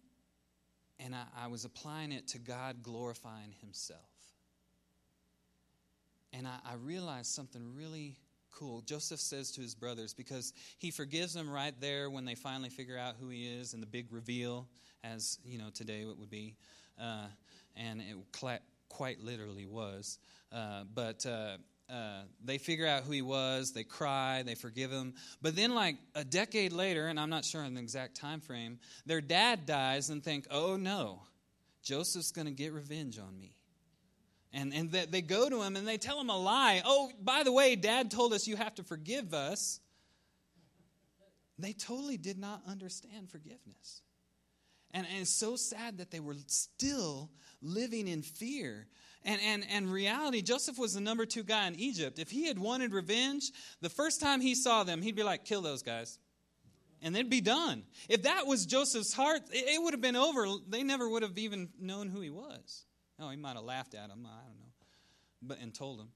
and 1.03 1.15
I, 1.15 1.25
I 1.45 1.47
was 1.49 1.65
applying 1.65 2.13
it 2.13 2.29
to 2.29 2.39
God 2.39 2.83
glorifying 2.83 3.53
Himself. 3.61 4.01
And 6.33 6.47
I, 6.47 6.59
I 6.65 6.75
realized 6.75 7.27
something 7.27 7.75
really 7.75 8.17
cool. 8.53 8.83
Joseph 8.83 9.21
says 9.21 9.51
to 9.53 9.61
his 9.61 9.75
brothers, 9.75 10.13
because 10.13 10.53
he 10.79 10.91
forgives 10.91 11.35
them 11.35 11.51
right 11.51 11.75
there 11.81 12.11
when 12.11 12.25
they 12.25 12.35
finally 12.35 12.69
figure 12.69 12.99
out 12.99 13.15
who 13.21 13.29
he 13.29 13.47
is 13.47 13.75
and 13.75 13.83
the 13.83 13.87
big 13.87 14.13
reveal, 14.13 14.67
as 15.03 15.39
you 15.45 15.59
know 15.59 15.71
today 15.73 16.03
it 16.03 16.19
would 16.19 16.31
be, 16.31 16.57
uh, 17.01 17.27
and 17.77 18.01
it 18.01 18.17
quite 18.89 19.21
literally 19.21 19.67
was. 19.67 20.19
Uh, 20.53 20.85
but 20.95 21.25
uh, 21.27 21.57
uh, 21.91 22.23
they 22.45 22.59
figure 22.59 22.87
out 22.87 23.03
who 23.03 23.13
he 23.13 23.23
was 23.23 23.73
they 23.73 23.85
cry 23.85 24.43
they 24.43 24.55
forgive 24.55 24.91
him. 24.91 25.15
But 25.43 25.57
then 25.57 25.75
like 25.75 25.97
a 26.15 26.25
decade 26.25 26.73
later 26.73 27.09
and 27.09 27.19
i'm 27.19 27.31
not 27.31 27.45
sure 27.45 27.63
on 27.63 27.75
the 27.75 27.81
exact 27.81 28.17
time 28.17 28.41
frame 28.41 28.79
their 29.07 29.21
dad 29.21 29.67
dies 29.67 30.11
and 30.11 30.23
think 30.23 30.47
oh 30.51 30.77
no 30.77 31.23
joseph's 31.83 32.33
going 32.33 32.47
to 32.47 32.53
get 32.53 32.73
revenge 32.73 33.19
on 33.19 33.39
me. 33.39 33.57
And, 34.53 34.75
and 34.75 34.91
they 34.91 35.23
go 35.23 35.49
to 35.49 35.63
him 35.63 35.77
and 35.77 35.87
they 35.87 35.97
tell 35.97 36.21
him 36.21 36.29
a 36.29 36.37
lie. 36.37 36.83
Oh 36.85 37.11
by 37.23 37.45
the 37.45 37.53
way 37.53 37.77
dad 37.77 38.11
told 38.11 38.33
us 38.33 38.49
you 38.49 38.57
have 38.57 38.75
to 38.77 38.83
forgive 38.83 39.33
us. 39.33 39.81
They 41.59 41.73
totally 41.73 42.17
did 42.17 42.39
not 42.39 42.63
understand 42.67 43.31
forgiveness. 43.31 44.03
And, 44.93 45.07
and 45.07 45.21
it's 45.21 45.31
so 45.31 45.57
sad 45.57 45.99
that 45.99 46.11
they 46.11 46.21
were 46.21 46.35
still 46.47 47.31
living 47.63 48.09
in 48.09 48.23
fear 48.23 48.87
and, 49.25 49.41
and, 49.43 49.65
and 49.71 49.93
reality, 49.93 50.41
Joseph 50.41 50.79
was 50.79 50.95
the 50.95 51.01
number 51.01 51.27
two 51.27 51.43
guy 51.43 51.67
in 51.67 51.75
Egypt. 51.77 52.19
If 52.19 52.31
he 52.31 52.47
had 52.47 52.59
wanted 52.59 52.93
revenge, 52.93 53.51
the 53.81 53.91
first 53.91 54.21
time 54.21 54.41
he 54.41 54.55
saw 54.55 54.83
them, 54.83 55.03
he'd 55.03 55.17
be 55.17 55.23
like, 55.23 55.45
kill 55.45 55.61
those 55.61 55.83
guys. 55.83 56.19
And 57.03 57.15
they'd 57.15 57.31
be 57.31 57.41
done. 57.41 57.85
If 58.09 58.23
that 58.23 58.47
was 58.47 58.67
Joseph's 58.67 59.13
heart, 59.13 59.43
it, 59.51 59.77
it 59.77 59.83
would 59.83 59.95
have 59.95 60.01
been 60.01 60.17
over. 60.17 60.47
They 60.69 60.83
never 60.83 61.09
would 61.09 61.23
have 61.23 61.37
even 61.39 61.69
known 61.79 62.09
who 62.09 62.21
he 62.21 62.31
was. 62.31 62.85
Oh, 63.19 63.29
he 63.31 63.37
might 63.37 63.57
have 63.57 63.65
laughed 63.65 63.95
at 63.95 64.09
them, 64.09 64.27
I 64.27 64.47
don't 64.47 64.59
know, 64.59 64.73
but, 65.43 65.59
and 65.61 65.75
told 65.75 65.99
them. 65.99 66.09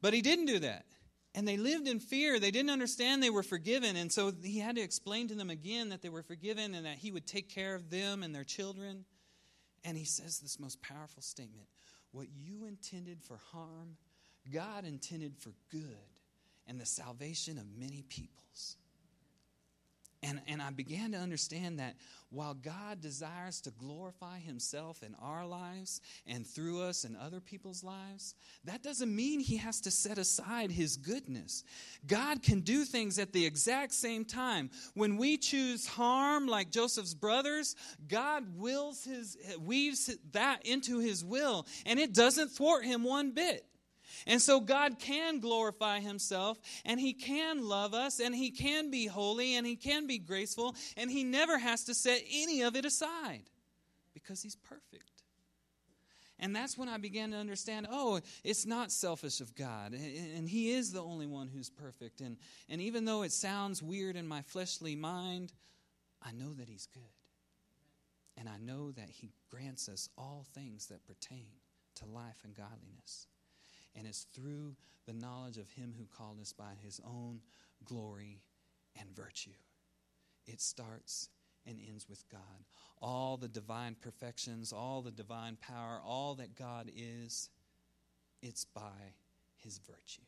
But 0.00 0.14
he 0.14 0.22
didn't 0.22 0.46
do 0.46 0.58
that. 0.60 0.86
And 1.34 1.46
they 1.46 1.58
lived 1.58 1.86
in 1.86 2.00
fear. 2.00 2.40
They 2.40 2.50
didn't 2.50 2.70
understand 2.70 3.22
they 3.22 3.28
were 3.28 3.42
forgiven. 3.42 3.96
And 3.96 4.10
so 4.10 4.32
he 4.42 4.58
had 4.58 4.76
to 4.76 4.82
explain 4.82 5.28
to 5.28 5.34
them 5.34 5.50
again 5.50 5.90
that 5.90 6.00
they 6.00 6.08
were 6.08 6.22
forgiven 6.22 6.74
and 6.74 6.86
that 6.86 6.96
he 6.96 7.12
would 7.12 7.26
take 7.26 7.50
care 7.50 7.74
of 7.74 7.90
them 7.90 8.22
and 8.22 8.34
their 8.34 8.44
children. 8.44 9.04
And 9.84 9.98
he 9.98 10.04
says 10.04 10.38
this 10.38 10.58
most 10.58 10.80
powerful 10.80 11.22
statement 11.22 11.68
what 12.12 12.26
you 12.36 12.66
intended 12.66 13.22
for 13.22 13.38
harm, 13.52 13.96
God 14.52 14.84
intended 14.84 15.36
for 15.38 15.52
good 15.70 15.82
and 16.66 16.80
the 16.80 16.86
salvation 16.86 17.58
of 17.58 17.64
many 17.78 18.02
peoples. 18.08 18.76
And, 20.22 20.40
and 20.48 20.62
I 20.62 20.70
began 20.70 21.12
to 21.12 21.18
understand 21.18 21.78
that 21.78 21.94
while 22.30 22.54
God 22.54 23.00
desires 23.00 23.60
to 23.62 23.70
glorify 23.70 24.38
Himself 24.38 25.02
in 25.02 25.14
our 25.20 25.46
lives 25.46 26.00
and 26.26 26.46
through 26.46 26.82
us 26.82 27.04
and 27.04 27.16
other 27.16 27.40
people's 27.40 27.84
lives, 27.84 28.34
that 28.64 28.82
doesn't 28.82 29.14
mean 29.14 29.40
He 29.40 29.58
has 29.58 29.80
to 29.82 29.90
set 29.90 30.18
aside 30.18 30.70
His 30.70 30.96
goodness. 30.96 31.64
God 32.06 32.42
can 32.42 32.60
do 32.60 32.84
things 32.84 33.18
at 33.18 33.32
the 33.32 33.44
exact 33.44 33.92
same 33.92 34.24
time. 34.24 34.70
When 34.94 35.16
we 35.16 35.36
choose 35.36 35.86
harm, 35.86 36.46
like 36.48 36.70
Joseph's 36.70 37.14
brothers, 37.14 37.76
God 38.08 38.56
wills 38.56 39.04
his, 39.04 39.36
weaves 39.60 40.16
that 40.32 40.66
into 40.66 40.98
His 40.98 41.24
will, 41.24 41.66
and 41.84 42.00
it 42.00 42.12
doesn't 42.12 42.48
thwart 42.48 42.84
Him 42.84 43.04
one 43.04 43.32
bit. 43.32 43.64
And 44.26 44.40
so 44.40 44.60
God 44.60 44.98
can 44.98 45.40
glorify 45.40 46.00
himself 46.00 46.58
and 46.84 47.00
he 47.00 47.12
can 47.12 47.66
love 47.66 47.94
us 47.94 48.20
and 48.20 48.34
he 48.34 48.50
can 48.50 48.90
be 48.90 49.06
holy 49.06 49.56
and 49.56 49.66
he 49.66 49.76
can 49.76 50.06
be 50.06 50.18
graceful 50.18 50.74
and 50.96 51.10
he 51.10 51.24
never 51.24 51.58
has 51.58 51.84
to 51.84 51.94
set 51.94 52.22
any 52.30 52.62
of 52.62 52.76
it 52.76 52.84
aside 52.84 53.50
because 54.14 54.42
he's 54.42 54.56
perfect. 54.56 55.16
And 56.38 56.54
that's 56.54 56.76
when 56.76 56.88
I 56.88 56.98
began 56.98 57.30
to 57.30 57.38
understand 57.38 57.86
oh, 57.90 58.20
it's 58.44 58.66
not 58.66 58.92
selfish 58.92 59.40
of 59.40 59.54
God. 59.54 59.92
And 59.92 60.48
He 60.48 60.70
is 60.70 60.92
the 60.92 61.02
only 61.02 61.26
one 61.26 61.48
who's 61.48 61.70
perfect. 61.70 62.20
And, 62.20 62.36
and 62.68 62.80
even 62.80 63.04
though 63.04 63.22
it 63.22 63.32
sounds 63.32 63.82
weird 63.82 64.16
in 64.16 64.26
my 64.26 64.42
fleshly 64.42 64.96
mind, 64.96 65.52
I 66.22 66.32
know 66.32 66.52
that 66.52 66.68
He's 66.68 66.88
good. 66.92 67.02
And 68.36 68.48
I 68.48 68.58
know 68.58 68.92
that 68.92 69.08
He 69.08 69.32
grants 69.50 69.88
us 69.88 70.10
all 70.18 70.44
things 70.52 70.88
that 70.88 71.06
pertain 71.06 71.46
to 71.96 72.04
life 72.04 72.42
and 72.44 72.54
godliness 72.54 73.26
and 73.96 74.06
it's 74.06 74.26
through 74.34 74.74
the 75.06 75.12
knowledge 75.12 75.56
of 75.56 75.70
Him 75.70 75.94
who 75.96 76.06
called 76.06 76.40
us 76.40 76.52
by 76.52 76.72
His 76.82 77.00
own 77.04 77.40
glory 77.84 78.42
and 78.98 79.14
virtue. 79.14 79.50
It 80.46 80.60
starts 80.60 81.28
and 81.66 81.78
ends 81.88 82.08
with 82.08 82.28
God. 82.30 82.40
All 83.02 83.36
the 83.36 83.48
divine 83.48 83.96
perfections, 84.00 84.72
all 84.72 85.02
the 85.02 85.10
divine 85.10 85.56
power, 85.60 86.00
all 86.04 86.34
that 86.36 86.56
God 86.56 86.90
is, 86.96 87.50
it's 88.42 88.64
by 88.64 89.14
His 89.56 89.78
virtue. 89.78 90.22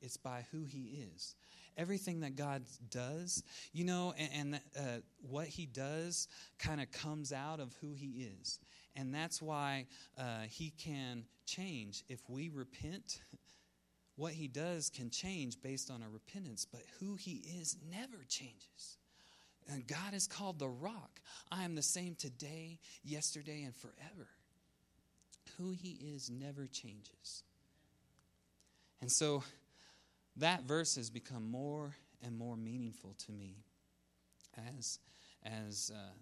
It's 0.00 0.16
by 0.16 0.44
who 0.52 0.64
He 0.64 1.04
is. 1.14 1.34
Everything 1.76 2.20
that 2.20 2.36
God 2.36 2.62
does, 2.90 3.42
you 3.72 3.84
know, 3.84 4.14
and, 4.18 4.30
and 4.34 4.60
uh, 4.76 5.00
what 5.28 5.46
He 5.46 5.66
does 5.66 6.28
kind 6.58 6.80
of 6.80 6.90
comes 6.90 7.32
out 7.32 7.60
of 7.60 7.74
who 7.80 7.92
He 7.92 8.28
is. 8.40 8.58
And 8.96 9.14
that's 9.14 9.40
why 9.40 9.86
uh, 10.18 10.42
he 10.48 10.70
can 10.70 11.24
change. 11.46 12.04
If 12.08 12.20
we 12.28 12.48
repent, 12.48 13.20
what 14.16 14.32
he 14.32 14.48
does 14.48 14.90
can 14.90 15.10
change 15.10 15.60
based 15.62 15.90
on 15.90 16.02
our 16.02 16.08
repentance, 16.08 16.66
but 16.70 16.82
who 16.98 17.14
he 17.14 17.42
is 17.60 17.76
never 17.90 18.24
changes. 18.28 18.98
And 19.70 19.86
God 19.86 20.14
is 20.14 20.26
called 20.26 20.58
the 20.58 20.68
rock. 20.68 21.20
I 21.52 21.64
am 21.64 21.74
the 21.74 21.82
same 21.82 22.14
today, 22.14 22.78
yesterday, 23.04 23.62
and 23.62 23.74
forever. 23.76 24.28
Who 25.58 25.72
he 25.72 25.98
is 26.14 26.30
never 26.30 26.66
changes. 26.66 27.42
And 29.00 29.12
so 29.12 29.44
that 30.36 30.62
verse 30.62 30.96
has 30.96 31.10
become 31.10 31.50
more 31.50 31.94
and 32.22 32.36
more 32.36 32.56
meaningful 32.56 33.14
to 33.26 33.32
me 33.32 33.56
as, 34.76 34.98
as 35.44 35.90
uh, 35.94 36.12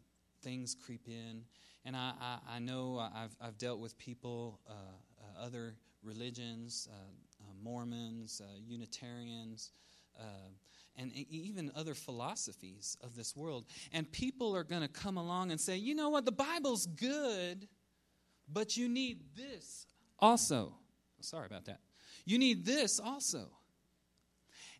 things 0.42 0.74
creep 0.74 1.06
in 1.06 1.42
and 1.86 1.96
I, 1.96 2.12
I, 2.20 2.56
I 2.56 2.58
know 2.58 2.98
I've, 2.98 3.34
I've 3.40 3.56
dealt 3.58 3.78
with 3.78 3.96
people, 3.96 4.58
uh, 4.68 4.72
uh, 4.72 5.46
other 5.46 5.76
religions, 6.02 6.88
uh, 6.90 6.94
uh 6.94 7.52
Mormons, 7.62 8.42
uh, 8.44 8.58
Unitarians, 8.66 9.70
uh, 10.18 10.48
and 10.98 11.12
even 11.12 11.70
other 11.76 11.94
philosophies 11.94 12.96
of 13.02 13.14
this 13.14 13.36
world. 13.36 13.66
And 13.92 14.10
people 14.10 14.56
are 14.56 14.64
going 14.64 14.82
to 14.82 14.88
come 14.88 15.16
along 15.16 15.52
and 15.52 15.60
say, 15.60 15.76
you 15.76 15.94
know 15.94 16.08
what, 16.08 16.24
the 16.24 16.32
Bible's 16.32 16.86
good, 16.86 17.68
but 18.50 18.76
you 18.76 18.88
need 18.88 19.20
this 19.36 19.86
also. 20.18 20.72
Sorry 21.20 21.46
about 21.46 21.66
that. 21.66 21.80
You 22.24 22.38
need 22.38 22.64
this 22.64 22.98
also. 22.98 23.48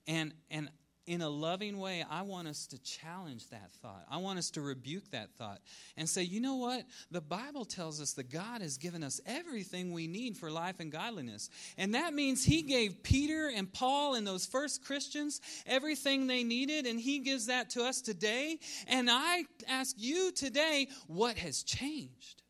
And, 0.09 0.33
and 0.51 0.71
in 1.07 1.23
a 1.23 1.29
loving 1.29 1.79
way, 1.79 2.05
I 2.11 2.23
want 2.23 2.49
us 2.49 2.67
to 2.69 2.79
challenge 2.83 3.49
that 3.51 3.73
thought. 3.81 4.05
I 4.11 4.17
want 4.17 4.39
us 4.39 4.51
to 4.51 4.61
rebuke 4.61 5.11
that 5.13 5.31
thought 5.39 5.61
and 5.97 6.09
say, 6.09 6.23
you 6.23 6.41
know 6.41 6.57
what? 6.57 6.85
The 7.11 7.21
Bible 7.21 7.65
tells 7.65 8.01
us 8.01 8.15
that 8.15 8.31
God 8.31 8.61
has 8.61 8.77
given 8.77 9.05
us 9.05 9.21
everything 9.25 9.93
we 9.93 10.09
need 10.09 10.37
for 10.37 10.51
life 10.51 10.81
and 10.81 10.91
godliness. 10.91 11.49
And 11.79 11.95
that 11.95 12.13
means 12.13 12.45
He 12.45 12.63
gave 12.63 13.05
Peter 13.05 13.51
and 13.55 13.73
Paul 13.73 14.15
and 14.15 14.27
those 14.27 14.47
first 14.47 14.85
Christians 14.85 15.41
everything 15.67 16.27
they 16.27 16.43
needed, 16.43 16.87
and 16.87 16.99
He 16.99 17.21
gives 17.21 17.47
that 17.47 17.71
to 17.71 17.85
us 17.85 18.01
today. 18.01 18.59
And 18.89 19.09
I 19.11 19.45
ask 19.69 19.95
you 19.99 20.33
today, 20.33 20.89
what 21.07 21.39
has 21.39 21.63
changed? 21.63 22.43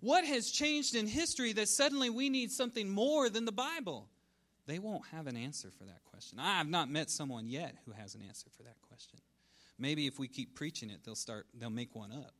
What 0.00 0.24
has 0.24 0.50
changed 0.50 0.94
in 0.94 1.06
history 1.06 1.52
that 1.54 1.68
suddenly 1.68 2.10
we 2.10 2.28
need 2.28 2.50
something 2.50 2.90
more 2.90 3.30
than 3.30 3.44
the 3.44 3.52
Bible? 3.52 4.08
They 4.66 4.78
won't 4.78 5.06
have 5.12 5.26
an 5.26 5.36
answer 5.36 5.70
for 5.70 5.84
that 5.84 6.04
question. 6.04 6.38
I 6.38 6.58
have 6.58 6.68
not 6.68 6.90
met 6.90 7.10
someone 7.10 7.48
yet 7.48 7.76
who 7.84 7.92
has 7.92 8.14
an 8.14 8.22
answer 8.22 8.48
for 8.56 8.62
that 8.62 8.80
question. 8.88 9.18
Maybe 9.78 10.06
if 10.06 10.18
we 10.18 10.28
keep 10.28 10.54
preaching 10.54 10.90
it, 10.90 11.00
they'll 11.04 11.14
start 11.14 11.46
they'll 11.58 11.70
make 11.70 11.94
one 11.94 12.12
up. 12.12 12.34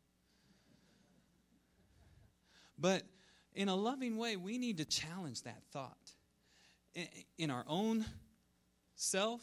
But 2.78 3.02
in 3.54 3.68
a 3.68 3.74
loving 3.74 4.16
way, 4.16 4.36
we 4.36 4.58
need 4.58 4.78
to 4.78 4.84
challenge 4.84 5.42
that 5.42 5.62
thought. 5.72 6.12
In 7.38 7.50
our 7.50 7.64
own 7.66 8.04
self, 8.96 9.40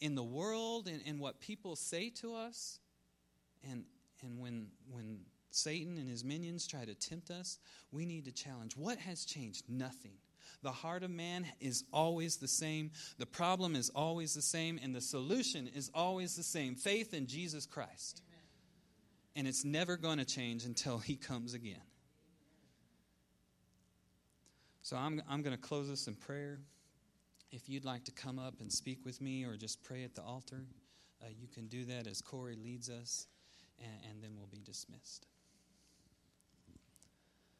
in 0.00 0.14
the 0.14 0.22
world, 0.24 0.88
in, 0.88 1.00
in 1.02 1.18
what 1.18 1.40
people 1.40 1.76
say 1.76 2.10
to 2.10 2.34
us, 2.34 2.80
and 3.70 3.84
and 4.22 4.38
when 4.38 4.68
when 4.90 5.20
Satan 5.50 5.96
and 5.98 6.08
his 6.08 6.24
minions 6.24 6.66
try 6.66 6.84
to 6.84 6.94
tempt 6.94 7.30
us, 7.30 7.58
we 7.90 8.04
need 8.04 8.24
to 8.26 8.32
challenge. 8.32 8.76
What 8.76 8.98
has 8.98 9.24
changed? 9.24 9.64
Nothing. 9.68 10.14
The 10.62 10.72
heart 10.72 11.02
of 11.02 11.10
man 11.10 11.46
is 11.60 11.84
always 11.92 12.36
the 12.36 12.48
same. 12.48 12.90
The 13.18 13.26
problem 13.26 13.74
is 13.74 13.90
always 13.90 14.34
the 14.34 14.42
same. 14.42 14.78
And 14.82 14.94
the 14.94 15.00
solution 15.00 15.68
is 15.74 15.90
always 15.94 16.36
the 16.36 16.42
same 16.42 16.74
faith 16.74 17.14
in 17.14 17.26
Jesus 17.26 17.64
Christ. 17.64 18.22
Amen. 18.28 18.44
And 19.36 19.48
it's 19.48 19.64
never 19.64 19.96
going 19.96 20.18
to 20.18 20.26
change 20.26 20.64
until 20.64 20.98
he 20.98 21.16
comes 21.16 21.54
again. 21.54 21.82
So 24.82 24.96
I'm, 24.96 25.22
I'm 25.28 25.42
going 25.42 25.56
to 25.56 25.62
close 25.62 25.88
this 25.88 26.08
in 26.08 26.14
prayer. 26.14 26.58
If 27.52 27.68
you'd 27.68 27.84
like 27.84 28.04
to 28.04 28.12
come 28.12 28.38
up 28.38 28.60
and 28.60 28.72
speak 28.72 29.04
with 29.04 29.20
me 29.20 29.44
or 29.44 29.56
just 29.56 29.82
pray 29.82 30.04
at 30.04 30.14
the 30.14 30.22
altar, 30.22 30.64
uh, 31.22 31.26
you 31.38 31.48
can 31.48 31.68
do 31.68 31.84
that 31.86 32.06
as 32.06 32.20
Corey 32.20 32.56
leads 32.56 32.88
us, 32.88 33.26
and, 33.78 34.10
and 34.10 34.22
then 34.22 34.30
we'll 34.36 34.46
be 34.46 34.60
dismissed. 34.64 35.26